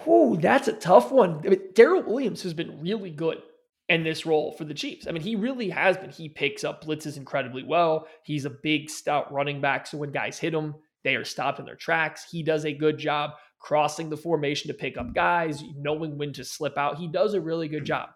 Ooh, 0.06 0.36
that's 0.40 0.68
a 0.68 0.72
tough 0.72 1.12
one. 1.12 1.42
I 1.44 1.50
mean, 1.50 1.60
Darrel 1.74 2.02
Williams 2.02 2.42
has 2.42 2.54
been 2.54 2.80
really 2.80 3.10
good 3.10 3.42
in 3.88 4.04
this 4.04 4.24
role 4.24 4.52
for 4.52 4.64
the 4.64 4.74
Chiefs. 4.74 5.06
I 5.06 5.12
mean, 5.12 5.22
he 5.22 5.36
really 5.36 5.68
has 5.68 5.96
been. 5.96 6.10
He 6.10 6.28
picks 6.28 6.64
up 6.64 6.84
blitzes 6.84 7.16
incredibly 7.16 7.62
well. 7.62 8.06
He's 8.24 8.44
a 8.44 8.50
big, 8.50 8.88
stout 8.88 9.32
running 9.32 9.60
back. 9.60 9.86
So 9.86 9.98
when 9.98 10.12
guys 10.12 10.38
hit 10.38 10.54
him, 10.54 10.74
they 11.04 11.14
are 11.16 11.24
stopped 11.24 11.58
in 11.58 11.66
their 11.66 11.76
tracks. 11.76 12.26
He 12.30 12.42
does 12.42 12.64
a 12.64 12.72
good 12.72 12.98
job 12.98 13.32
crossing 13.58 14.08
the 14.08 14.16
formation 14.16 14.68
to 14.68 14.74
pick 14.74 14.96
up 14.98 15.14
guys, 15.14 15.62
knowing 15.76 16.18
when 16.18 16.32
to 16.32 16.44
slip 16.44 16.76
out. 16.76 16.98
He 16.98 17.06
does 17.06 17.34
a 17.34 17.40
really 17.40 17.68
good 17.68 17.84
job. 17.84 18.10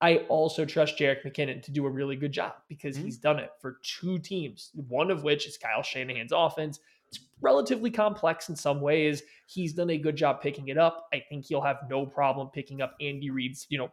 I 0.00 0.18
also 0.28 0.64
trust 0.64 0.96
Jerick 0.96 1.24
McKinnon 1.26 1.62
to 1.62 1.72
do 1.72 1.84
a 1.84 1.90
really 1.90 2.14
good 2.14 2.30
job 2.30 2.52
because 2.68 2.96
mm-hmm. 2.96 3.06
he's 3.06 3.18
done 3.18 3.40
it 3.40 3.50
for 3.60 3.78
two 3.82 4.18
teams, 4.18 4.70
one 4.74 5.10
of 5.10 5.24
which 5.24 5.48
is 5.48 5.58
Kyle 5.58 5.82
Shanahan's 5.82 6.32
offense. 6.32 6.78
It's 7.10 7.20
relatively 7.40 7.90
complex 7.90 8.48
in 8.48 8.56
some 8.56 8.80
ways. 8.80 9.22
He's 9.46 9.72
done 9.72 9.90
a 9.90 9.98
good 9.98 10.16
job 10.16 10.40
picking 10.40 10.68
it 10.68 10.78
up. 10.78 11.06
I 11.12 11.22
think 11.28 11.46
he'll 11.46 11.62
have 11.62 11.78
no 11.88 12.04
problem 12.04 12.48
picking 12.48 12.82
up 12.82 12.94
Andy 13.00 13.30
Reid's, 13.30 13.66
you 13.70 13.78
know, 13.78 13.90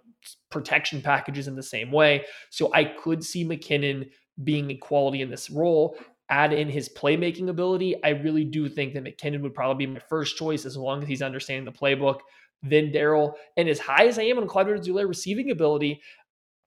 protection 0.50 1.02
packages 1.02 1.48
in 1.48 1.56
the 1.56 1.64
same 1.64 1.92
way. 1.92 2.26
So 2.50 2.74
I 2.74 2.84
could 2.84 3.24
see 3.24 3.46
McKinnon 3.46 4.10
being 4.44 4.72
a 4.72 4.76
quality 4.76 5.22
in 5.22 5.30
this 5.30 5.50
role. 5.50 5.98
Add 6.30 6.54
in 6.54 6.68
his 6.68 6.90
playmaking 6.90 7.50
ability. 7.50 8.04
I 8.04 8.10
really 8.10 8.44
do 8.44 8.68
think 8.68 8.94
that 8.94 9.04
McKinnon 9.04 9.42
would 9.42 9.54
probably 9.54 9.86
be 9.86 9.94
my 9.94 10.00
first 10.00 10.38
choice 10.38 10.66
as 10.66 10.76
long 10.76 11.04
as 11.04 11.08
he's 11.08 11.22
understanding 11.22 11.66
the 11.66 11.72
playbook. 11.72 12.20
Then 12.64 12.92
Darrel, 12.92 13.36
and 13.58 13.70
as 13.70 13.78
high 13.78 14.08
as 14.08 14.18
I 14.18 14.24
am 14.24 14.40
on 14.40 14.48
Clyde 14.48 14.66
Edwards-Helaire 14.68 15.08
receiving 15.08 15.52
ability, 15.52 16.02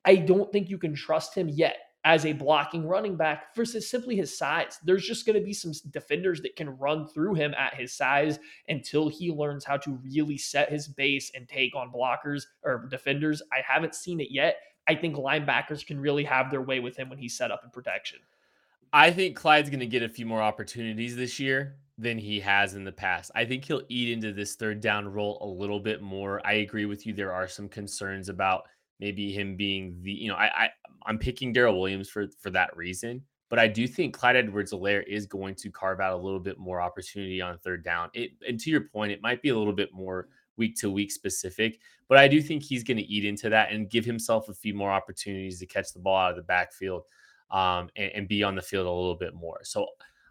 I 0.05 0.15
don't 0.15 0.51
think 0.53 0.71
you 0.71 0.79
can 0.79 0.95
trust 0.95 1.35
him 1.35 1.49
yet 1.49 1.77
as 2.09 2.25
a 2.25 2.33
blocking 2.33 2.89
running 2.89 3.17
back 3.17 3.55
versus 3.55 3.91
simply 3.91 4.17
his 4.17 4.37
size. 4.37 4.79
There's 4.83 5.05
just 5.05 5.27
going 5.27 5.39
to 5.39 5.45
be 5.45 5.53
some 5.53 5.73
defenders 5.91 6.41
that 6.41 6.57
can 6.57 6.71
run 6.71 7.07
through 7.07 7.35
him 7.35 7.53
at 7.53 7.75
his 7.75 7.93
size 7.93 8.39
until 8.67 9.11
he 9.11 9.31
learns 9.31 9.63
how 9.63 9.77
to 9.77 10.01
really 10.03 10.39
set 10.39 10.73
his 10.73 10.89
base 10.89 11.31
and 11.35 11.47
take 11.47 11.77
on 11.77 11.93
blockers 11.93 12.45
or 12.65 12.89
defenders. 12.91 13.43
I 13.53 13.61
haven't 13.61 13.95
seen 13.95 14.21
it 14.21 14.29
yet. 14.31 14.57
I 14.89 14.95
think 14.95 15.17
linebackers 15.17 15.87
can 15.87 16.01
really 16.01 16.25
have 16.25 16.51
their 16.51 16.63
way 16.63 16.81
with 16.81 16.97
him 16.97 17.11
when 17.11 17.19
he's 17.19 17.37
set 17.37 17.51
up 17.51 17.61
in 17.63 17.69
protection. 17.69 18.21
I 18.91 19.11
think 19.11 19.37
Clyde's 19.37 19.69
going 19.69 19.81
to 19.81 19.87
get 19.87 20.03
a 20.03 20.09
few 20.09 20.25
more 20.25 20.41
opportunities 20.41 21.15
this 21.15 21.39
year 21.39 21.77
than 21.99 22.17
he 22.17 22.41
has 22.41 22.73
in 22.73 22.85
the 22.85 22.93
past. 22.93 23.31
I 23.35 23.45
think 23.45 23.67
he'll 23.67 23.83
eat 23.91 24.13
into 24.13 24.33
this 24.33 24.55
third 24.55 24.81
down 24.81 25.13
role 25.13 25.37
a 25.43 25.47
little 25.47 25.79
bit 25.79 26.01
more. 26.01 26.41
I 26.47 26.55
agree 26.55 26.87
with 26.87 27.05
you. 27.05 27.13
There 27.13 27.35
are 27.35 27.49
some 27.49 27.69
concerns 27.69 28.31
about 28.31 28.63
maybe 29.01 29.33
him 29.33 29.57
being 29.57 29.99
the, 30.03 30.13
you 30.13 30.29
know, 30.29 30.37
I, 30.37 30.65
I 30.65 30.71
I'm 31.07 31.19
picking 31.19 31.53
Darrel 31.53 31.81
Williams 31.81 32.09
for 32.09 32.27
for 32.41 32.51
that 32.51 32.77
reason. 32.77 33.23
But 33.51 33.59
I 33.59 33.67
do 33.67 33.87
think 33.87 34.15
Clyde 34.15 34.37
Edwards-Helaire 34.37 35.05
is 35.07 35.25
going 35.25 35.55
to 35.55 35.71
carve 35.71 36.01
out 36.01 36.13
a 36.13 36.23
little 36.23 36.41
bit 36.41 36.59
more 36.59 36.83
opportunity 36.83 37.41
on 37.41 37.57
third 37.59 37.83
down. 37.83 38.11
It, 38.13 38.33
and 38.47 38.61
to 38.61 38.71
your 38.71 38.83
point, 38.83 39.11
it 39.11 39.23
might 39.23 39.41
be 39.41 39.49
a 39.49 39.57
little 39.57 39.73
bit 39.73 39.89
more 39.91 40.29
week 40.59 40.77
to 40.81 40.91
week 40.91 41.11
specific, 41.11 41.81
but 42.09 42.19
I 42.19 42.29
do 42.29 42.43
think 42.43 42.63
he's 42.63 42.85
going 42.85 42.99
to 42.99 43.05
eat 43.05 43.25
into 43.25 43.49
that 43.49 43.73
and 43.73 43.89
give 43.89 44.05
himself 44.05 44.49
a 44.49 44.55
few 44.55 44.75
more 44.75 44.91
opportunities 44.91 45.61
to 45.61 45.67
catch 45.67 45.93
the 45.95 46.01
ball 46.01 46.19
out 46.19 46.31
of 46.31 46.37
the 46.37 46.43
backfield 46.43 47.05
um, 47.51 47.89
and, 47.97 48.11
and, 48.15 48.29
be 48.29 48.43
on 48.43 48.55
the 48.55 48.61
field 48.61 48.87
a 48.87 48.91
little 48.91 49.15
bit 49.15 49.35
more. 49.35 49.61
So 49.63 49.87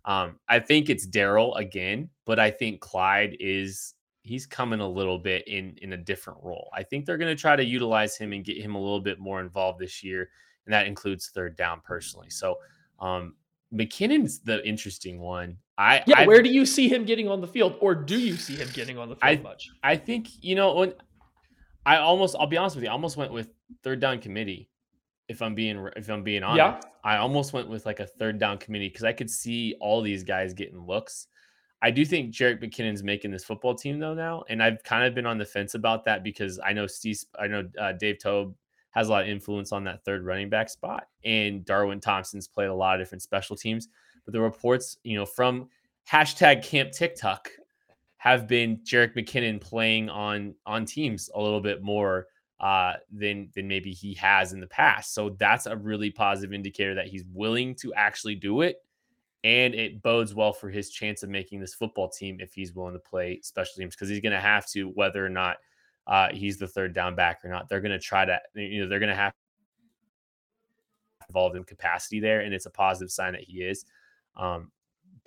um, 0.06 0.38
I 0.48 0.60
think 0.60 0.90
it's 0.90 1.08
Darrel 1.08 1.56
again, 1.56 2.10
but 2.26 2.40
I 2.40 2.52
think 2.52 2.80
Clyde 2.80 3.38
is 3.40 3.96
he's 4.28 4.46
coming 4.46 4.80
a 4.80 4.88
little 4.88 5.18
bit 5.18 5.48
in 5.48 5.78
in 5.82 5.94
a 5.94 5.98
different 5.98 6.40
role. 6.44 6.70
I 6.74 6.84
think 6.84 7.06
they're 7.06 7.18
going 7.18 7.36
to 7.36 7.40
try 7.40 7.56
to 7.56 7.64
utilize 7.64 8.18
him 8.18 8.34
and 8.34 8.44
get 8.44 8.58
him 8.58 8.76
a 8.76 8.80
little 8.80 9.02
bit 9.02 9.20
more 9.20 9.40
involved 9.40 9.80
this 9.80 10.04
year, 10.04 10.30
and 10.66 10.74
that 10.74 10.88
includes 10.88 11.30
third 11.30 11.56
down 11.56 11.82
personally. 11.84 12.30
So 12.30 12.58
um, 13.00 13.36
McKinnon's 13.74 14.40
the 14.40 14.66
interesting 14.68 15.20
one. 15.20 15.58
I 15.78 16.04
yeah. 16.08 16.22
I, 16.22 16.28
where 16.28 16.42
do 16.42 16.50
you 16.50 16.66
see 16.66 16.88
him 16.88 17.06
getting 17.06 17.28
on 17.28 17.42
the 17.42 17.48
field, 17.48 17.76
or 17.82 17.94
do 17.94 18.20
you 18.20 18.36
see 18.36 18.56
him 18.56 18.70
getting 18.74 18.98
on 18.98 19.10
the 19.10 19.16
field 19.16 19.40
I, 19.40 19.42
much? 19.42 19.70
I 19.84 19.96
think 19.96 20.30
you 20.42 20.56
know 20.56 20.74
when 20.76 20.94
I 21.86 21.98
almost. 21.98 22.36
I'll 22.40 22.48
be 22.48 22.58
honest 22.58 22.76
with 22.76 22.84
you. 22.84 22.90
I 22.90 22.94
almost 22.94 23.16
went 23.16 23.32
with 23.32 23.50
third 23.84 24.00
down 24.00 24.20
committee. 24.20 24.70
If 25.28 25.42
I'm 25.42 25.56
being 25.56 25.88
if 25.96 26.10
I'm 26.10 26.24
being 26.24 26.44
honest, 26.44 26.84
yeah. 26.86 26.92
I 27.04 27.18
almost 27.18 27.54
went 27.54 27.70
with 27.70 27.86
like 27.86 28.00
a 28.00 28.08
third 28.08 28.40
down 28.40 28.58
committee 28.58 28.90
because 28.90 29.04
I 29.04 29.14
could 29.14 29.30
see 29.30 29.76
all 29.80 30.02
these 30.02 30.24
guys 30.24 30.54
getting 30.54 30.86
looks. 30.86 31.28
I 31.82 31.92
do 31.92 32.06
think 32.06 32.34
Jerick 32.34 32.62
McKinnon's 32.62 33.04
making 33.04 33.32
this 33.32 33.44
football 33.44 33.76
team 33.76 34.00
though 34.00 34.14
now, 34.14 34.44
and 34.50 34.64
I've 34.64 34.84
kind 34.84 35.06
of 35.06 35.14
been 35.14 35.26
on 35.26 35.38
the 35.38 35.46
fence 35.46 35.76
about 35.76 36.06
that 36.06 36.24
because 36.24 36.60
I 36.64 36.74
know 36.74 36.88
Steve, 36.88 37.24
I 37.40 37.48
know 37.48 37.68
uh, 37.80 37.94
Dave 37.94 38.18
Toub 38.20 38.56
has 38.92 39.10
a 39.10 39.12
lot 39.12 39.24
of 39.24 39.30
influence 39.30 39.72
on 39.72 39.84
that 39.84 40.04
third 40.04 40.26
running 40.26 40.50
back 40.50 40.70
spot, 40.70 41.08
and 41.24 41.64
Darwin 41.66 42.00
Thompson's 42.00 42.48
played 42.48 42.70
a 42.70 42.74
lot 42.74 42.96
of 42.96 43.06
different 43.06 43.22
special 43.22 43.56
teams. 43.56 43.90
But 44.26 44.34
the 44.34 44.42
reports, 44.42 44.98
you 45.04 45.18
know, 45.18 45.26
from 45.26 45.70
hashtag 46.10 46.64
Camp 46.64 46.92
TikTok, 46.92 47.52
have 48.18 48.48
been 48.48 48.78
Jerick 48.78 49.16
McKinnon 49.16 49.62
playing 49.62 50.10
on 50.10 50.56
on 50.66 50.86
teams 50.86 51.30
a 51.36 51.42
little 51.42 51.62
bit 51.62 51.84
more 51.84 52.26
uh, 52.60 52.94
than 53.12 53.50
than 53.54 53.68
maybe 53.68 53.92
he 53.92 54.16
has 54.16 54.52
in 54.52 54.60
the 54.60 54.68
past. 54.68 55.14
So 55.14 55.30
that's 55.38 55.68
a 55.68 55.76
really 55.76 56.10
positive 56.10 56.54
indicator 56.54 56.96
that 56.96 57.08
he's 57.08 57.24
willing 57.32 57.76
to 57.76 57.94
actually 57.94 58.36
do 58.36 58.62
it 58.62 58.84
and 59.44 59.76
it 59.76 60.02
bodes 60.02 60.34
well 60.34 60.54
for 60.54 60.70
his 60.70 60.90
chance 60.90 61.24
of 61.24 61.30
making 61.30 61.60
this 61.60 61.74
football 61.74 62.10
team 62.10 62.38
if 62.40 62.54
he's 62.54 62.74
willing 62.74 62.94
to 62.94 63.00
play 63.00 63.40
special 63.44 63.74
teams 63.78 63.96
because 63.96 64.10
he's 64.10 64.22
going 64.22 64.34
to 64.34 64.40
have 64.40 64.68
to 64.68 64.90
whether 64.90 65.26
or 65.26 65.30
not 65.30 65.58
uh, 66.08 66.30
he's 66.32 66.58
the 66.58 66.68
third 66.68 66.94
down 66.94 67.16
back 67.16 67.40
or 67.44 67.50
not. 67.50 67.70
They're 67.70 67.82
going 67.82 67.92
to 67.92 68.00
try 68.00 68.26
to 68.26 68.40
you 68.56 68.82
know 68.82 68.90
they're 68.90 69.00
going 69.00 69.10
to 69.10 69.16
have 69.16 69.34
involved 71.30 71.56
in 71.56 71.64
capacity 71.64 72.20
there 72.20 72.42
and 72.42 72.54
it's 72.54 72.66
a 72.66 72.72
positive 72.72 73.12
sign 73.12 73.34
that 73.34 73.44
he 73.44 73.62
is. 73.62 73.86
Um, 74.36 74.72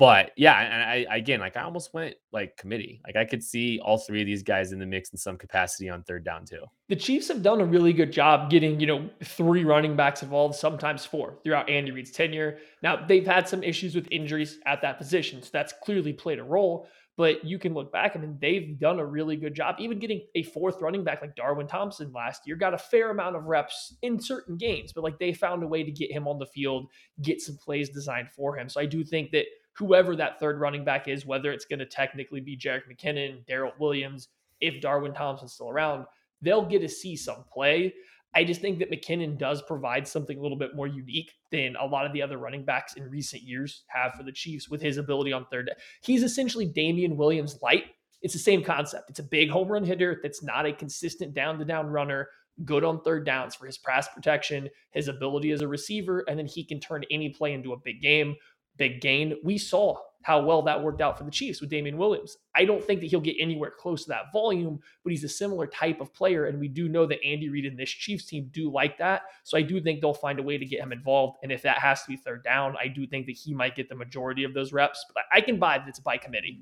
but 0.01 0.31
yeah, 0.35 0.59
and 0.59 0.83
I, 0.83 1.15
again, 1.15 1.41
like 1.41 1.59
I 1.59 1.63
almost 1.63 1.93
went 1.93 2.15
like 2.33 2.57
committee. 2.57 3.03
Like 3.05 3.17
I 3.17 3.27
could 3.27 3.45
see 3.45 3.79
all 3.85 3.99
three 3.99 4.23
of 4.23 4.27
these 4.27 4.43
guys 4.43 4.73
in 4.73 4.79
the 4.79 4.87
mix 4.87 5.11
in 5.11 5.19
some 5.19 5.37
capacity 5.37 5.91
on 5.91 6.03
third 6.05 6.25
down 6.25 6.47
too. 6.47 6.63
The 6.89 6.97
Chiefs 6.97 7.29
have 7.29 7.43
done 7.43 7.61
a 7.61 7.67
really 7.67 7.93
good 7.93 8.11
job 8.11 8.49
getting, 8.49 8.81
you 8.81 8.87
know, 8.87 9.11
three 9.23 9.63
running 9.63 9.97
backs 9.97 10.23
involved, 10.23 10.55
sometimes 10.55 11.05
four 11.05 11.37
throughout 11.45 11.69
Andy 11.69 11.91
Reid's 11.91 12.13
tenure. 12.13 12.57
Now 12.83 13.05
they've 13.07 13.27
had 13.27 13.47
some 13.47 13.63
issues 13.63 13.95
with 13.95 14.09
injuries 14.11 14.59
at 14.65 14.81
that 14.81 14.97
position, 14.97 15.43
so 15.43 15.51
that's 15.53 15.75
clearly 15.83 16.15
played 16.15 16.39
a 16.39 16.45
role. 16.45 16.89
But 17.19 17.45
you 17.45 17.59
can 17.59 17.75
look 17.75 17.93
back, 17.93 18.13
I 18.17 18.19
mean, 18.19 18.39
they've 18.41 18.79
done 18.81 18.99
a 18.99 19.05
really 19.05 19.37
good 19.37 19.55
job. 19.55 19.75
Even 19.79 19.99
getting 19.99 20.23
a 20.35 20.43
fourth 20.43 20.81
running 20.81 21.05
back 21.05 21.21
like 21.21 21.37
Darwin 21.37 21.67
Thompson 21.67 22.11
last 22.15 22.47
year 22.47 22.57
got 22.57 22.73
a 22.73 22.79
fair 22.79 23.11
amount 23.11 23.37
of 23.37 23.45
reps 23.45 23.99
in 24.01 24.19
certain 24.19 24.57
games, 24.57 24.95
but 24.95 25.05
like 25.05 25.19
they 25.19 25.35
found 25.35 25.63
a 25.63 25.67
way 25.67 25.83
to 25.83 25.91
get 25.91 26.11
him 26.11 26.27
on 26.27 26.39
the 26.39 26.47
field, 26.47 26.87
get 27.21 27.43
some 27.43 27.59
plays 27.59 27.91
designed 27.91 28.31
for 28.35 28.57
him. 28.57 28.71
So 28.71 28.81
I 28.81 28.87
do 28.87 29.05
think 29.05 29.33
that 29.33 29.45
whoever 29.73 30.17
that 30.17 30.39
third 30.41 30.61
running 30.61 30.85
back 30.85 31.09
is, 31.09 31.27
whether 31.27 31.53
it's 31.53 31.65
going 31.65 31.79
to 31.79 31.87
technically 31.87 32.41
be 32.41 32.57
Jerick 32.57 32.83
McKinnon, 32.91 33.47
Darrel 33.47 33.73
Williams, 33.79 34.29
if 34.61 34.81
Darwin 34.81 35.15
Thompson's 35.15 35.53
still 35.53 35.71
around, 35.71 36.07
they'll 36.43 36.65
get 36.65 36.81
to 36.81 36.89
see 36.89 37.17
some 37.17 37.45
play. 37.51 37.95
I 38.35 38.45
just 38.45 38.61
think 38.61 38.79
that 38.79 38.91
McKinnon 38.91 39.39
does 39.39 39.61
provide 39.63 40.07
something 40.07 40.39
a 40.39 40.41
little 40.41 40.57
bit 40.59 40.77
more 40.77 40.87
unique 40.87 41.33
than 41.51 41.75
a 41.77 41.85
lot 41.85 42.07
of 42.07 42.13
the 42.13 42.23
other 42.23 42.39
running 42.39 42.65
backs 42.65 42.95
in 42.95 43.11
recent 43.11 43.43
years 43.43 43.83
have 43.89 44.13
for 44.15 44.23
the 44.23 44.33
Chiefs 44.33 44.69
with 44.69 44.81
his 44.81 44.99
ability 44.99 45.33
on 45.33 45.47
third. 45.47 45.71
He's 46.03 46.23
essentially 46.23 46.67
Damien 46.67 47.17
Williams 47.17 47.59
light. 47.61 47.87
It's 48.23 48.35
the 48.35 48.39
same 48.39 48.63
concept. 48.63 49.11
It's 49.11 49.19
a 49.19 49.25
big 49.25 49.51
home 49.51 49.69
run 49.69 49.85
hitter 49.85 50.21
that's 50.23 50.43
not 50.43 50.67
a 50.67 50.73
consistent 50.73 51.35
down 51.35 51.59
to 51.59 51.65
down 51.65 51.87
runner, 51.89 52.29
good 52.65 52.85
on 52.85 53.01
third 53.01 53.25
downs 53.25 53.55
for 53.55 53.67
his 53.67 53.79
pass 53.79 54.07
protection, 54.09 54.69
his 54.93 55.09
ability 55.09 55.51
as 55.51 55.63
a 55.63 55.69
receiver, 55.69 56.25
and 56.29 56.39
then 56.39 56.47
he 56.47 56.63
can 56.63 56.79
turn 56.79 57.03
any 57.11 57.31
play 57.31 57.53
into 57.53 57.73
a 57.73 57.79
big 57.79 58.01
game 58.01 58.37
big 58.81 59.03
gain. 59.03 59.35
We 59.45 59.59
saw 59.59 59.97
how 60.23 60.43
well 60.43 60.63
that 60.63 60.83
worked 60.83 61.01
out 61.01 61.17
for 61.17 61.25
the 61.25 61.31
Chiefs 61.31 61.61
with 61.61 61.71
Damien 61.71 61.97
Williams. 61.97 62.37
I 62.55 62.65
don't 62.65 62.83
think 62.85 63.01
that 63.01 63.07
he'll 63.07 63.21
get 63.21 63.37
anywhere 63.39 63.71
close 63.79 64.05
to 64.05 64.09
that 64.09 64.33
volume, 64.33 64.81
but 65.05 65.13
he's 65.13 65.25
a 65.25 65.29
similar 65.29 65.67
type 65.67 66.01
of 66.01 66.13
player. 66.13 66.47
And 66.47 66.59
we 66.59 66.67
do 66.67 66.89
know 66.89 67.07
that 67.07 67.23
Andy 67.23 67.49
Reid 67.49 67.67
and 67.67 67.79
this 67.79 67.91
Chiefs 67.91 68.25
team 68.25 68.51
do 68.53 68.71
like 68.71 68.99
that. 68.99 69.23
So 69.45 69.57
I 69.57 69.63
do 69.63 69.81
think 69.81 70.01
they'll 70.01 70.15
find 70.15 70.39
a 70.39 70.43
way 70.43 70.59
to 70.59 70.65
get 70.65 70.81
him 70.81 70.93
involved. 70.93 71.39
And 71.43 71.53
if 71.53 71.63
that 71.63 71.79
has 71.79 72.03
to 72.03 72.09
be 72.09 72.17
third 72.17 72.43
down, 72.43 72.75
I 72.83 72.89
do 72.89 73.07
think 73.07 73.27
that 73.27 73.37
he 73.37 73.55
might 73.55 73.77
get 73.77 73.89
the 73.89 73.95
majority 73.95 74.45
of 74.45 74.55
those 74.55 74.73
reps. 74.73 75.05
But 75.15 75.25
I 75.31 75.41
can 75.43 75.59
buy 75.59 75.79
that 75.79 75.89
it's 75.89 76.01
by 76.01 76.17
committee. 76.17 76.61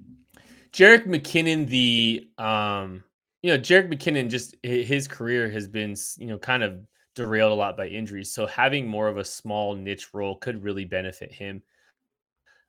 Jerick 0.73 1.07
McKinnon, 1.07 1.69
the 1.69 2.29
um, 2.39 3.03
you 3.43 3.53
know, 3.53 3.59
Jerick 3.59 3.93
McKinnon 3.93 4.29
just 4.29 4.57
his 4.63 5.07
career 5.09 5.49
has 5.51 5.69
been, 5.69 5.97
you 6.19 6.27
know, 6.27 6.39
kind 6.39 6.63
of 6.63 6.81
derailed 7.15 7.53
a 7.53 7.55
lot 7.55 7.77
by 7.77 7.87
injuries. 7.89 8.33
So 8.33 8.47
having 8.47 8.87
more 8.87 9.09
of 9.09 9.17
a 9.17 9.25
small 9.25 9.75
niche 9.75 10.13
role 10.13 10.37
could 10.37 10.63
really 10.63 10.85
benefit 10.85 11.33
him 11.33 11.63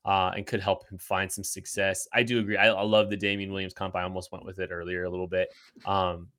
uh, 0.06 0.32
and 0.36 0.48
could 0.48 0.62
help 0.62 0.88
him 0.90 0.98
find 0.98 1.32
some 1.32 1.44
success. 1.44 2.08
I 2.14 2.24
do 2.24 2.40
agree. 2.40 2.58
I, 2.58 2.70
I, 2.70 2.84
love 2.84 3.10
the 3.10 3.18
Damien 3.18 3.52
Williams 3.52 3.74
comp. 3.74 3.96
I 3.96 4.04
almost 4.04 4.32
went 4.32 4.46
with 4.46 4.60
it 4.60 4.72
earlier 4.72 5.04
a 5.04 5.10
little 5.10 5.28
bit. 5.28 5.50
Um, 5.86 6.30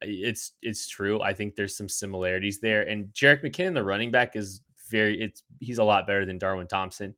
it's 0.00 0.52
it's 0.62 0.88
true. 0.88 1.20
I 1.22 1.32
think 1.32 1.54
there's 1.54 1.76
some 1.76 1.88
similarities 1.88 2.60
there. 2.60 2.82
And 2.82 3.06
Jerick 3.12 3.42
McKinnon, 3.42 3.74
the 3.74 3.84
running 3.84 4.10
back, 4.10 4.36
is 4.36 4.62
very. 4.90 5.20
It's 5.20 5.42
he's 5.60 5.78
a 5.78 5.84
lot 5.84 6.06
better 6.06 6.26
than 6.26 6.38
Darwin 6.38 6.66
Thompson, 6.66 7.14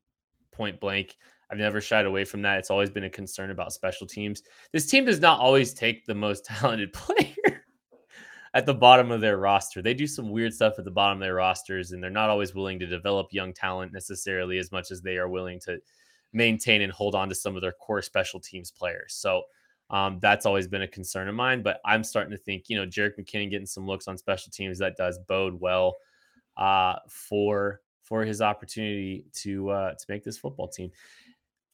point 0.51 0.79
blank. 0.79 1.15
I've 1.49 1.57
never 1.57 1.79
shied 1.79 2.05
away 2.05 2.25
from 2.25 2.41
that. 2.41 2.59
It's 2.59 2.71
always 2.71 2.89
been 2.89 3.05
a 3.05 3.09
concern 3.09 3.51
about 3.51 3.71
special 3.71 4.05
teams. 4.05 4.43
This 4.73 4.87
team 4.87 5.05
does 5.05 5.21
not 5.21 5.39
always 5.39 5.73
take 5.73 6.05
the 6.05 6.15
most 6.15 6.45
talented 6.45 6.93
player. 6.93 7.56
At 8.53 8.65
the 8.65 8.73
bottom 8.73 9.11
of 9.11 9.21
their 9.21 9.37
roster. 9.37 9.81
They 9.81 9.93
do 9.93 10.07
some 10.07 10.29
weird 10.29 10.53
stuff 10.53 10.75
at 10.77 10.85
the 10.85 10.91
bottom 10.91 11.17
of 11.17 11.25
their 11.25 11.35
rosters, 11.35 11.91
and 11.91 12.01
they're 12.01 12.09
not 12.09 12.29
always 12.29 12.55
willing 12.55 12.79
to 12.79 12.87
develop 12.87 13.27
young 13.31 13.53
talent 13.53 13.93
necessarily 13.93 14.57
as 14.57 14.71
much 14.71 14.91
as 14.91 15.01
they 15.01 15.17
are 15.17 15.29
willing 15.29 15.59
to 15.61 15.79
maintain 16.33 16.81
and 16.81 16.91
hold 16.91 17.15
on 17.15 17.29
to 17.29 17.35
some 17.35 17.55
of 17.55 17.61
their 17.61 17.71
core 17.71 18.01
special 18.01 18.39
teams 18.39 18.71
players. 18.71 19.13
So 19.13 19.43
um, 19.89 20.19
that's 20.21 20.45
always 20.45 20.67
been 20.67 20.81
a 20.81 20.87
concern 20.87 21.27
of 21.27 21.35
mine. 21.35 21.61
But 21.61 21.79
I'm 21.85 22.03
starting 22.03 22.31
to 22.31 22.37
think, 22.37 22.65
you 22.67 22.77
know, 22.77 22.85
Jerick 22.85 23.17
McKinnon 23.19 23.49
getting 23.49 23.65
some 23.65 23.87
looks 23.87 24.07
on 24.07 24.17
special 24.17 24.51
teams 24.51 24.79
that 24.79 24.97
does 24.97 25.19
bode 25.27 25.59
well 25.59 25.95
uh, 26.57 26.95
for 27.09 27.81
for 28.03 28.23
his 28.23 28.41
opportunity 28.41 29.25
to 29.33 29.69
uh, 29.69 29.91
to 29.91 30.05
make 30.09 30.23
this 30.23 30.37
football 30.37 30.67
team. 30.67 30.91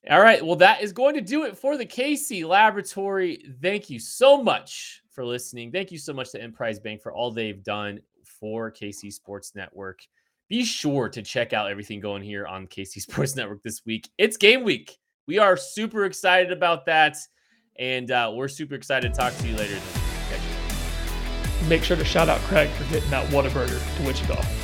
All 0.09 0.19
right, 0.19 0.45
well, 0.45 0.57
that 0.57 0.81
is 0.81 0.91
going 0.91 1.15
to 1.15 1.21
do 1.21 1.45
it 1.45 1.57
for 1.57 1.77
the 1.77 1.85
KC 1.85 2.45
Laboratory. 2.45 3.45
Thank 3.61 3.89
you 3.89 3.99
so 3.99 4.43
much 4.43 5.02
for 5.13 5.25
listening. 5.25 5.71
Thank 5.71 5.91
you 5.91 5.97
so 5.97 6.13
much 6.13 6.31
to 6.31 6.43
Emprise 6.43 6.79
Bank 6.79 7.01
for 7.01 7.13
all 7.13 7.31
they've 7.31 7.63
done 7.63 7.99
for 8.39 8.71
KC 8.71 9.13
Sports 9.13 9.53
Network. 9.55 9.99
Be 10.49 10.65
sure 10.65 11.09
to 11.09 11.21
check 11.21 11.53
out 11.53 11.69
everything 11.69 11.99
going 11.99 12.23
here 12.23 12.45
on 12.45 12.67
KC 12.67 12.87
Sports 13.01 13.35
Network 13.35 13.61
this 13.63 13.81
week. 13.85 14.09
It's 14.17 14.37
game 14.37 14.63
week. 14.63 14.97
We 15.27 15.39
are 15.39 15.55
super 15.55 16.05
excited 16.05 16.51
about 16.51 16.85
that. 16.87 17.17
And 17.79 18.11
uh, 18.11 18.31
we're 18.35 18.49
super 18.49 18.75
excited 18.75 19.13
to 19.13 19.19
talk 19.19 19.35
to 19.37 19.47
you 19.47 19.55
later. 19.55 19.79
Make 21.67 21.83
sure 21.83 21.97
to 21.97 22.05
shout 22.05 22.29
out 22.29 22.39
Craig 22.41 22.69
for 22.71 22.83
getting 22.91 23.09
that 23.09 23.27
Whataburger 23.29 23.97
to 23.97 24.03
Wichita. 24.03 24.62